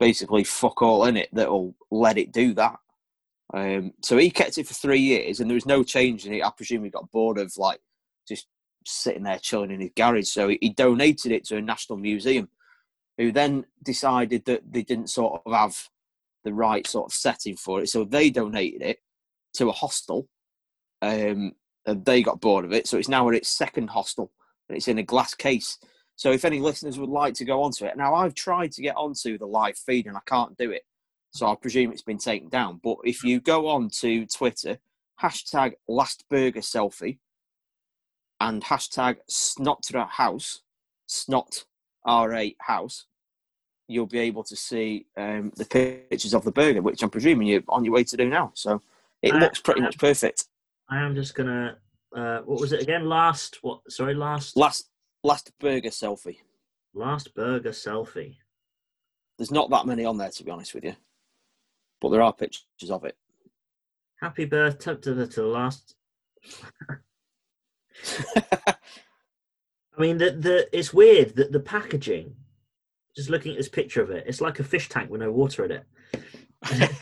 basically 0.00 0.44
fuck 0.44 0.82
all 0.82 1.04
in 1.04 1.16
it 1.16 1.28
that'll 1.32 1.74
let 1.90 2.18
it 2.18 2.32
do 2.32 2.54
that. 2.54 2.78
Um, 3.54 3.92
so 4.02 4.16
he 4.18 4.30
kept 4.30 4.58
it 4.58 4.66
for 4.66 4.74
three 4.74 5.00
years, 5.00 5.40
and 5.40 5.48
there 5.48 5.54
was 5.54 5.66
no 5.66 5.84
change 5.84 6.26
in 6.26 6.32
it. 6.32 6.44
I 6.44 6.50
presume 6.50 6.84
he 6.84 6.90
got 6.90 7.10
bored 7.12 7.38
of 7.38 7.52
like 7.56 7.80
just 8.26 8.46
sitting 8.84 9.22
there 9.22 9.38
chilling 9.38 9.70
in 9.70 9.80
his 9.80 9.90
garage. 9.94 10.28
So 10.28 10.48
he, 10.48 10.58
he 10.60 10.70
donated 10.70 11.32
it 11.32 11.44
to 11.46 11.56
a 11.56 11.62
national 11.62 11.98
museum, 11.98 12.48
who 13.18 13.30
then 13.30 13.66
decided 13.82 14.46
that 14.46 14.72
they 14.72 14.82
didn't 14.82 15.10
sort 15.10 15.42
of 15.44 15.52
have 15.52 15.88
the 16.44 16.52
right 16.52 16.86
sort 16.86 17.10
of 17.10 17.14
setting 17.14 17.56
for 17.56 17.80
it. 17.80 17.88
So 17.88 18.04
they 18.04 18.30
donated 18.30 18.82
it 18.82 18.98
to 19.54 19.68
a 19.68 19.72
hostel, 19.72 20.28
um, 21.02 21.52
and 21.86 22.04
they 22.04 22.22
got 22.22 22.40
bored 22.40 22.64
of 22.64 22.72
it. 22.72 22.86
So 22.86 22.98
it's 22.98 23.08
now 23.08 23.28
at 23.28 23.34
its 23.34 23.48
second 23.48 23.90
hostel, 23.90 24.32
and 24.68 24.76
it's 24.76 24.88
in 24.88 24.98
a 24.98 25.02
glass 25.02 25.34
case. 25.34 25.78
So 26.16 26.32
if 26.32 26.44
any 26.44 26.58
listeners 26.58 26.98
would 26.98 27.08
like 27.08 27.34
to 27.34 27.44
go 27.44 27.62
onto 27.62 27.84
it, 27.84 27.96
now 27.96 28.14
I've 28.14 28.34
tried 28.34 28.72
to 28.72 28.82
get 28.82 28.96
onto 28.96 29.38
the 29.38 29.46
live 29.46 29.78
feed 29.78 30.06
and 30.06 30.16
I 30.16 30.20
can't 30.26 30.56
do 30.58 30.72
it. 30.72 30.82
So 31.30 31.46
I 31.46 31.54
presume 31.54 31.92
it's 31.92 32.02
been 32.02 32.18
taken 32.18 32.48
down. 32.48 32.80
But 32.82 32.96
if 33.04 33.22
you 33.22 33.40
go 33.40 33.68
on 33.68 33.88
to 34.00 34.26
Twitter, 34.26 34.78
hashtag 35.22 35.74
last 35.86 36.24
burger 36.28 36.60
selfie 36.60 37.18
and 38.40 38.64
hashtag 38.64 39.18
snotra 39.30 40.08
house, 40.08 40.62
snot 41.06 41.64
ra 42.04 42.46
house, 42.60 43.06
you'll 43.88 44.06
be 44.06 44.18
able 44.20 44.44
to 44.44 44.54
see 44.54 45.06
um, 45.16 45.50
the 45.56 45.64
pictures 45.64 46.34
of 46.34 46.44
the 46.44 46.52
burger, 46.52 46.82
which 46.82 47.02
I'm 47.02 47.10
presuming 47.10 47.48
you're 47.48 47.62
on 47.68 47.84
your 47.84 47.94
way 47.94 48.04
to 48.04 48.16
do 48.16 48.28
now. 48.28 48.52
So 48.54 48.80
it 49.22 49.32
I- 49.34 49.38
looks 49.38 49.60
pretty 49.60 49.80
much 49.80 49.98
perfect. 49.98 50.44
I 50.88 50.98
am 51.00 51.14
just 51.14 51.34
gonna 51.34 51.78
Uh, 52.14 52.40
what 52.42 52.60
was 52.60 52.72
it 52.72 52.80
again? 52.82 53.06
Last 53.08 53.58
what? 53.62 53.80
Sorry, 53.90 54.14
last 54.14 54.56
Last 54.56 54.88
last 55.24 55.52
burger 55.58 55.90
selfie. 55.90 56.38
last 56.94 57.34
burger 57.34 57.70
selfie. 57.72 58.36
There's 59.36 59.50
not 59.50 59.68
that 59.70 59.86
many 59.86 60.04
on 60.06 60.16
there 60.18 60.30
to 60.30 60.44
be 60.44 60.50
honest 60.50 60.74
with 60.74 60.84
you, 60.84 60.96
but 62.00 62.08
there 62.10 62.22
are 62.22 62.32
pictures 62.32 62.90
of 62.90 63.04
it. 63.04 63.16
Happy 64.20 64.44
birthday 64.46 64.96
to 64.96 65.14
the, 65.14 65.26
to 65.26 65.42
the 65.42 65.46
last. 65.46 65.94
I 69.96 70.00
mean, 70.00 70.18
the 70.18 70.30
the 70.30 70.68
it's 70.76 70.94
weird 70.94 71.36
that 71.36 71.52
the 71.52 71.60
packaging. 71.60 72.34
Just 73.18 73.30
looking 73.30 73.50
at 73.50 73.58
this 73.58 73.68
picture 73.68 74.00
of 74.00 74.10
it, 74.10 74.22
it's 74.28 74.40
like 74.40 74.60
a 74.60 74.62
fish 74.62 74.88
tank 74.88 75.10
with 75.10 75.20
no 75.20 75.32
water 75.32 75.64
in 75.64 75.72
it. 75.72 75.84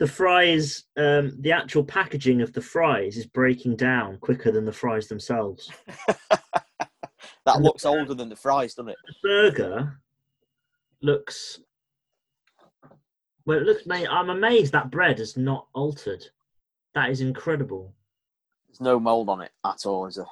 the 0.00 0.08
fries, 0.08 0.86
um, 0.96 1.36
the 1.38 1.52
actual 1.52 1.84
packaging 1.84 2.42
of 2.42 2.52
the 2.52 2.60
fries 2.60 3.16
is 3.16 3.26
breaking 3.26 3.76
down 3.76 4.18
quicker 4.18 4.50
than 4.50 4.64
the 4.64 4.72
fries 4.72 5.06
themselves. 5.06 5.70
that 7.44 7.60
looks 7.60 7.84
older 7.84 8.12
than 8.12 8.28
the 8.28 8.34
fries, 8.34 8.74
doesn't 8.74 8.88
it? 8.88 8.96
The 9.06 9.14
burger 9.22 10.00
looks. 11.00 11.60
Well, 13.44 13.58
it 13.58 13.66
looks. 13.66 13.86
Mate, 13.86 14.08
I'm 14.10 14.30
amazed 14.30 14.72
that 14.72 14.90
bread 14.90 15.20
is 15.20 15.36
not 15.36 15.68
altered. 15.74 16.24
That 16.96 17.10
is 17.10 17.20
incredible. 17.20 17.94
There's 18.66 18.80
no 18.80 18.98
mold 18.98 19.28
on 19.28 19.42
it 19.42 19.52
at 19.64 19.86
all, 19.86 20.06
is 20.06 20.16
there? 20.16 20.26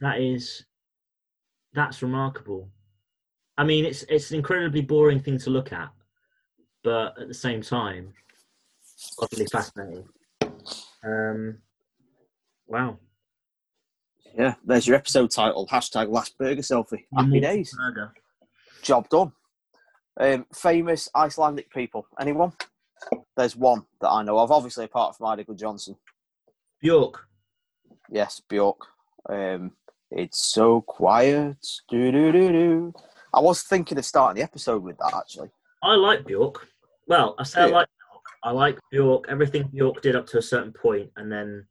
That 0.00 0.20
is. 0.20 0.66
That's 1.72 2.02
remarkable. 2.02 2.68
I 3.60 3.62
mean, 3.62 3.84
it's 3.84 4.04
it's 4.08 4.30
an 4.30 4.38
incredibly 4.38 4.80
boring 4.80 5.20
thing 5.20 5.36
to 5.40 5.50
look 5.50 5.70
at, 5.70 5.90
but 6.82 7.12
at 7.20 7.28
the 7.28 7.34
same 7.34 7.60
time, 7.60 8.14
utterly 9.20 9.44
fascinating. 9.52 10.08
Um, 11.04 11.58
wow. 12.66 12.98
Yeah, 14.34 14.54
there's 14.64 14.86
your 14.86 14.96
episode 14.96 15.30
title. 15.30 15.66
Hashtag 15.66 16.08
last 16.08 16.38
burger 16.38 16.62
selfie. 16.62 17.04
Happy 17.14 17.38
days. 17.38 17.76
Burger. 17.76 18.14
Job 18.80 19.10
done. 19.10 19.32
Um, 20.18 20.46
famous 20.54 21.10
Icelandic 21.14 21.70
people. 21.70 22.06
Anyone? 22.18 22.54
There's 23.36 23.56
one 23.56 23.84
that 24.00 24.08
I 24.08 24.22
know 24.22 24.38
of, 24.38 24.50
obviously 24.50 24.86
apart 24.86 25.18
from 25.18 25.26
Eidur 25.26 25.44
Gudjohnsen. 25.44 25.96
Bjork. 26.80 27.26
Yes, 28.10 28.40
Bjork. 28.48 28.86
Um, 29.28 29.72
it's 30.10 30.50
so 30.50 30.80
quiet. 30.80 31.58
Do 31.90 32.10
do 32.10 32.32
do 32.32 32.48
do. 32.52 32.94
I 33.34 33.40
was 33.40 33.62
thinking 33.62 33.98
of 33.98 34.04
starting 34.04 34.40
the 34.40 34.44
episode 34.44 34.82
with 34.82 34.98
that 34.98 35.14
actually. 35.14 35.50
I 35.82 35.94
like 35.94 36.26
Bjork. 36.26 36.68
Well, 37.06 37.34
I 37.38 37.44
say 37.44 37.62
I 37.62 37.66
like 37.66 37.88
Bjork. 37.88 38.24
I 38.44 38.50
like 38.50 38.78
Bjork. 38.90 39.26
Everything 39.28 39.68
Bjork 39.72 40.02
did 40.02 40.16
up 40.16 40.26
to 40.28 40.38
a 40.38 40.42
certain 40.42 40.72
point, 40.72 41.10
and 41.16 41.30
then 41.30 41.66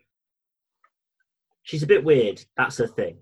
she's 1.64 1.84
a 1.84 1.88
bit 1.88 2.04
weird. 2.04 2.44
That's 2.58 2.78
her 2.78 2.88
thing. 2.88 3.18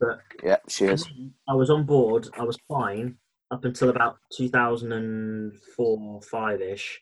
But 0.00 0.20
Yeah, 0.42 0.56
she 0.68 0.86
is. 0.86 1.06
I 1.48 1.54
was 1.54 1.70
on 1.70 1.84
board. 1.84 2.28
I 2.38 2.42
was 2.42 2.58
fine 2.68 3.16
up 3.50 3.64
until 3.64 3.90
about 3.90 4.18
2004, 4.36 6.22
five 6.22 6.60
ish, 6.60 7.00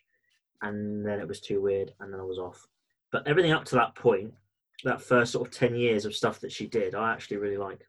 and 0.61 1.05
then 1.05 1.19
it 1.19 1.27
was 1.27 1.41
too 1.41 1.61
weird, 1.61 1.93
and 1.99 2.13
then 2.13 2.19
I 2.19 2.23
was 2.23 2.37
off. 2.37 2.67
But 3.11 3.27
everything 3.27 3.51
up 3.51 3.65
to 3.65 3.75
that 3.75 3.95
point, 3.95 4.33
that 4.83 5.01
first 5.01 5.31
sort 5.31 5.47
of 5.47 5.53
ten 5.53 5.75
years 5.75 6.05
of 6.05 6.15
stuff 6.15 6.39
that 6.41 6.51
she 6.51 6.67
did, 6.67 6.95
I 6.95 7.11
actually 7.11 7.37
really 7.37 7.57
like. 7.57 7.87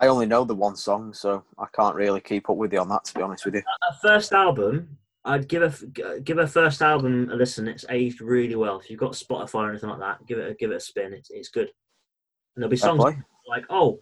I 0.00 0.06
only 0.06 0.26
know 0.26 0.44
the 0.44 0.54
one 0.54 0.76
song, 0.76 1.12
so 1.12 1.44
I 1.58 1.66
can't 1.74 1.94
really 1.94 2.20
keep 2.20 2.48
up 2.48 2.56
with 2.56 2.72
you 2.72 2.80
on 2.80 2.88
that. 2.88 3.04
To 3.04 3.14
be 3.14 3.22
honest 3.22 3.44
with 3.44 3.54
you, 3.54 3.62
Her 3.82 3.96
first 4.00 4.32
album, 4.32 4.96
I'd 5.24 5.46
give 5.46 5.62
a 5.62 6.20
give 6.20 6.38
her 6.38 6.46
first 6.46 6.80
album 6.80 7.30
a 7.30 7.34
listen. 7.34 7.68
It's 7.68 7.84
aged 7.90 8.20
really 8.22 8.56
well. 8.56 8.78
If 8.80 8.88
you've 8.88 8.98
got 8.98 9.12
Spotify 9.12 9.54
or 9.54 9.70
anything 9.70 9.90
like 9.90 10.00
that, 10.00 10.26
give 10.26 10.38
it 10.38 10.50
a, 10.50 10.54
give 10.54 10.70
it 10.70 10.76
a 10.76 10.80
spin. 10.80 11.12
It's 11.12 11.30
it's 11.30 11.50
good. 11.50 11.68
And 12.56 12.62
there'll 12.62 12.70
be 12.70 12.76
songs 12.76 13.04
like, 13.46 13.64
oh, 13.70 13.98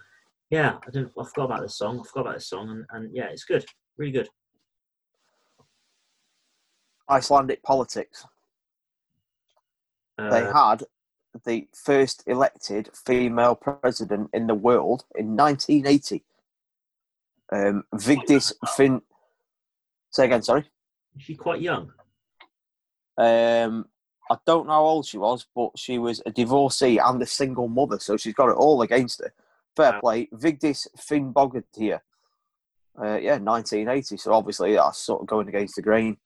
yeah, 0.50 0.78
I 0.86 0.90
didn't, 0.90 1.12
I 1.18 1.24
forgot 1.24 1.44
about 1.44 1.62
this 1.62 1.76
song. 1.76 2.00
I 2.00 2.06
forgot 2.06 2.20
about 2.20 2.34
this 2.34 2.48
song, 2.48 2.70
and, 2.70 2.86
and 2.90 3.14
yeah, 3.14 3.26
it's 3.26 3.44
good, 3.44 3.64
really 3.96 4.12
good. 4.12 4.28
Icelandic 7.10 7.62
politics. 7.62 8.24
They 10.16 10.46
Uh, 10.46 10.52
had 10.52 10.84
the 11.44 11.68
first 11.74 12.22
elected 12.26 12.90
female 12.94 13.54
president 13.54 14.30
in 14.32 14.46
the 14.46 14.54
world 14.54 15.04
in 15.16 15.36
1980. 15.36 16.24
Um, 17.50 17.84
Vigdis 17.94 18.52
Finn. 18.76 19.02
Say 20.10 20.26
again, 20.26 20.42
sorry. 20.42 20.64
is 21.16 21.22
she 21.22 21.34
quite 21.34 21.60
young? 21.60 21.92
Um, 23.16 23.86
I 24.30 24.36
don't 24.46 24.66
know 24.66 24.72
how 24.74 24.84
old 24.84 25.06
she 25.06 25.18
was, 25.18 25.46
but 25.54 25.70
she 25.76 25.98
was 25.98 26.22
a 26.26 26.30
divorcee 26.30 26.98
and 26.98 27.20
a 27.22 27.26
single 27.26 27.68
mother, 27.68 27.98
so 27.98 28.16
she's 28.16 28.34
got 28.34 28.50
it 28.50 28.56
all 28.56 28.82
against 28.82 29.20
her. 29.20 29.32
Fair 29.76 29.92
Wow. 29.94 30.00
play. 30.00 30.26
Vigdis 30.32 30.86
Finn 30.98 31.32
Finnbogadottir. 31.32 32.00
Uh, 33.00 33.16
yeah, 33.16 33.38
1980. 33.38 34.16
So 34.16 34.32
obviously 34.32 34.74
that's 34.74 34.98
sort 34.98 35.20
of 35.22 35.26
going 35.28 35.48
against 35.48 35.76
the 35.76 35.82
grain. 35.82 36.16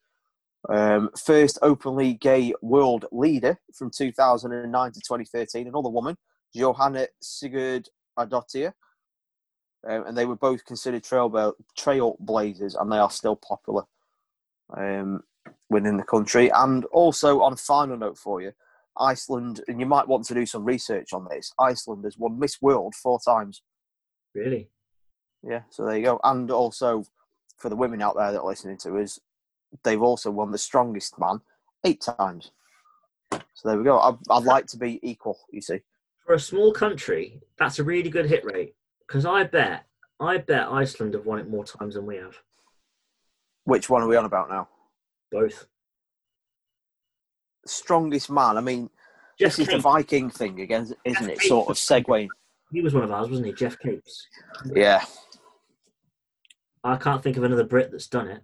Um, 0.68 1.10
first 1.18 1.58
openly 1.62 2.14
gay 2.14 2.54
world 2.62 3.06
leader 3.10 3.58
from 3.74 3.90
2009 3.90 4.92
to 4.92 5.00
2013. 5.00 5.66
Another 5.66 5.88
woman, 5.88 6.16
Johanna 6.54 7.08
Sigurd 7.20 7.88
Adottir. 8.18 8.72
Um, 9.88 10.06
and 10.06 10.16
they 10.16 10.26
were 10.26 10.36
both 10.36 10.64
considered 10.64 11.02
trail 11.02 11.54
trailblazers, 11.76 12.80
and 12.80 12.92
they 12.92 12.98
are 12.98 13.10
still 13.10 13.34
popular. 13.34 13.82
Um, 14.76 15.24
within 15.72 15.96
the 15.96 16.04
country. 16.04 16.50
And 16.54 16.84
also, 16.86 17.40
on 17.40 17.54
a 17.54 17.56
final 17.56 17.96
note 17.96 18.18
for 18.18 18.40
you, 18.40 18.52
Iceland, 18.96 19.62
and 19.66 19.80
you 19.80 19.86
might 19.86 20.06
want 20.06 20.24
to 20.26 20.34
do 20.34 20.46
some 20.46 20.64
research 20.64 21.12
on 21.12 21.26
this. 21.28 21.52
Iceland 21.58 22.04
has 22.04 22.18
won 22.18 22.38
Miss 22.38 22.60
World 22.60 22.94
four 22.94 23.18
times. 23.24 23.62
Really? 24.34 24.68
Yeah, 25.42 25.62
so 25.70 25.84
there 25.84 25.96
you 25.96 26.04
go. 26.04 26.20
And 26.22 26.50
also, 26.50 27.04
for 27.58 27.68
the 27.68 27.76
women 27.76 28.02
out 28.02 28.16
there 28.16 28.30
that 28.30 28.40
are 28.40 28.46
listening 28.46 28.76
to 28.78 28.98
us, 28.98 29.18
they've 29.84 30.02
also 30.02 30.30
won 30.30 30.50
the 30.50 30.58
strongest 30.58 31.18
man 31.18 31.40
eight 31.84 32.00
times. 32.00 32.50
So 33.30 33.68
there 33.68 33.78
we 33.78 33.84
go. 33.84 33.98
I'd, 33.98 34.16
I'd 34.30 34.44
like 34.44 34.66
to 34.68 34.76
be 34.76 34.98
equal. 35.02 35.38
You 35.50 35.60
see, 35.60 35.80
For 36.26 36.34
a 36.34 36.40
small 36.40 36.72
country, 36.72 37.40
that's 37.58 37.78
a 37.78 37.84
really 37.84 38.10
good 38.10 38.26
hit 38.26 38.44
rate. 38.44 38.74
Because 39.06 39.24
I 39.26 39.44
bet, 39.44 39.84
I 40.20 40.38
bet 40.38 40.68
Iceland 40.68 41.14
have 41.14 41.26
won 41.26 41.38
it 41.38 41.48
more 41.48 41.64
times 41.64 41.94
than 41.94 42.06
we 42.06 42.16
have. 42.16 42.36
which 43.64 43.88
one 43.90 44.02
are 44.02 44.08
we 44.08 44.16
on 44.16 44.24
about 44.24 44.48
now? 44.50 44.68
Both. 45.30 45.66
Strongest 47.66 48.30
man. 48.30 48.56
I 48.56 48.60
mean, 48.60 48.90
Geoff 49.38 49.56
this 49.56 49.60
is 49.60 49.68
the 49.68 49.78
Viking 49.78 50.30
thing 50.30 50.60
again, 50.60 50.92
isn't 51.04 51.30
it? 51.30 51.38
Capes 51.38 51.48
Sort 51.48 51.68
of 51.68 51.76
segueing. 51.76 52.28
He 52.72 52.80
was 52.80 52.94
one 52.94 53.04
of 53.04 53.12
ours, 53.12 53.28
wasn't 53.28 53.46
he? 53.46 53.52
Geoff 53.52 53.78
Capes. 53.78 54.26
Yeah. 54.74 55.04
I 56.84 56.96
can't 56.96 57.22
think 57.22 57.36
of 57.36 57.44
another 57.44 57.64
Brit 57.64 57.90
that's 57.90 58.08
done 58.08 58.28
it. 58.28 58.42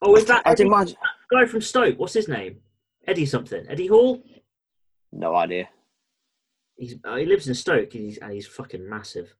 Oh, 0.00 0.14
is 0.16 0.24
that 0.26 0.42
I'd 0.46 0.52
Eddie, 0.52 0.64
imagine. 0.68 0.96
guy 1.30 1.46
from 1.46 1.60
Stoke? 1.60 1.98
What's 1.98 2.14
his 2.14 2.28
name? 2.28 2.60
Eddie 3.06 3.26
something. 3.26 3.64
Eddie 3.68 3.86
Hall. 3.88 4.22
No 5.12 5.34
idea. 5.34 5.68
He's 6.76 6.94
uh, 7.04 7.16
he 7.16 7.24
lives 7.26 7.48
in 7.48 7.54
Stoke. 7.54 7.92
He's 7.92 8.18
and 8.18 8.32
he's 8.32 8.46
fucking 8.46 8.88
massive. 8.88 9.34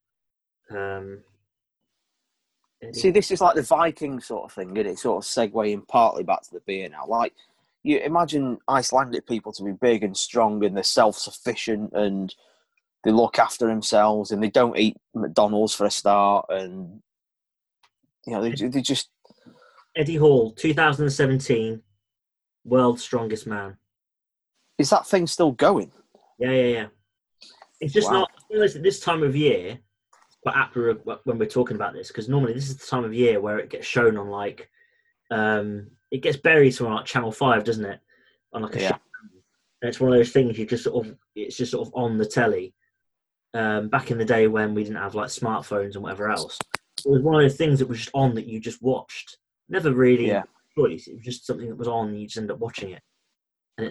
Um. 0.70 1.20
Eddie- 2.82 2.92
See, 2.98 3.10
this 3.10 3.30
is 3.30 3.40
like 3.40 3.54
the 3.56 3.62
Viking 3.62 4.20
sort 4.20 4.44
of 4.44 4.52
thing, 4.52 4.76
isn't 4.76 4.92
it? 4.92 4.98
Sort 4.98 5.24
of 5.24 5.28
segueing 5.28 5.86
partly 5.86 6.22
back 6.24 6.42
to 6.42 6.52
the 6.52 6.60
beer 6.66 6.88
now. 6.88 7.04
Like, 7.06 7.34
you 7.82 7.98
imagine 7.98 8.58
Icelandic 8.68 9.26
people 9.26 9.52
to 9.52 9.64
be 9.64 9.72
big 9.72 10.02
and 10.04 10.16
strong 10.16 10.64
and 10.64 10.76
they're 10.76 10.82
self 10.84 11.16
sufficient 11.16 11.92
and 11.92 12.34
they 13.04 13.10
look 13.12 13.38
after 13.38 13.66
themselves 13.66 14.30
and 14.30 14.42
they 14.42 14.50
don't 14.50 14.76
eat 14.78 14.96
McDonald's 15.14 15.74
for 15.74 15.86
a 15.86 15.90
start 15.90 16.46
and, 16.50 17.00
you 18.26 18.32
know, 18.32 18.42
they, 18.42 18.50
they 18.68 18.80
just. 18.80 19.10
Eddie 19.98 20.14
Hall, 20.14 20.52
2017, 20.52 21.82
world's 22.64 23.02
strongest 23.02 23.48
man. 23.48 23.76
Is 24.78 24.90
that 24.90 25.08
thing 25.08 25.26
still 25.26 25.50
going? 25.50 25.90
Yeah, 26.38 26.52
yeah, 26.52 26.66
yeah. 26.66 26.86
It's 27.80 27.92
just 27.92 28.06
Wow. 28.06 28.20
not 28.20 28.30
you 28.48 28.58
know, 28.58 28.64
it's 28.64 28.76
at 28.76 28.82
this 28.84 29.00
time 29.00 29.22
of 29.24 29.34
year. 29.36 29.78
Quite 30.42 30.54
apt 30.56 30.76
we're- 30.76 30.94
when 31.24 31.36
we're 31.38 31.46
talking 31.46 31.74
about 31.74 31.92
this 31.94 32.08
because 32.08 32.28
normally 32.28 32.52
this 32.54 32.68
is 32.70 32.76
the 32.78 32.86
time 32.86 33.04
of 33.04 33.12
year 33.12 33.40
where 33.40 33.58
it 33.58 33.68
gets 33.70 33.86
shown 33.86 34.16
on 34.16 34.30
like, 34.30 34.70
um, 35.32 35.90
it 36.12 36.18
gets 36.22 36.36
buried 36.38 36.74
from 36.76 36.94
like 36.94 37.04
Channel 37.04 37.32
Five, 37.32 37.64
doesn't 37.64 37.84
it? 37.84 38.00
On 38.52 38.62
like 38.62 38.76
a 38.76 38.80
Yeah. 38.80 38.88
show. 38.90 38.98
And 39.82 39.88
it's 39.88 39.98
one 40.00 40.12
of 40.12 40.18
those 40.18 40.32
things 40.32 40.56
you 40.58 40.64
just 40.64 40.84
sort 40.84 41.06
of 41.06 41.18
it's 41.34 41.56
just 41.56 41.72
sort 41.72 41.86
of 41.88 41.94
on 41.94 42.16
the 42.18 42.24
telly. 42.24 42.72
Um, 43.52 43.88
back 43.88 44.10
in 44.12 44.18
the 44.18 44.24
day 44.24 44.46
when 44.46 44.74
we 44.74 44.84
didn't 44.84 44.96
have 45.02 45.14
like 45.16 45.28
smartphones 45.28 45.94
and 45.94 46.02
whatever 46.04 46.30
else, 46.30 46.56
it 47.04 47.10
was 47.10 47.22
one 47.22 47.34
of 47.34 47.42
those 47.42 47.56
things 47.56 47.80
that 47.80 47.88
was 47.88 47.98
just 47.98 48.10
on 48.14 48.34
that 48.36 48.46
you 48.46 48.60
just 48.60 48.80
watched. 48.80 49.38
Never 49.68 49.92
really 49.92 50.28
Yeah. 50.28 50.44
choice. 50.76 51.06
It 51.06 51.16
was 51.16 51.24
just 51.24 51.46
something 51.46 51.68
that 51.68 51.76
was 51.76 51.88
on. 51.88 52.14
You 52.14 52.26
just 52.26 52.38
end 52.38 52.50
up 52.50 52.58
watching 52.58 52.90
it. 52.90 53.02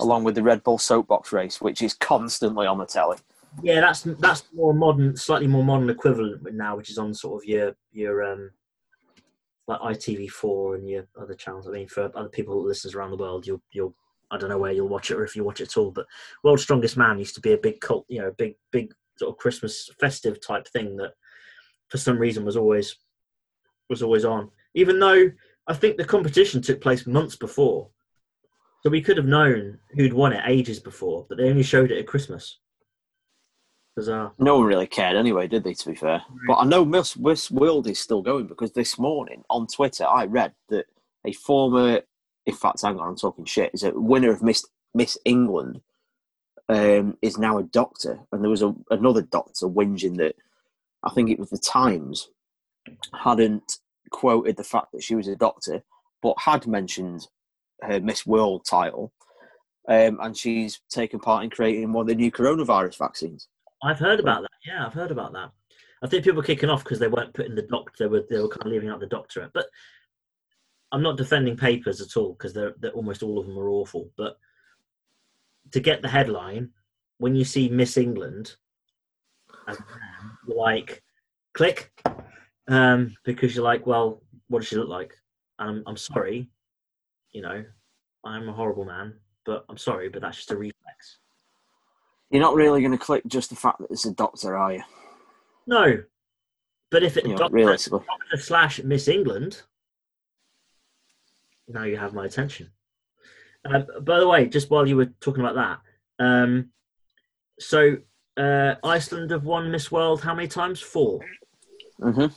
Along 0.02 0.24
with 0.26 0.36
the 0.36 0.44
Red 0.44 0.64
Bull 0.64 0.78
soapbox 0.78 1.32
race, 1.32 1.62
which 1.62 1.82
is 1.82 1.94
constantly 1.94 2.68
on 2.68 2.78
the 2.78 2.86
telly. 2.86 3.18
Yeah, 3.64 3.80
that's 3.80 4.02
that's 4.02 4.44
more 4.54 4.74
modern, 4.74 5.16
slightly 5.16 5.48
more 5.48 5.64
modern 5.64 5.90
equivalent 5.90 6.44
now, 6.54 6.76
which 6.76 6.90
is 6.90 6.98
on 6.98 7.14
sort 7.14 7.42
of 7.42 7.48
your 7.48 7.74
your 7.92 8.22
um 8.24 8.52
like 9.68 9.80
ITV4 9.80 10.76
and 10.76 10.90
your 10.90 11.08
other 11.20 11.36
channels. 11.36 11.68
I 11.68 11.72
mean, 11.72 11.88
for 11.88 12.12
other 12.16 12.30
people 12.30 12.62
that 12.62 12.68
listens 12.68 12.96
around 12.96 13.12
the 13.12 13.18
world, 13.18 13.48
your 13.48 13.62
your 13.72 13.94
I 14.30 14.38
don't 14.38 14.50
know 14.50 14.58
where 14.58 14.74
you'll 14.74 14.90
watch 14.90 15.10
it 15.10 15.16
or 15.16 15.24
if 15.24 15.38
you 15.38 15.46
watch 15.46 15.62
it 15.62 15.70
at 15.70 15.78
all, 15.78 15.92
but 15.92 16.06
World's 16.44 16.64
Strongest 16.64 16.98
Man 16.98 17.18
used 17.18 17.36
to 17.36 17.42
be 17.42 17.54
a 17.54 17.58
big 17.58 17.80
cult, 17.80 18.06
you 18.10 18.20
know, 18.20 18.32
big 18.38 18.56
big 18.72 18.94
sort 19.18 19.32
of 19.32 19.38
Christmas 19.38 19.90
festive 20.02 20.42
type 20.42 20.68
thing 20.68 20.98
that 20.98 21.14
for 21.88 21.98
some 21.98 22.20
reason 22.20 22.44
was 22.44 22.58
always 22.58 22.98
was 23.90 24.04
always 24.04 24.26
on. 24.26 24.52
Even 24.74 25.00
though 25.00 25.32
I 25.68 25.74
think 25.74 25.98
the 25.98 26.06
competition 26.06 26.62
took 26.62 26.82
place 26.82 27.06
months 27.06 27.36
before. 27.36 27.90
So 28.84 28.90
we 28.90 29.02
could 29.02 29.18
have 29.18 29.26
known 29.26 29.80
who'd 29.96 30.14
won 30.14 30.34
it 30.34 30.44
ages 30.46 30.80
before, 30.80 31.26
but 31.28 31.38
they 31.38 31.50
only 31.50 31.64
showed 31.64 31.92
it 31.92 31.98
at 32.00 32.08
Christmas. 32.08 32.60
Bizarre. 33.96 34.32
No 34.38 34.58
one 34.58 34.68
really 34.68 34.86
cared 34.86 35.18
anyway, 35.18 35.48
did 35.48 35.64
they? 35.64 35.74
To 35.74 35.90
be 35.90 35.96
fair, 35.96 36.22
but 36.48 36.58
I 36.58 36.66
know 36.66 36.86
Miss 36.86 37.18
Miss 37.18 37.50
World 37.50 37.88
is 37.88 38.00
still 38.00 38.22
going 38.22 38.46
because 38.46 38.72
this 38.72 39.00
morning 39.00 39.44
on 39.50 39.66
Twitter 39.66 40.06
I 40.06 40.26
read 40.26 40.54
that 40.70 40.86
a 41.26 41.34
former, 41.34 42.02
in 42.46 42.54
fact, 42.54 42.84
hang 42.84 43.00
on, 43.00 43.08
I'm 43.08 43.16
talking 43.16 43.44
shit, 43.44 43.72
is 43.74 43.84
a 43.84 43.92
winner 43.92 44.32
of 44.32 44.44
Miss 44.44 44.64
Miss 44.94 45.18
England, 45.26 45.82
um, 46.70 47.18
is 47.24 47.40
now 47.40 47.58
a 47.58 47.64
doctor, 47.64 48.20
and 48.32 48.44
there 48.44 48.52
was 48.52 48.62
a, 48.62 48.76
another 48.92 49.24
doctor 49.24 49.66
whinging 49.66 50.18
that 50.18 50.36
I 51.02 51.10
think 51.10 51.32
it 51.32 51.40
was 51.40 51.50
the 51.50 51.58
Times 51.58 52.30
hadn't 53.24 53.80
quoted 54.10 54.58
the 54.58 54.64
fact 54.64 54.88
that 54.94 55.04
she 55.04 55.16
was 55.16 55.28
a 55.28 55.36
doctor, 55.36 55.84
but 56.22 56.36
had 56.40 56.68
mentioned 56.68 57.28
her 57.82 58.00
Miss 58.00 58.26
World 58.26 58.66
title, 58.66 59.14
um, 59.88 60.20
and 60.22 60.36
she's 60.36 60.82
taken 60.90 61.20
part 61.20 61.44
in 61.44 61.50
creating 61.50 61.94
one 61.94 62.04
of 62.04 62.08
the 62.08 62.16
new 62.16 62.32
coronavirus 62.32 62.98
vaccines. 62.98 63.48
I've 63.84 64.00
heard 64.00 64.20
about 64.20 64.42
that. 64.42 64.52
Yeah, 64.66 64.86
I've 64.86 64.94
heard 64.94 65.12
about 65.12 65.34
that. 65.34 65.52
I 66.04 66.08
think 66.08 66.24
people 66.24 66.38
were 66.38 66.44
kicking 66.44 66.70
off 66.70 66.84
because 66.84 67.00
they 67.00 67.08
weren't 67.08 67.34
putting 67.34 67.56
the 67.56 67.64
doctor. 67.64 68.04
They 68.04 68.08
were, 68.08 68.24
they 68.30 68.40
were 68.40 68.50
kind 68.50 68.66
of 68.66 68.72
leaving 68.72 68.90
out 68.90 69.00
the 69.00 69.08
doctorate. 69.08 69.52
But 69.54 69.68
I'm 70.92 71.02
not 71.02 71.18
defending 71.18 71.58
papers 71.58 72.02
at 72.02 72.16
all 72.18 72.34
because 72.34 72.54
they're, 72.54 72.76
they're 72.80 72.92
almost 72.92 73.24
all 73.24 73.40
of 73.40 73.48
them 73.48 73.58
are 73.58 73.70
awful. 73.70 74.12
But 74.18 74.38
to 75.72 75.80
get 75.80 76.02
the 76.02 76.08
headline, 76.08 76.72
when 77.18 77.36
you 77.36 77.44
see 77.44 77.70
Miss 77.70 77.98
England, 77.98 78.56
like, 80.48 81.04
click, 81.54 81.92
um, 82.68 83.16
because 83.24 83.56
you're 83.56 83.64
like, 83.64 83.86
well, 83.86 84.22
what 84.48 84.60
does 84.60 84.68
she 84.68 84.76
look 84.76 84.90
like? 84.90 85.14
And 85.60 85.70
I'm, 85.70 85.84
I'm 85.88 85.98
sorry, 85.98 86.50
you 87.32 87.42
know, 87.42 87.64
I'm 88.24 88.50
a 88.50 88.54
horrible 88.54 88.86
man, 88.86 89.14
but 89.46 89.66
I'm 89.70 89.78
sorry, 89.78 90.10
but 90.10 90.22
that's 90.22 90.38
just 90.38 90.52
a 90.52 90.58
reflex. 90.58 91.20
You're 92.30 92.42
not 92.42 92.56
really 92.56 92.82
going 92.82 92.92
to 92.92 92.98
click 92.98 93.24
just 93.28 93.50
the 93.50 93.56
fact 93.56 93.80
that 93.80 93.92
it's 93.92 94.06
a 94.06 94.12
doctor, 94.14 94.58
are 94.58 94.74
you? 94.74 94.84
No, 95.66 96.04
but 96.92 97.04
if 97.04 97.18
it's 97.18 97.26
You 97.26 97.32
know, 97.32 97.38
doctor, 97.38 97.56
realistically. 97.56 98.00
doctor 98.06 98.38
slash 98.38 98.84
Miss 98.84 99.08
England, 99.08 99.62
now 101.68 101.84
you 101.84 101.98
have 101.98 102.14
my 102.14 102.26
attention. 102.26 102.72
Um, 103.66 103.86
by 104.02 104.20
the 104.20 104.28
way, 104.28 104.48
just 104.48 104.70
while 104.70 104.88
you 104.88 104.96
were 104.96 105.12
talking 105.20 105.44
about 105.44 105.56
that, 105.56 106.24
um, 106.24 106.70
so 107.60 107.98
uh, 108.38 108.76
Iceland 108.84 109.32
have 109.32 109.44
won 109.44 109.72
Miss 109.72 109.92
World 109.92 110.22
how 110.22 110.34
many 110.34 110.48
times? 110.48 110.80
Four. 110.80 111.20
hmm 112.00 112.28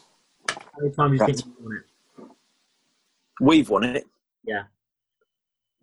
How 0.55 0.81
many 0.81 0.95
times 0.95 1.21
you 1.21 1.27
think 1.27 1.39
they've 1.39 1.55
won 1.61 1.77
it? 1.77 2.27
We've 3.41 3.71
won 3.71 3.85
it. 3.85 4.07
Yeah. 4.45 4.65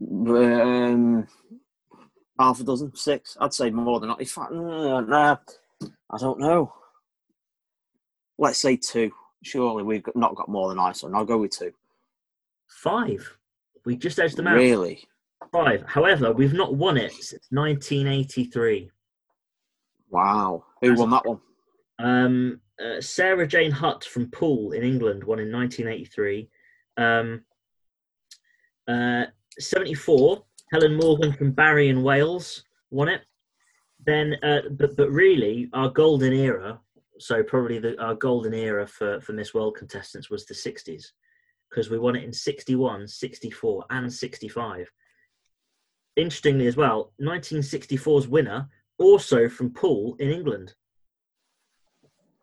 Um, 0.01 1.27
half 2.39 2.59
a 2.59 2.63
dozen, 2.63 2.95
six. 2.95 3.37
I'd 3.39 3.53
say 3.53 3.69
more 3.69 3.99
than 3.99 4.09
that. 4.09 4.19
In 4.19 4.25
fact, 4.25 4.51
nah, 4.51 5.01
nah, 5.01 5.37
I 5.81 6.17
don't 6.19 6.39
know. 6.39 6.73
Let's 8.37 8.59
say 8.59 8.77
two. 8.77 9.11
Surely 9.43 9.83
we've 9.83 10.03
not 10.15 10.35
got 10.35 10.49
more 10.49 10.69
than 10.69 10.79
Iceland. 10.79 11.15
I'll 11.15 11.25
go 11.25 11.37
with 11.39 11.51
two. 11.51 11.71
Five. 12.67 13.37
We 13.85 13.95
just 13.95 14.19
edged 14.19 14.35
them 14.35 14.47
out. 14.47 14.55
Really? 14.55 15.07
Five. 15.51 15.83
However, 15.87 16.33
we've 16.33 16.53
not 16.53 16.75
won 16.75 16.97
it 16.97 17.13
since 17.13 17.47
1983. 17.51 18.91
Wow. 20.09 20.65
Who 20.81 20.93
won 20.95 21.09
that 21.11 21.25
one? 21.25 21.39
Um, 21.99 22.61
uh, 22.83 23.01
Sarah 23.01 23.47
Jane 23.47 23.71
Hutt 23.71 24.03
from 24.03 24.29
Poole 24.31 24.71
in 24.71 24.83
England 24.83 25.23
won 25.23 25.39
in 25.39 25.51
1983. 25.51 26.49
Um, 26.97 27.43
uh, 28.87 29.25
74, 29.59 30.43
Helen 30.71 30.95
Morgan 30.95 31.33
from 31.33 31.51
Barry 31.51 31.89
in 31.89 32.03
Wales 32.03 32.63
won 32.91 33.09
it. 33.09 33.21
Then, 34.05 34.35
uh, 34.43 34.61
but 34.71 34.95
but 34.95 35.09
really, 35.09 35.69
our 35.73 35.89
golden 35.89 36.33
era. 36.33 36.79
So 37.19 37.43
probably 37.43 37.79
the 37.79 37.99
our 38.01 38.15
golden 38.15 38.53
era 38.53 38.85
for 38.87 39.19
for 39.21 39.33
Miss 39.33 39.53
World 39.53 39.75
contestants 39.75 40.29
was 40.29 40.45
the 40.45 40.53
60s 40.53 41.07
because 41.69 41.89
we 41.89 41.99
won 41.99 42.15
it 42.15 42.23
in 42.23 42.31
61, 42.31 43.07
64, 43.07 43.85
and 43.89 44.13
65. 44.13 44.89
Interestingly, 46.15 46.67
as 46.67 46.77
well, 46.77 47.11
1964's 47.21 48.27
winner 48.27 48.69
also 48.97 49.49
from 49.49 49.73
Poole 49.73 50.15
in 50.19 50.29
England. 50.29 50.73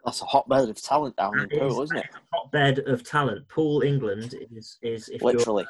That's 0.05 0.20
a 0.20 0.26
hotbed 0.26 0.68
of 0.68 0.80
talent 0.82 1.16
down 1.16 1.34
in 1.40 1.48
That 1.48 1.59
Poole, 1.61 1.82
is 1.82 1.90
isn't 1.90 1.96
it? 2.05 2.11
hotbed 2.32 2.78
of 2.80 3.02
talent. 3.05 3.48
Poole, 3.48 3.82
England 3.82 4.34
is 4.50 4.78
is 4.82 5.09
if 5.09 5.22
you're 5.22 5.64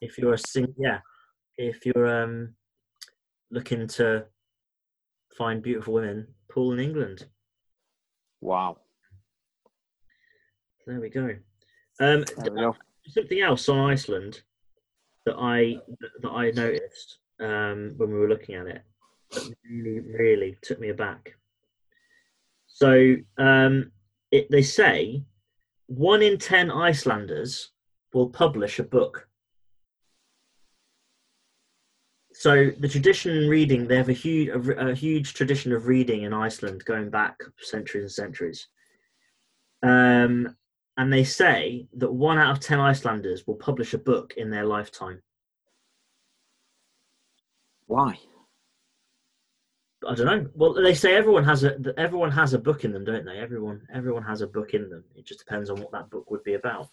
if 0.00 0.16
you're 0.18 0.34
a 0.34 0.38
sing 0.38 0.72
yeah 0.78 1.00
if 1.58 1.84
you're 1.84 2.06
um 2.22 2.54
looking 3.50 3.86
to 3.88 4.24
find 5.36 5.62
beautiful 5.62 5.94
women, 5.94 6.26
Poole 6.50 6.72
in 6.72 6.80
England. 6.80 7.26
Wow. 8.40 8.78
There 10.86 11.00
we 11.00 11.10
go. 11.10 11.28
Um, 12.00 12.24
There 12.38 12.52
we 12.52 12.60
go. 12.60 12.76
something 13.06 13.40
else 13.40 13.68
on 13.68 13.90
Iceland 13.90 14.42
that 15.26 15.36
I 15.38 15.78
that 16.22 16.30
I 16.30 16.50
noticed 16.52 17.18
um, 17.40 17.94
when 17.98 18.10
we 18.10 18.18
were 18.18 18.28
looking 18.28 18.54
at 18.54 18.66
it 18.66 18.82
that 19.32 19.54
really 19.70 20.00
really 20.00 20.56
took 20.62 20.80
me 20.80 20.88
aback. 20.88 21.34
So 22.80 23.16
um, 23.38 23.90
it, 24.30 24.48
they 24.52 24.62
say 24.62 25.24
one 25.86 26.22
in 26.22 26.38
ten 26.38 26.70
Icelanders 26.70 27.72
will 28.14 28.28
publish 28.28 28.78
a 28.78 28.84
book. 28.84 29.26
So 32.32 32.70
the 32.78 32.86
tradition 32.86 33.36
in 33.36 33.48
reading, 33.48 33.88
they 33.88 33.96
have 33.96 34.08
a 34.08 34.12
huge 34.12 34.50
a, 34.50 34.90
a 34.90 34.94
huge 34.94 35.34
tradition 35.34 35.72
of 35.72 35.88
reading 35.88 36.22
in 36.22 36.32
Iceland 36.32 36.84
going 36.84 37.10
back 37.10 37.34
centuries 37.58 38.04
and 38.04 38.12
centuries. 38.12 38.68
Um, 39.82 40.56
and 40.96 41.12
they 41.12 41.24
say 41.24 41.88
that 41.96 42.12
one 42.12 42.38
out 42.38 42.52
of 42.52 42.60
ten 42.60 42.78
Icelanders 42.78 43.44
will 43.44 43.56
publish 43.56 43.92
a 43.92 43.98
book 43.98 44.34
in 44.36 44.50
their 44.50 44.66
lifetime. 44.66 45.20
Why? 47.86 48.20
I 50.08 50.14
don't 50.14 50.26
know. 50.26 50.50
Well, 50.54 50.72
they 50.72 50.94
say 50.94 51.14
everyone 51.14 51.44
has 51.44 51.64
a 51.64 51.76
everyone 51.98 52.30
has 52.30 52.54
a 52.54 52.58
book 52.58 52.84
in 52.84 52.92
them, 52.92 53.04
don't 53.04 53.26
they? 53.26 53.38
Everyone 53.38 53.82
everyone 53.92 54.22
has 54.22 54.40
a 54.40 54.46
book 54.46 54.72
in 54.72 54.88
them. 54.88 55.04
It 55.14 55.26
just 55.26 55.40
depends 55.40 55.68
on 55.68 55.80
what 55.80 55.92
that 55.92 56.08
book 56.08 56.30
would 56.30 56.42
be 56.44 56.54
about. 56.54 56.88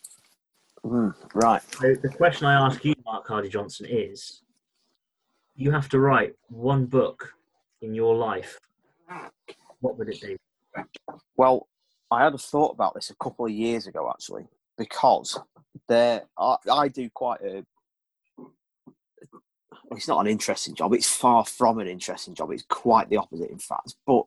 Hmm, 0.83 1.09
right. 1.33 1.61
So 1.79 1.95
the 1.95 2.09
question 2.09 2.45
I 2.45 2.65
ask 2.67 2.83
you, 2.83 2.93
Mark 3.05 3.25
Hardy 3.25 3.47
Johnson, 3.47 3.87
is: 3.89 4.41
You 5.55 5.71
have 5.71 5.87
to 5.89 5.99
write 5.99 6.35
one 6.49 6.85
book 6.87 7.33
in 7.81 7.95
your 7.95 8.15
life. 8.15 8.59
What 9.79 9.97
would 9.97 10.09
it 10.09 10.21
be? 10.21 10.35
Well, 11.37 11.67
I 12.11 12.23
had 12.23 12.33
a 12.33 12.37
thought 12.37 12.73
about 12.73 12.95
this 12.95 13.11
a 13.11 13.15
couple 13.15 13.45
of 13.45 13.51
years 13.51 13.87
ago, 13.87 14.09
actually, 14.09 14.45
because 14.77 15.39
there 15.87 16.23
I, 16.37 16.57
I 16.69 16.87
do 16.89 17.09
quite 17.11 17.41
a. 17.41 17.65
It's 19.95 20.07
not 20.07 20.19
an 20.19 20.27
interesting 20.27 20.75
job. 20.75 20.93
It's 20.93 21.09
far 21.09 21.45
from 21.45 21.79
an 21.79 21.87
interesting 21.87 22.33
job. 22.33 22.51
It's 22.51 22.65
quite 22.69 23.09
the 23.09 23.17
opposite, 23.17 23.49
in 23.49 23.59
fact. 23.59 23.95
But 24.05 24.25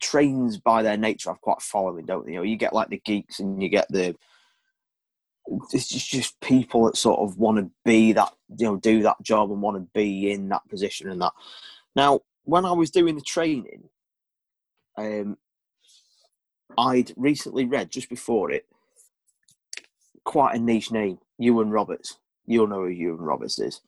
trains, 0.00 0.58
by 0.58 0.82
their 0.82 0.96
nature, 0.96 1.30
have 1.30 1.40
quite 1.40 1.62
following, 1.62 2.06
don't 2.06 2.26
they? 2.26 2.32
You 2.32 2.38
know, 2.38 2.44
you 2.44 2.56
get 2.56 2.72
like 2.72 2.88
the 2.88 3.00
geeks, 3.04 3.40
and 3.40 3.62
you 3.62 3.68
get 3.68 3.90
the. 3.90 4.16
It's 5.72 5.88
just, 5.88 6.10
just 6.10 6.40
people 6.40 6.86
that 6.86 6.96
sort 6.96 7.20
of 7.20 7.38
want 7.38 7.58
to 7.58 7.70
be 7.84 8.12
that, 8.12 8.32
you 8.58 8.66
know, 8.66 8.76
do 8.76 9.02
that 9.02 9.22
job 9.22 9.52
and 9.52 9.62
want 9.62 9.76
to 9.76 9.88
be 9.94 10.32
in 10.32 10.48
that 10.48 10.68
position 10.68 11.08
and 11.08 11.20
that. 11.20 11.32
Now, 11.94 12.20
when 12.42 12.64
I 12.64 12.72
was 12.72 12.90
doing 12.90 13.14
the 13.14 13.20
training, 13.20 13.88
um, 14.98 15.36
I'd 16.76 17.12
recently 17.16 17.64
read 17.64 17.92
just 17.92 18.08
before 18.08 18.50
it 18.50 18.66
quite 20.24 20.56
a 20.56 20.58
niche 20.58 20.90
name, 20.90 21.18
Ewan 21.38 21.70
Roberts. 21.70 22.18
You'll 22.44 22.66
know 22.66 22.82
who 22.82 22.88
Ewan 22.88 23.20
Roberts 23.20 23.58
is. 23.58 23.80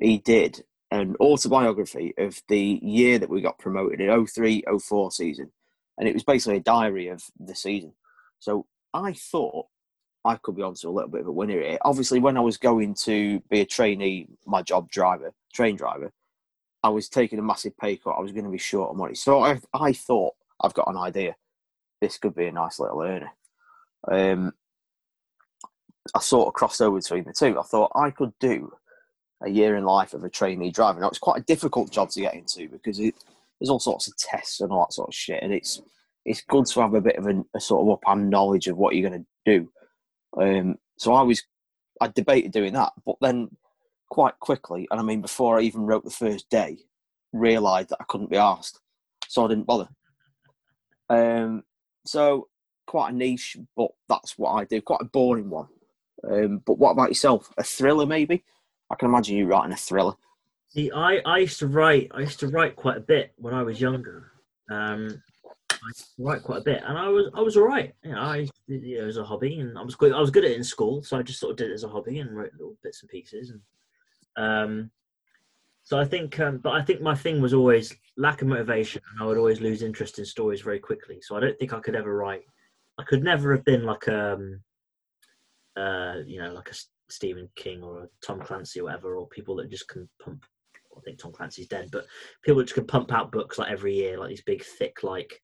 He 0.00 0.18
did 0.18 0.64
an 0.90 1.14
autobiography 1.20 2.14
of 2.18 2.42
the 2.48 2.80
year 2.82 3.18
that 3.18 3.30
we 3.30 3.40
got 3.40 3.58
promoted 3.58 4.00
in 4.00 4.26
03 4.26 4.64
04 4.80 5.12
season. 5.12 5.52
And 5.98 6.08
it 6.08 6.14
was 6.14 6.24
basically 6.24 6.56
a 6.56 6.60
diary 6.60 7.08
of 7.08 7.22
the 7.38 7.54
season. 7.54 7.92
So 8.38 8.66
I 8.94 9.12
thought 9.12 9.66
I 10.24 10.36
could 10.36 10.56
be 10.56 10.62
onto 10.62 10.88
a 10.88 10.90
little 10.90 11.10
bit 11.10 11.20
of 11.20 11.26
a 11.26 11.32
winner 11.32 11.60
here. 11.60 11.78
Obviously, 11.82 12.18
when 12.18 12.36
I 12.36 12.40
was 12.40 12.56
going 12.56 12.94
to 13.04 13.40
be 13.50 13.60
a 13.60 13.66
trainee, 13.66 14.26
my 14.46 14.62
job 14.62 14.90
driver, 14.90 15.32
train 15.52 15.76
driver, 15.76 16.12
I 16.82 16.88
was 16.88 17.08
taking 17.08 17.38
a 17.38 17.42
massive 17.42 17.76
pay 17.76 17.96
cut. 17.96 18.16
I 18.18 18.22
was 18.22 18.32
going 18.32 18.44
to 18.44 18.50
be 18.50 18.58
short 18.58 18.90
of 18.90 18.96
money. 18.96 19.14
So 19.14 19.42
I, 19.42 19.60
I 19.74 19.92
thought, 19.92 20.34
I've 20.60 20.74
got 20.74 20.88
an 20.88 20.96
idea 20.96 21.36
this 22.00 22.18
could 22.18 22.34
be 22.34 22.46
a 22.46 22.52
nice 22.52 22.78
little 22.78 23.02
earner. 23.02 23.30
Um, 24.10 24.54
I 26.14 26.20
sort 26.20 26.48
of 26.48 26.54
crossed 26.54 26.80
over 26.80 26.96
between 26.96 27.24
the 27.24 27.32
two. 27.32 27.58
I 27.58 27.62
thought 27.62 27.92
I 27.94 28.10
could 28.10 28.32
do 28.40 28.72
a 29.42 29.50
year 29.50 29.76
in 29.76 29.84
life 29.84 30.14
of 30.14 30.24
a 30.24 30.30
trainee 30.30 30.70
driver. 30.70 31.00
Now 31.00 31.08
it's 31.08 31.18
quite 31.18 31.40
a 31.40 31.44
difficult 31.44 31.90
job 31.90 32.10
to 32.10 32.20
get 32.20 32.34
into 32.34 32.68
because 32.68 32.98
it, 32.98 33.14
there's 33.58 33.70
all 33.70 33.80
sorts 33.80 34.08
of 34.08 34.16
tests 34.16 34.60
and 34.60 34.72
all 34.72 34.80
that 34.80 34.92
sort 34.92 35.08
of 35.08 35.14
shit, 35.14 35.42
and 35.42 35.52
it's 35.52 35.80
it's 36.24 36.42
good 36.42 36.66
to 36.66 36.80
have 36.80 36.94
a 36.94 37.00
bit 37.00 37.16
of 37.16 37.26
a, 37.26 37.42
a 37.54 37.60
sort 37.60 37.82
of 37.82 37.92
up-hand 37.94 38.28
knowledge 38.28 38.66
of 38.66 38.76
what 38.76 38.94
you're 38.94 39.08
going 39.08 39.24
to 39.24 39.58
do. 39.58 39.72
Um, 40.40 40.76
so 40.98 41.14
I 41.14 41.22
was 41.22 41.42
I 42.00 42.08
debated 42.08 42.52
doing 42.52 42.74
that, 42.74 42.92
but 43.04 43.16
then 43.20 43.56
quite 44.08 44.38
quickly, 44.40 44.86
and 44.90 45.00
I 45.00 45.02
mean 45.02 45.20
before 45.20 45.58
I 45.58 45.62
even 45.62 45.82
wrote 45.82 46.04
the 46.04 46.10
first 46.10 46.48
day, 46.50 46.78
realised 47.32 47.90
that 47.90 47.98
I 48.00 48.04
couldn't 48.08 48.30
be 48.30 48.36
asked, 48.36 48.80
so 49.28 49.44
I 49.44 49.48
didn't 49.48 49.66
bother. 49.66 49.88
Um, 51.08 51.64
so 52.06 52.48
quite 52.86 53.12
a 53.12 53.16
niche, 53.16 53.56
but 53.76 53.90
that's 54.08 54.36
what 54.36 54.52
I 54.52 54.64
do. 54.64 54.80
Quite 54.80 55.02
a 55.02 55.04
boring 55.04 55.48
one. 55.48 55.68
Um, 56.28 56.62
but 56.66 56.78
what 56.78 56.90
about 56.90 57.08
yourself? 57.08 57.48
A 57.56 57.62
thriller, 57.62 58.04
maybe? 58.04 58.44
I 58.90 58.94
can 58.96 59.08
imagine 59.08 59.36
you 59.36 59.46
writing 59.46 59.72
a 59.72 59.76
thriller. 59.76 60.14
See, 60.68 60.90
I, 60.92 61.18
I 61.24 61.38
used 61.38 61.58
to 61.60 61.66
write. 61.66 62.10
I 62.12 62.20
used 62.20 62.40
to 62.40 62.48
write 62.48 62.76
quite 62.76 62.96
a 62.96 63.00
bit 63.00 63.32
when 63.36 63.54
I 63.54 63.62
was 63.62 63.80
younger. 63.80 64.32
Um, 64.70 65.22
I 65.70 65.90
write 66.18 66.42
quite 66.42 66.60
a 66.60 66.64
bit, 66.64 66.82
and 66.86 66.96
I 66.98 67.08
was 67.08 67.30
I 67.34 67.40
was 67.40 67.56
all 67.56 67.66
right. 67.66 67.92
You 68.04 68.12
know, 68.12 68.20
I 68.20 68.48
did 68.68 68.84
it 68.84 69.02
was 69.02 69.16
a 69.16 69.24
hobby, 69.24 69.58
and 69.58 69.78
I 69.78 69.82
was 69.82 69.96
good. 69.96 70.12
I 70.12 70.20
was 70.20 70.30
good 70.30 70.44
at 70.44 70.52
it 70.52 70.56
in 70.56 70.64
school, 70.64 71.02
so 71.02 71.18
I 71.18 71.22
just 71.22 71.40
sort 71.40 71.52
of 71.52 71.56
did 71.56 71.70
it 71.70 71.74
as 71.74 71.84
a 71.84 71.88
hobby 71.88 72.18
and 72.20 72.36
wrote 72.36 72.52
little 72.52 72.76
bits 72.82 73.02
and 73.02 73.10
pieces. 73.10 73.50
And 73.50 73.60
um, 74.36 74.90
so 75.82 75.98
I 75.98 76.04
think, 76.04 76.38
um, 76.38 76.58
but 76.58 76.74
I 76.74 76.82
think 76.82 77.00
my 77.00 77.14
thing 77.14 77.40
was 77.40 77.54
always 77.54 77.94
lack 78.16 78.42
of 78.42 78.48
motivation, 78.48 79.02
and 79.10 79.22
I 79.22 79.26
would 79.26 79.38
always 79.38 79.60
lose 79.60 79.82
interest 79.82 80.18
in 80.18 80.24
stories 80.24 80.60
very 80.60 80.78
quickly. 80.78 81.20
So 81.20 81.36
I 81.36 81.40
don't 81.40 81.58
think 81.58 81.72
I 81.72 81.80
could 81.80 81.96
ever 81.96 82.14
write. 82.14 82.44
I 82.98 83.02
could 83.04 83.24
never 83.24 83.52
have 83.52 83.64
been 83.64 83.84
like 83.84 84.06
um, 84.08 84.60
uh, 85.76 86.16
you 86.26 86.40
know, 86.40 86.52
like 86.52 86.70
a 86.70 86.74
Stephen 87.10 87.48
King 87.56 87.82
or 87.82 88.08
Tom 88.24 88.40
Clancy 88.40 88.80
or 88.80 88.84
whatever, 88.84 89.16
or 89.16 89.28
people 89.28 89.56
that 89.56 89.70
just 89.70 89.88
can 89.88 90.08
pump. 90.22 90.44
I 90.96 91.00
think 91.02 91.18
Tom 91.18 91.32
Clancy's 91.32 91.68
dead, 91.68 91.88
but 91.92 92.04
people 92.42 92.58
that 92.58 92.64
just 92.64 92.74
can 92.74 92.86
pump 92.86 93.12
out 93.12 93.32
books 93.32 93.58
like 93.58 93.70
every 93.70 93.94
year, 93.94 94.18
like 94.18 94.28
these 94.28 94.42
big, 94.42 94.64
thick, 94.64 95.02
like 95.02 95.40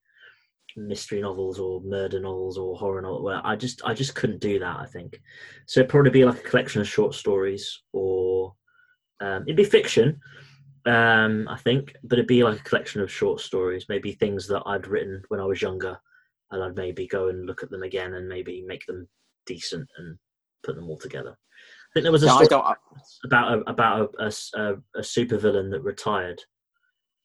mystery 0.76 1.20
novels 1.20 1.58
or 1.58 1.80
murder 1.82 2.20
novels 2.20 2.58
or 2.58 2.76
horror 2.76 3.00
novels. 3.00 3.22
Well, 3.22 3.40
I 3.44 3.56
just, 3.56 3.80
I 3.84 3.94
just 3.94 4.14
couldn't 4.14 4.40
do 4.40 4.58
that. 4.58 4.76
I 4.80 4.86
think 4.86 5.20
so. 5.66 5.80
It'd 5.80 5.90
probably 5.90 6.10
be 6.10 6.24
like 6.24 6.38
a 6.38 6.48
collection 6.48 6.80
of 6.80 6.88
short 6.88 7.14
stories, 7.14 7.82
or 7.92 8.54
um, 9.20 9.44
it'd 9.44 9.56
be 9.56 9.64
fiction. 9.64 10.20
Um, 10.84 11.48
I 11.48 11.56
think, 11.56 11.94
but 12.04 12.18
it'd 12.18 12.28
be 12.28 12.44
like 12.44 12.60
a 12.60 12.64
collection 12.64 13.00
of 13.00 13.10
short 13.10 13.40
stories, 13.40 13.86
maybe 13.88 14.12
things 14.12 14.46
that 14.48 14.62
I'd 14.66 14.86
written 14.86 15.22
when 15.28 15.40
I 15.40 15.44
was 15.44 15.62
younger, 15.62 15.98
and 16.50 16.62
I'd 16.62 16.76
maybe 16.76 17.06
go 17.06 17.28
and 17.28 17.46
look 17.46 17.62
at 17.62 17.70
them 17.70 17.82
again 17.82 18.14
and 18.14 18.28
maybe 18.28 18.62
make 18.66 18.86
them 18.86 19.08
decent 19.46 19.88
and 19.98 20.16
put 20.62 20.76
them 20.76 20.88
all 20.88 20.98
together. 20.98 21.36
Think 21.96 22.04
there 22.04 22.12
was 22.12 22.24
a 22.24 22.26
No, 22.26 22.44
story 22.44 22.76
about 23.24 23.54
a, 23.54 23.70
about 23.70 24.14
a, 24.18 24.24
a, 24.24 24.26
a, 24.60 24.74
a 24.96 25.00
supervillain 25.00 25.70
that 25.70 25.80
retired, 25.80 26.42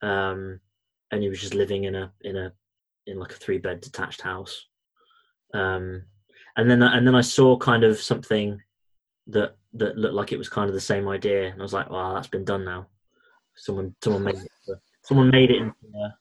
um, 0.01 0.61
and 1.11 1.21
he 1.21 1.27
was 1.27 1.41
just 1.41 1.53
living 1.53 1.83
in 1.83 1.93
a 1.93 2.09
in 2.21 2.37
a 2.37 2.53
in 3.05 3.19
like 3.19 3.31
a 3.33 3.35
three 3.35 3.57
bed 3.57 3.81
detached 3.81 4.21
house, 4.21 4.67
um, 5.53 6.03
and 6.55 6.71
then 6.71 6.81
and 6.81 7.05
then 7.05 7.15
I 7.15 7.19
saw 7.19 7.57
kind 7.57 7.83
of 7.83 7.99
something 7.99 8.61
that 9.27 9.57
that 9.73 9.97
looked 9.97 10.15
like 10.15 10.31
it 10.31 10.37
was 10.37 10.47
kind 10.47 10.69
of 10.69 10.73
the 10.73 10.79
same 10.79 11.05
idea, 11.09 11.49
and 11.49 11.59
I 11.59 11.63
was 11.63 11.73
like, 11.73 11.89
wow, 11.89 12.13
that's 12.13 12.27
been 12.27 12.45
done 12.45 12.63
now. 12.63 12.87
Someone 13.57 13.93
someone 14.01 14.23
made 14.23 14.35
it, 14.35 14.77
someone 15.03 15.29
made 15.31 15.51
it 15.51 15.57
into 15.57 15.75
a, 15.97 16.15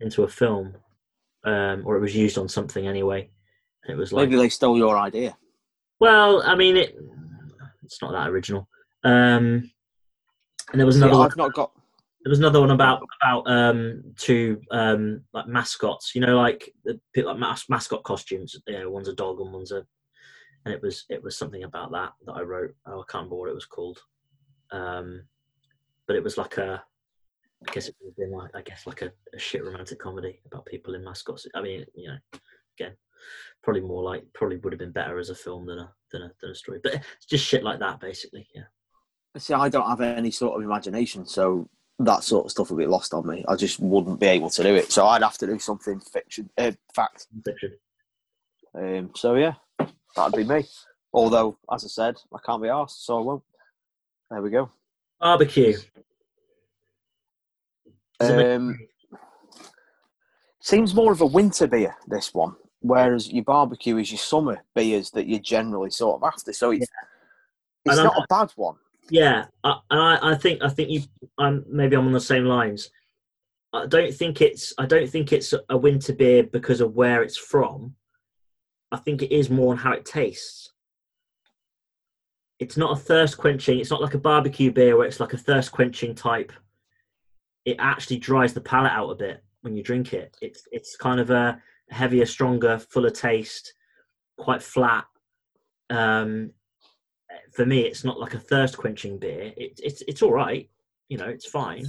into 0.00 0.22
a 0.24 0.28
film, 0.28 0.74
um, 1.44 1.84
or 1.86 1.96
it 1.96 2.00
was 2.00 2.16
used 2.16 2.38
on 2.38 2.48
something 2.48 2.88
anyway. 2.88 3.30
And 3.84 3.92
it 3.94 3.96
was 3.96 4.12
like 4.12 4.30
Maybe 4.30 4.42
they 4.42 4.48
stole 4.48 4.76
your 4.76 4.98
idea. 4.98 5.38
well, 6.00 6.42
I 6.42 6.56
mean, 6.56 6.76
it 6.76 6.98
it's 7.88 8.02
not 8.02 8.12
that 8.12 8.28
original. 8.28 8.68
Um, 9.02 9.70
and 10.70 10.78
there 10.78 10.86
was 10.86 10.96
another 10.96 11.16
one, 11.16 11.30
I've 11.30 11.36
not 11.36 11.54
got. 11.54 11.72
there 12.22 12.30
was 12.30 12.38
another 12.38 12.60
one 12.60 12.70
about 12.70 13.00
about 13.22 13.50
um 13.50 14.02
two 14.16 14.60
um 14.70 15.22
like 15.32 15.48
mascots. 15.48 16.14
You 16.14 16.20
know, 16.20 16.36
like 16.36 16.70
the 16.84 17.00
like 17.22 17.38
mas- 17.38 17.68
mascot 17.70 18.02
costumes. 18.04 18.54
You 18.66 18.78
know, 18.78 18.90
one's 18.90 19.08
a 19.08 19.14
dog 19.14 19.40
and 19.40 19.52
one's 19.52 19.72
a, 19.72 19.82
and 20.64 20.74
it 20.74 20.82
was 20.82 21.06
it 21.08 21.22
was 21.22 21.38
something 21.38 21.64
about 21.64 21.90
that 21.92 22.12
that 22.26 22.32
I 22.32 22.42
wrote. 22.42 22.74
Oh, 22.86 23.00
I 23.00 23.04
can't 23.10 23.22
remember 23.22 23.36
what 23.36 23.48
it 23.48 23.54
was 23.54 23.64
called. 23.66 23.98
Um, 24.70 25.22
but 26.06 26.16
it 26.16 26.22
was 26.22 26.36
like 26.36 26.58
a. 26.58 26.82
I 27.66 27.72
guess 27.72 27.88
it 27.88 27.96
would 28.00 28.10
have 28.10 28.16
been 28.16 28.38
like 28.38 28.54
I 28.54 28.62
guess 28.62 28.86
like 28.86 29.02
a, 29.02 29.10
a 29.34 29.38
shit 29.38 29.64
romantic 29.64 29.98
comedy 29.98 30.40
about 30.46 30.66
people 30.66 30.94
in 30.94 31.02
mascots. 31.02 31.46
I 31.54 31.62
mean, 31.62 31.84
you 31.94 32.08
know, 32.08 32.18
again, 32.78 32.92
probably 33.62 33.82
more 33.82 34.02
like 34.02 34.24
probably 34.34 34.56
would 34.58 34.72
have 34.72 34.80
been 34.80 34.92
better 34.92 35.18
as 35.18 35.30
a 35.30 35.34
film 35.34 35.66
than 35.66 35.78
a 35.78 35.92
than 36.12 36.22
a 36.22 36.32
than 36.40 36.50
a 36.50 36.54
story. 36.54 36.80
But 36.82 36.94
it's 36.94 37.26
just 37.26 37.44
shit 37.44 37.62
like 37.64 37.78
that, 37.80 38.00
basically. 38.00 38.48
Yeah. 38.54 38.62
See, 39.36 39.54
I 39.54 39.68
don't 39.68 39.88
have 39.88 40.00
any 40.00 40.30
sort 40.30 40.56
of 40.56 40.62
imagination, 40.64 41.26
so 41.26 41.68
that 42.00 42.24
sort 42.24 42.46
of 42.46 42.50
stuff 42.50 42.70
would 42.70 42.78
be 42.78 42.86
lost 42.86 43.12
on 43.14 43.26
me. 43.26 43.44
I 43.48 43.56
just 43.56 43.78
wouldn't 43.80 44.20
be 44.20 44.26
able 44.26 44.50
to 44.50 44.62
do 44.62 44.74
it. 44.74 44.90
So 44.90 45.06
I'd 45.06 45.22
have 45.22 45.38
to 45.38 45.46
do 45.46 45.58
something 45.58 46.00
fiction, 46.00 46.48
uh, 46.58 46.72
fact. 46.94 47.26
Fiction. 47.44 47.76
Um, 48.74 49.10
so 49.14 49.34
yeah, 49.34 49.54
that'd 50.16 50.36
be 50.36 50.44
me. 50.44 50.64
Although, 51.12 51.58
as 51.72 51.84
I 51.84 51.88
said, 51.88 52.16
I 52.34 52.38
can't 52.44 52.62
be 52.62 52.68
asked, 52.68 53.04
so 53.04 53.18
I 53.18 53.22
won't. 53.22 53.42
There 54.30 54.42
we 54.42 54.50
go. 54.50 54.70
Barbecue. 55.20 55.76
Does 58.20 58.30
it 58.30 58.36
make- 58.36 58.46
Um, 58.46 58.78
seems 60.60 60.94
more 60.94 61.12
of 61.12 61.20
a 61.20 61.26
winter 61.26 61.66
beer, 61.66 61.96
this 62.06 62.34
one, 62.34 62.56
whereas 62.80 63.32
your 63.32 63.44
barbecue 63.44 63.96
is 63.96 64.10
your 64.10 64.18
summer 64.18 64.62
beers 64.74 65.10
that 65.10 65.26
you're 65.26 65.38
generally 65.40 65.90
sort 65.90 66.16
of 66.16 66.26
after. 66.26 66.52
So 66.52 66.70
it's, 66.70 66.86
it's 67.84 67.96
And 67.96 68.04
not 68.04 68.18
a 68.18 68.26
bad 68.28 68.52
one. 68.56 68.76
Yeah, 69.10 69.46
I, 69.64 69.78
and 69.90 70.00
I, 70.00 70.32
I 70.32 70.34
think 70.34 70.62
I 70.62 70.68
think 70.68 70.90
you. 70.90 71.02
I'm 71.38 71.64
maybe 71.68 71.96
I'm 71.96 72.06
on 72.06 72.12
the 72.12 72.20
same 72.20 72.44
lines. 72.44 72.90
I 73.72 73.86
don't 73.86 74.14
think 74.14 74.40
it's 74.40 74.72
I 74.78 74.86
don't 74.86 75.08
think 75.08 75.32
it's 75.32 75.54
a 75.68 75.76
winter 75.76 76.12
beer 76.12 76.42
because 76.42 76.80
of 76.80 76.94
where 76.94 77.22
it's 77.22 77.36
from. 77.36 77.94
I 78.92 78.98
think 78.98 79.22
it 79.22 79.34
is 79.34 79.50
more 79.50 79.72
on 79.72 79.78
how 79.78 79.92
it 79.92 80.04
tastes. 80.04 80.72
It's 82.58 82.76
not 82.76 82.98
a 82.98 83.00
thirst 83.00 83.38
quenching. 83.38 83.78
It's 83.78 83.90
not 83.90 84.02
like 84.02 84.14
a 84.14 84.18
barbecue 84.18 84.72
beer 84.72 84.96
where 84.96 85.06
it's 85.06 85.20
like 85.20 85.32
a 85.32 85.38
thirst 85.38 85.72
quenching 85.72 86.14
type. 86.14 86.52
It 87.64 87.76
actually 87.78 88.18
dries 88.18 88.52
the 88.52 88.60
palate 88.60 88.92
out 88.92 89.10
a 89.10 89.14
bit 89.14 89.44
when 89.62 89.76
you 89.76 89.82
drink 89.82 90.12
it. 90.12 90.36
It's 90.42 90.66
it's 90.72 90.96
kind 90.96 91.20
of 91.20 91.30
a 91.30 91.62
heavier, 91.90 92.26
stronger, 92.26 92.78
fuller 92.78 93.10
taste, 93.10 93.72
quite 94.38 94.62
flat. 94.62 95.04
Um, 95.90 96.50
for 97.52 97.64
me, 97.66 97.80
it's 97.82 98.04
not 98.04 98.20
like 98.20 98.34
a 98.34 98.38
thirst 98.40 98.76
quenching 98.76 99.18
beer. 99.18 99.52
It, 99.56 99.80
it's 99.82 100.02
it's 100.06 100.22
all 100.22 100.32
right. 100.32 100.68
You 101.08 101.18
know, 101.18 101.26
it's 101.28 101.48
fine. 101.48 101.86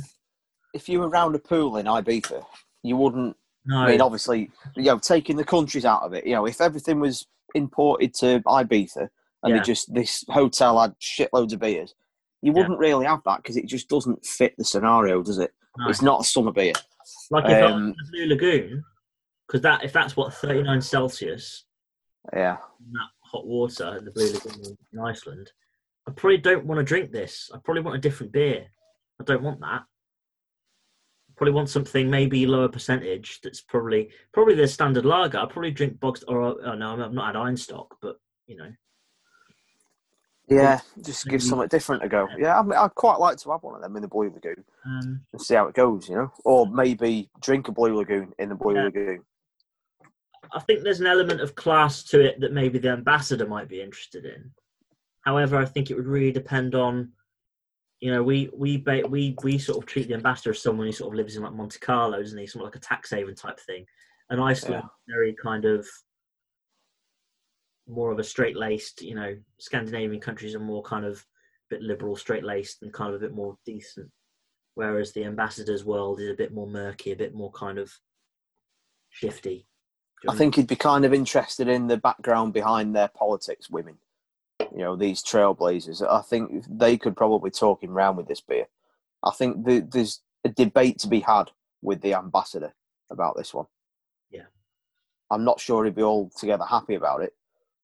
If 0.73 0.87
you 0.87 0.99
were 0.99 1.09
round 1.09 1.35
a 1.35 1.39
pool 1.39 1.77
in 1.77 1.85
Ibiza, 1.85 2.45
you 2.83 2.95
wouldn't 2.95 3.35
No, 3.65 3.77
I 3.79 3.87
mean, 3.91 4.01
obviously, 4.01 4.51
you 4.75 4.83
know, 4.83 4.99
taking 4.99 5.35
the 5.35 5.43
countries 5.43 5.85
out 5.85 6.03
of 6.03 6.13
it, 6.13 6.25
you 6.25 6.33
know, 6.33 6.45
if 6.45 6.61
everything 6.61 6.99
was 6.99 7.27
imported 7.55 8.13
to 8.15 8.39
Ibiza 8.41 9.09
and 9.43 9.49
Yeah. 9.51 9.57
they 9.57 9.63
just 9.63 9.93
this 9.93 10.23
hotel 10.29 10.79
had 10.79 10.97
shitloads 10.99 11.53
of 11.53 11.59
beers, 11.59 11.95
you 12.41 12.53
wouldn't 12.53 12.79
really 12.79 13.05
have 13.05 13.21
that 13.25 13.37
because 13.43 13.57
it 13.57 13.65
just 13.65 13.89
doesn't 13.89 14.25
fit 14.25 14.53
the 14.57 14.63
scenario, 14.63 15.21
does 15.23 15.39
it? 15.39 15.53
no. 15.77 15.89
It's 15.89 16.01
not 16.01 16.21
a 16.21 16.23
summer 16.23 16.51
beer. 16.51 16.73
like 17.31 17.45
if 17.45 17.63
um, 17.63 17.87
in 17.87 17.95
the 17.97 18.11
Blue 18.11 18.25
Lagoon, 18.27 18.83
because 19.49 19.61
that 19.63 19.83
if 19.83 19.91
that's 19.91 20.15
what 20.15 20.31
39 20.31 20.79
Celsius, 20.79 21.65
Yeah. 22.33 22.57
in 22.85 22.91
that 22.93 23.09
hot 23.21 23.47
water 23.47 23.97
in 23.97 24.05
the 24.05 24.11
Blue 24.11 24.31
Lagoon 24.31 24.77
in 24.93 24.99
Iceland, 24.99 25.51
I 26.07 26.11
probably 26.11 26.37
don't 26.37 26.65
want 26.65 26.77
to 26.77 26.83
drink 26.83 27.11
this. 27.11 27.49
I 27.51 27.57
probably 27.57 27.81
want 27.81 27.97
a 27.97 28.01
different 28.01 28.31
beer. 28.31 28.67
I 29.19 29.23
don't 29.23 29.41
want 29.41 29.59
that. 29.61 29.81
I 31.29 31.33
probably 31.35 31.53
want 31.53 31.69
something 31.69 32.09
maybe 32.11 32.45
lower 32.45 32.67
percentage. 32.69 33.39
That's 33.41 33.61
probably 33.61 34.11
probably 34.33 34.53
the 34.53 34.67
standard 34.67 35.05
lager. 35.05 35.39
I 35.39 35.45
probably 35.47 35.71
drink 35.71 35.99
boxed 35.99 36.25
or 36.27 36.41
oh 36.41 36.75
no, 36.75 37.03
I've 37.03 37.11
not 37.13 37.33
had 37.33 37.41
Einstock, 37.41 37.87
but 38.01 38.17
you 38.45 38.55
know, 38.55 38.71
Yeah, 40.47 40.79
just 41.01 41.27
give 41.27 41.41
something 41.41 41.67
different 41.69 42.03
a 42.03 42.09
go. 42.09 42.27
Yeah, 42.37 42.59
I 42.59 42.61
mean, 42.63 42.73
I'd 42.73 42.93
quite 42.95 43.19
like 43.19 43.37
to 43.37 43.51
have 43.51 43.63
one 43.63 43.75
of 43.75 43.81
them 43.81 43.95
in 43.95 44.01
the 44.03 44.07
Blue 44.07 44.29
Lagoon 44.29 44.63
um, 44.85 45.21
and 45.33 45.41
see 45.41 45.55
how 45.55 45.67
it 45.67 45.75
goes, 45.75 46.07
you 46.09 46.15
know? 46.15 46.31
Or 46.45 46.67
maybe 46.67 47.29
drink 47.41 47.67
a 47.67 47.71
Blue 47.71 47.95
Lagoon 47.95 48.33
in 48.39 48.49
the 48.49 48.55
Blue 48.55 48.75
Yeah. 48.75 48.83
Lagoon. 48.85 49.23
I 50.53 50.59
think 50.59 50.83
there's 50.83 50.99
an 50.99 51.07
element 51.07 51.41
of 51.41 51.55
class 51.55 52.03
to 52.05 52.21
it 52.21 52.39
that 52.39 52.53
maybe 52.53 52.79
the 52.79 52.89
ambassador 52.89 53.47
might 53.47 53.67
be 53.67 53.81
interested 53.81 54.25
in. 54.25 54.51
However, 55.21 55.57
I 55.57 55.65
think 55.65 55.89
it 55.89 55.95
would 55.95 56.07
really 56.07 56.31
depend 56.31 56.75
on, 56.75 57.11
you 57.99 58.11
know, 58.11 58.23
we 58.23 58.49
we 58.55 58.83
we 59.09 59.35
we 59.43 59.57
sort 59.57 59.77
of 59.77 59.85
treat 59.85 60.07
the 60.07 60.13
ambassador 60.13 60.51
as 60.51 60.61
someone 60.61 60.87
who 60.87 60.93
sort 60.93 61.13
of 61.13 61.17
lives 61.17 61.35
in 61.35 61.43
like 61.43 61.53
Monte 61.53 61.79
Carlo, 61.79 62.21
doesn't 62.21 62.37
he? 62.37 62.47
Something 62.47 62.65
like 62.65 62.75
a 62.75 62.79
tax 62.79 63.11
haven 63.11 63.35
type 63.35 63.59
thing. 63.59 63.85
And 64.29 64.41
Iceland, 64.41 64.83
very 65.07 65.35
kind 65.41 65.65
of 65.65 65.87
more 67.87 68.11
of 68.11 68.19
a 68.19 68.23
straight 68.23 68.55
laced, 68.55 69.01
you 69.01 69.15
know, 69.15 69.35
Scandinavian 69.59 70.21
countries 70.21 70.55
are 70.55 70.59
more 70.59 70.83
kind 70.83 71.05
of 71.05 71.17
a 71.17 71.75
bit 71.75 71.81
liberal, 71.81 72.15
straight 72.15 72.43
laced, 72.43 72.83
and 72.83 72.93
kind 72.93 73.13
of 73.13 73.15
a 73.15 73.25
bit 73.25 73.33
more 73.33 73.57
decent. 73.65 74.09
Whereas 74.75 75.11
the 75.11 75.25
ambassador's 75.25 75.83
world 75.83 76.21
is 76.21 76.29
a 76.29 76.35
bit 76.35 76.53
more 76.53 76.67
murky, 76.67 77.11
a 77.11 77.15
bit 77.15 77.33
more 77.33 77.51
kind 77.51 77.77
of 77.79 77.91
shifty. 79.09 79.67
I 80.27 80.35
think 80.35 80.55
he'd 80.55 80.67
be 80.67 80.75
kind 80.75 81.05
of 81.05 81.13
interested 81.13 81.67
in 81.67 81.87
the 81.87 81.97
background 81.97 82.53
behind 82.53 82.95
their 82.95 83.07
politics, 83.07 83.69
women. 83.69 83.97
you 84.71 84.79
know, 84.79 84.95
these 84.95 85.23
trailblazers. 85.23 86.05
I 86.07 86.21
think 86.21 86.65
they 86.69 86.97
could 86.97 87.15
probably 87.15 87.51
talk 87.51 87.83
him 87.83 87.91
round 87.91 88.17
with 88.17 88.27
this 88.27 88.41
beer. 88.41 88.67
I 89.23 89.31
think 89.31 89.65
the, 89.65 89.79
there's 89.79 90.21
a 90.43 90.49
debate 90.49 90.99
to 90.99 91.07
be 91.07 91.21
had 91.21 91.51
with 91.81 92.01
the 92.01 92.13
ambassador 92.13 92.73
about 93.09 93.35
this 93.37 93.53
one. 93.53 93.65
Yeah. 94.29 94.47
I'm 95.31 95.43
not 95.43 95.59
sure 95.59 95.85
he'd 95.85 95.95
be 95.95 96.03
altogether 96.03 96.65
happy 96.65 96.95
about 96.95 97.21
it. 97.21 97.33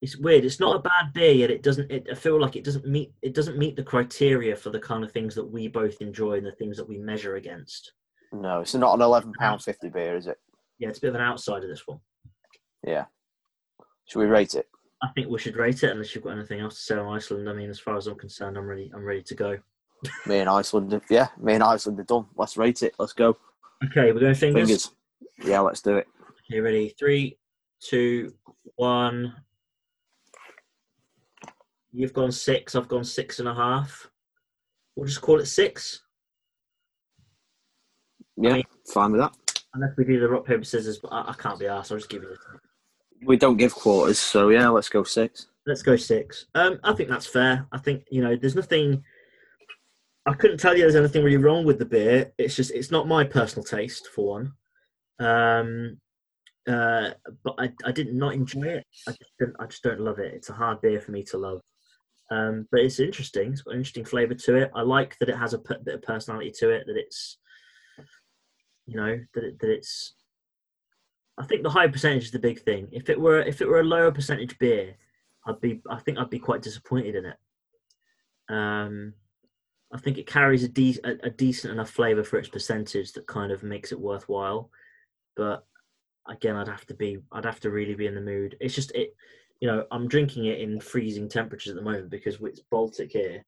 It's 0.01 0.17
weird. 0.17 0.45
It's 0.45 0.59
not 0.59 0.75
a 0.75 0.79
bad 0.79 1.13
beer, 1.13 1.31
yet 1.31 1.49
it 1.49 1.63
doesn't. 1.63 1.89
It, 1.89 2.07
I 2.11 2.15
feel 2.15 2.39
like 2.39 2.55
it 2.55 2.63
doesn't 2.63 2.85
meet. 2.85 3.13
It 3.21 3.33
doesn't 3.33 3.57
meet 3.57 3.75
the 3.75 3.83
criteria 3.83 4.55
for 4.55 4.69
the 4.69 4.79
kind 4.79 5.03
of 5.03 5.11
things 5.11 5.33
that 5.35 5.45
we 5.45 5.67
both 5.67 6.01
enjoy 6.01 6.33
and 6.33 6.45
the 6.45 6.51
things 6.51 6.77
that 6.77 6.87
we 6.87 6.97
measure 6.97 7.37
against. 7.37 7.93
No, 8.31 8.59
it's 8.59 8.75
not 8.75 8.93
an 8.93 9.01
eleven 9.01 9.31
pound 9.39 9.63
fifty 9.63 9.89
beer, 9.89 10.15
is 10.15 10.27
it? 10.27 10.37
Yeah, 10.77 10.89
it's 10.89 10.97
a 10.97 11.01
bit 11.01 11.07
of 11.09 11.15
an 11.15 11.21
outsider. 11.21 11.67
This 11.67 11.87
one. 11.87 12.01
Yeah. 12.85 13.05
Should 14.07 14.19
we 14.19 14.25
rate 14.25 14.53
it? 14.55 14.67
I 15.01 15.07
think 15.15 15.29
we 15.29 15.39
should 15.39 15.55
rate 15.57 15.83
it 15.83 15.91
unless 15.91 16.13
you've 16.15 16.23
got 16.23 16.37
anything 16.37 16.59
else 16.61 16.75
to 16.75 16.81
say 16.81 16.95
on 16.97 17.13
Iceland. 17.15 17.49
I 17.49 17.53
mean, 17.53 17.69
as 17.69 17.79
far 17.79 17.97
as 17.97 18.07
I'm 18.07 18.15
concerned, 18.15 18.57
I'm 18.57 18.65
ready. 18.67 18.91
I'm 18.93 19.03
ready 19.03 19.23
to 19.23 19.35
go. 19.35 19.57
Me 20.25 20.39
and 20.39 20.49
Iceland, 20.49 20.99
yeah, 21.09 21.29
me 21.39 21.53
and 21.53 21.63
Iceland 21.63 21.99
are 21.99 22.03
done. 22.03 22.25
Let's 22.35 22.57
rate 22.57 22.83
it. 22.83 22.93
Let's 22.99 23.13
go. 23.13 23.37
Okay, 23.85 24.11
we're 24.11 24.19
going 24.19 24.35
fingers. 24.35 24.67
Fingers. 24.67 24.91
Yeah, 25.43 25.61
let's 25.61 25.81
do 25.81 25.97
it. 25.97 26.07
Okay, 26.51 26.59
ready? 26.59 26.93
Three, 26.99 27.37
two, 27.79 28.33
one. 28.75 29.33
You've 31.91 32.13
gone 32.13 32.31
six. 32.31 32.75
I've 32.75 32.87
gone 32.89 33.03
six 33.05 33.39
and 33.39 33.47
a 33.47 33.53
half. 33.55 34.09
We'll 34.95 35.07
just 35.07 35.21
call 35.21 35.39
it 35.39 35.45
six, 35.47 36.01
Yeah, 38.37 38.53
mean- 38.53 38.63
fine 38.93 39.11
with 39.11 39.21
that. 39.21 39.35
unless 39.73 39.91
we 39.97 40.03
do 40.05 40.19
the 40.19 40.29
rock 40.29 40.45
paper 40.45 40.63
scissors. 40.63 40.99
But 40.99 41.09
I, 41.13 41.29
I 41.31 41.33
can't 41.33 41.59
be 41.59 41.67
asked. 41.67 41.91
I'll 41.91 41.97
just 41.97 42.09
give 42.09 42.21
you. 42.23 42.29
The 42.29 42.37
We 43.23 43.37
don't 43.37 43.57
give 43.57 43.73
quarters, 43.73 44.19
so 44.19 44.49
yeah, 44.49 44.69
let's 44.69 44.89
go 44.89 45.03
six. 45.03 45.47
Let's 45.65 45.81
go 45.81 45.95
six. 45.95 46.45
Um, 46.53 46.79
I 46.83 46.93
think 46.93 47.09
that's 47.09 47.25
fair. 47.27 47.65
I 47.71 47.77
think 47.77 48.03
you 48.09 48.21
know, 48.21 48.35
there's 48.35 48.55
nothing. 48.55 49.03
I 50.27 50.33
couldn't 50.33 50.59
tell 50.59 50.75
you 50.75 50.81
there's 50.81 50.95
anything 50.95 51.23
really 51.23 51.37
wrong 51.37 51.65
with 51.65 51.79
the 51.79 51.85
beer. 51.85 52.31
It's 52.37 52.55
just 52.55 52.71
it's 52.71 52.91
not 52.91 53.07
my 53.07 53.23
personal 53.23 53.63
taste 53.63 54.07
for 54.13 54.27
one. 54.27 54.53
Um, 55.19 55.97
uh, 56.67 57.11
but 57.43 57.55
I, 57.59 57.71
I 57.85 57.91
did 57.91 58.13
not 58.13 58.33
enjoy 58.33 58.63
it. 58.63 58.85
I 59.07 59.11
just 59.11 59.31
didn't, 59.39 59.55
I 59.59 59.67
just 59.67 59.83
don't 59.83 59.99
love 59.99 60.19
it. 60.19 60.33
It's 60.33 60.49
a 60.49 60.53
hard 60.53 60.81
beer 60.81 60.99
for 60.99 61.11
me 61.11 61.23
to 61.25 61.37
love. 61.37 61.61
Um, 62.31 62.67
but 62.71 62.81
it's 62.81 62.99
interesting. 62.99 63.51
It's 63.51 63.61
got 63.61 63.71
an 63.71 63.77
interesting 63.77 64.05
flavour 64.05 64.33
to 64.33 64.55
it. 64.55 64.71
I 64.73 64.81
like 64.81 65.15
that 65.19 65.29
it 65.29 65.37
has 65.37 65.53
a 65.53 65.59
p- 65.59 65.75
bit 65.83 65.95
of 65.95 66.01
personality 66.01 66.51
to 66.59 66.71
it. 66.71 66.85
That 66.87 66.97
it's, 66.97 67.37
you 68.87 68.95
know, 68.95 69.19
that 69.35 69.43
it, 69.43 69.59
that 69.59 69.69
it's. 69.69 70.15
I 71.37 71.45
think 71.45 71.63
the 71.63 71.69
high 71.69 71.87
percentage 71.87 72.25
is 72.25 72.31
the 72.31 72.39
big 72.39 72.61
thing. 72.61 72.87
If 72.91 73.09
it 73.09 73.19
were 73.19 73.39
if 73.39 73.61
it 73.61 73.67
were 73.67 73.81
a 73.81 73.83
lower 73.83 74.11
percentage 74.11 74.57
beer, 74.57 74.95
I'd 75.45 75.61
be 75.61 75.81
I 75.89 75.97
think 75.99 76.17
I'd 76.17 76.29
be 76.29 76.39
quite 76.39 76.61
disappointed 76.61 77.15
in 77.15 77.25
it. 77.25 77.37
Um, 78.49 79.13
I 79.93 79.97
think 79.97 80.17
it 80.17 80.27
carries 80.27 80.63
a, 80.63 80.67
de- 80.67 80.99
a, 81.03 81.15
a 81.23 81.29
decent 81.29 81.73
enough 81.73 81.89
flavour 81.89 82.23
for 82.23 82.37
its 82.37 82.49
percentage 82.49 83.13
that 83.13 83.27
kind 83.27 83.51
of 83.51 83.63
makes 83.63 83.91
it 83.91 83.99
worthwhile. 83.99 84.69
But 85.35 85.65
again, 86.27 86.55
I'd 86.55 86.67
have 86.67 86.85
to 86.87 86.93
be 86.93 87.19
I'd 87.31 87.45
have 87.45 87.59
to 87.61 87.69
really 87.69 87.95
be 87.95 88.07
in 88.07 88.15
the 88.15 88.21
mood. 88.21 88.55
It's 88.59 88.75
just 88.75 88.91
it, 88.91 89.15
you 89.59 89.67
know, 89.67 89.85
I'm 89.91 90.07
drinking 90.07 90.45
it 90.45 90.59
in 90.59 90.79
freezing 90.79 91.29
temperatures 91.29 91.71
at 91.71 91.75
the 91.75 91.81
moment 91.81 92.09
because 92.09 92.37
it's 92.41 92.61
Baltic 92.71 93.11
here. 93.11 93.43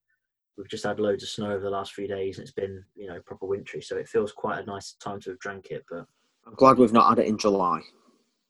We've 0.58 0.70
just 0.70 0.86
had 0.86 1.00
loads 1.00 1.24
of 1.24 1.30
snow 1.30 1.52
over 1.52 1.64
the 1.64 1.70
last 1.70 1.94
few 1.94 2.08
days, 2.08 2.38
and 2.38 2.44
it's 2.44 2.54
been 2.54 2.84
you 2.96 3.08
know 3.08 3.20
proper 3.26 3.46
wintry, 3.46 3.82
so 3.82 3.98
it 3.98 4.10
feels 4.10 4.32
quite 4.32 4.60
a 4.60 4.66
nice 4.66 4.94
time 4.94 5.20
to 5.22 5.32
have 5.32 5.40
drank 5.40 5.68
it. 5.68 5.86
But 5.90 6.06
I'm 6.48 6.56
glad 6.56 6.78
we've 6.78 6.93
not 6.93 7.10
had 7.10 7.20
it 7.20 7.28
in 7.28 7.38
July. 7.38 7.82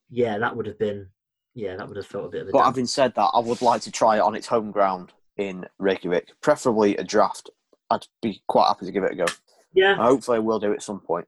yeah, 0.09 0.37
that 0.37 0.55
would 0.55 0.67
have 0.67 0.79
been 0.79 1.09
yeah, 1.57 1.75
that 1.75 1.87
would 1.87 1.97
have 1.97 2.05
felt 2.05 2.25
a 2.25 2.29
bit 2.29 2.41
of 2.43 2.49
a. 2.49 2.51
But 2.51 2.59
damp- 2.59 2.75
having 2.75 2.85
said 2.85 3.15
that, 3.15 3.31
I 3.33 3.39
would 3.39 3.63
like 3.63 3.81
to 3.81 3.91
try 3.91 4.17
it 4.17 4.21
on 4.21 4.35
its 4.35 4.45
home 4.45 4.69
ground 4.71 5.13
in 5.37 5.65
Reykjavik, 5.79 6.29
preferably 6.39 6.95
a 6.97 7.03
draft. 7.03 7.49
I'd 7.89 8.05
be 8.21 8.43
quite 8.47 8.67
happy 8.67 8.85
to 8.85 8.91
give 8.91 9.03
it 9.03 9.13
a 9.13 9.15
go. 9.15 9.25
yeah, 9.73 9.95
Hopefully, 9.95 10.39
we'll 10.39 10.59
do 10.59 10.71
it 10.71 10.75
at 10.75 10.83
some 10.83 10.99
point. 10.99 11.25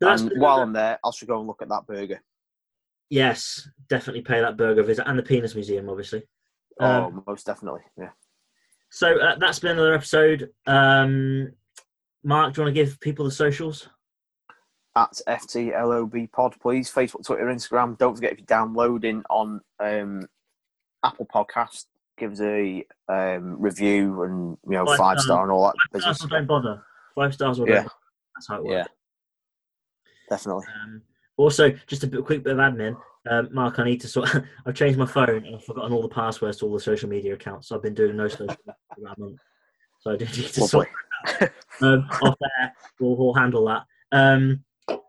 that's 0.00 0.22
and 0.22 0.32
while 0.40 0.60
I'm 0.60 0.72
there, 0.72 0.98
I 1.04 1.10
should 1.12 1.28
go 1.28 1.38
and 1.38 1.46
look 1.46 1.62
at 1.62 1.68
that 1.68 1.86
burger. 1.86 2.20
Yes, 3.08 3.68
definitely 3.88 4.22
pay 4.22 4.40
that 4.40 4.56
burger 4.56 4.82
visit 4.82 5.06
and 5.06 5.16
the 5.16 5.22
penis 5.22 5.54
museum, 5.54 5.88
obviously. 5.88 6.24
Um, 6.80 6.90
oh, 7.18 7.24
most 7.28 7.46
definitely. 7.46 7.82
Yeah. 7.96 8.10
So 8.90 9.16
uh, 9.20 9.36
that's 9.38 9.60
been 9.60 9.72
another 9.72 9.94
episode. 9.94 10.50
Um, 10.66 11.52
Mark, 12.24 12.52
do 12.54 12.60
you 12.60 12.64
want 12.64 12.74
to 12.74 12.82
give 12.82 12.98
people 13.00 13.24
the 13.26 13.30
socials? 13.30 13.88
At 14.94 15.20
FTLOB 15.26 16.30
Pod, 16.32 16.54
please. 16.60 16.90
Facebook, 16.92 17.24
Twitter, 17.24 17.46
Instagram. 17.46 17.96
Don't 17.96 18.14
forget 18.14 18.32
if 18.32 18.38
you're 18.38 18.46
downloading 18.46 19.22
on 19.30 19.60
um, 19.80 20.28
Apple 21.02 21.26
Podcast, 21.34 21.86
give 22.18 22.32
us 22.32 22.40
a 22.42 22.84
um, 23.08 23.58
review 23.60 24.22
and 24.24 24.58
you 24.66 24.72
know 24.72 24.84
Five 24.84 24.98
five 24.98 25.14
stars. 25.18 25.24
star 25.24 25.42
and 25.44 25.50
all 25.52 25.64
that 25.64 25.74
Five 25.92 25.92
business. 25.92 26.24
or 26.24 26.28
don't 26.28 26.46
bother. 26.46 26.82
Five 27.14 27.32
stars 27.34 27.58
or 27.58 27.66
Yeah. 27.66 27.74
don't. 27.82 27.92
That's 28.36 28.48
how 28.48 28.56
it 28.56 28.64
works. 28.64 28.88
Yeah, 28.88 30.06
definitely. 30.28 30.64
Um, 30.84 31.02
also, 31.38 31.70
just 31.86 32.04
a 32.04 32.06
bit, 32.06 32.24
quick 32.24 32.42
bit 32.42 32.52
of 32.52 32.58
admin. 32.58 32.96
Um, 33.30 33.48
Mark, 33.52 33.78
I 33.78 33.84
need 33.84 34.00
to 34.02 34.08
sort. 34.08 34.28
I've 34.66 34.74
changed 34.74 34.98
my 34.98 35.06
phone 35.06 35.46
and 35.46 35.56
I've 35.56 35.64
forgotten 35.64 35.92
all 35.92 36.02
the 36.02 36.08
passwords 36.08 36.58
to 36.58 36.66
all 36.66 36.74
the 36.74 36.80
social 36.80 37.08
media 37.08 37.32
accounts. 37.34 37.68
So 37.68 37.76
I've 37.76 37.82
been 37.82 37.94
doing 37.94 38.16
no 38.16 38.28
social 38.28 38.46
media 38.46 38.56
for 38.94 39.00
about 39.00 39.16
a 39.16 39.20
month. 39.20 39.40
So 40.00 40.10
I 40.12 40.16
do 40.16 40.24
need 40.26 40.34
to 40.34 40.66
sort 40.68 40.88
Lovely. 41.40 41.48
um, 41.80 42.08
off 42.22 42.36
there. 42.40 42.74
We'll, 43.00 43.16
we'll 43.16 43.32
handle 43.34 43.64
that. 43.66 43.84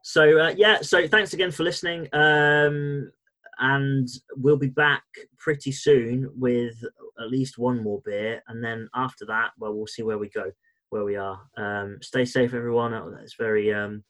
So 0.03 0.39
uh, 0.39 0.53
yeah, 0.57 0.81
so 0.81 1.07
thanks 1.07 1.33
again 1.33 1.51
for 1.51 1.63
listening, 1.63 2.07
um, 2.13 3.11
and 3.59 4.07
we'll 4.35 4.57
be 4.57 4.67
back 4.69 5.03
pretty 5.37 5.71
soon 5.71 6.29
with 6.35 6.75
at 7.19 7.29
least 7.29 7.57
one 7.57 7.81
more 7.83 8.01
beer, 8.03 8.41
and 8.47 8.63
then 8.63 8.89
after 8.95 9.25
that, 9.27 9.51
well, 9.59 9.73
we'll 9.73 9.87
see 9.87 10.03
where 10.03 10.17
we 10.17 10.29
go, 10.29 10.51
where 10.89 11.03
we 11.03 11.15
are. 11.15 11.39
Um, 11.57 11.97
stay 12.01 12.25
safe, 12.25 12.53
everyone. 12.53 12.93
It's 13.21 13.35
very 13.35 13.73
um, 13.73 14.03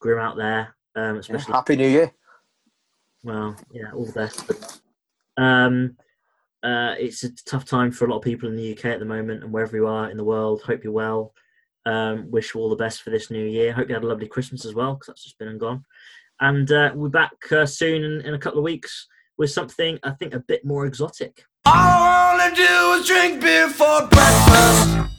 grim 0.00 0.18
out 0.18 0.36
there, 0.36 0.74
um, 0.96 1.14
Yeah, 1.14 1.20
especially 1.20 1.54
Happy 1.54 1.76
New 1.76 1.88
Year. 1.88 2.12
well, 3.24 3.56
yeah, 3.72 3.92
all 3.94 4.06
the 4.06 4.12
best. 4.12 4.80
Um, 5.36 5.96
uh, 6.62 6.94
it's 6.98 7.22
a 7.24 7.34
tough 7.44 7.64
time 7.64 7.90
for 7.92 8.06
a 8.06 8.10
lot 8.10 8.16
of 8.18 8.22
people 8.24 8.48
in 8.48 8.56
the 8.56 8.72
UK 8.72 8.86
at 8.86 8.98
the 8.98 9.04
moment, 9.04 9.44
and 9.44 9.52
wherever 9.52 9.76
you 9.76 9.86
are 9.86 10.10
in 10.10 10.16
the 10.16 10.24
world. 10.24 10.62
Hope 10.62 10.82
you're 10.84 10.92
well. 10.92 11.32
Um, 11.88 12.30
wish 12.30 12.54
you 12.54 12.60
all 12.60 12.68
the 12.68 12.76
best 12.76 13.00
for 13.00 13.08
this 13.08 13.30
new 13.30 13.46
year. 13.46 13.72
Hope 13.72 13.88
you 13.88 13.94
had 13.94 14.04
a 14.04 14.06
lovely 14.06 14.28
Christmas 14.28 14.66
as 14.66 14.74
well, 14.74 14.92
because 14.92 15.06
that's 15.06 15.24
just 15.24 15.38
been 15.38 15.48
and 15.48 15.58
gone. 15.58 15.86
And 16.38 16.70
uh, 16.70 16.92
we'll 16.94 17.08
be 17.08 17.12
back 17.12 17.32
uh, 17.50 17.64
soon 17.64 18.04
in, 18.04 18.20
in 18.26 18.34
a 18.34 18.38
couple 18.38 18.58
of 18.58 18.64
weeks 18.64 19.08
with 19.38 19.50
something 19.50 19.98
I 20.02 20.10
think 20.10 20.34
a 20.34 20.40
bit 20.40 20.66
more 20.66 20.84
exotic. 20.84 21.44
All 21.64 21.72
I 21.74 22.36
wanna 22.36 22.54
do 22.54 23.00
is 23.00 23.06
drink 23.06 23.40
beer 23.40 23.70
for 23.70 24.06
breakfast. 24.06 25.17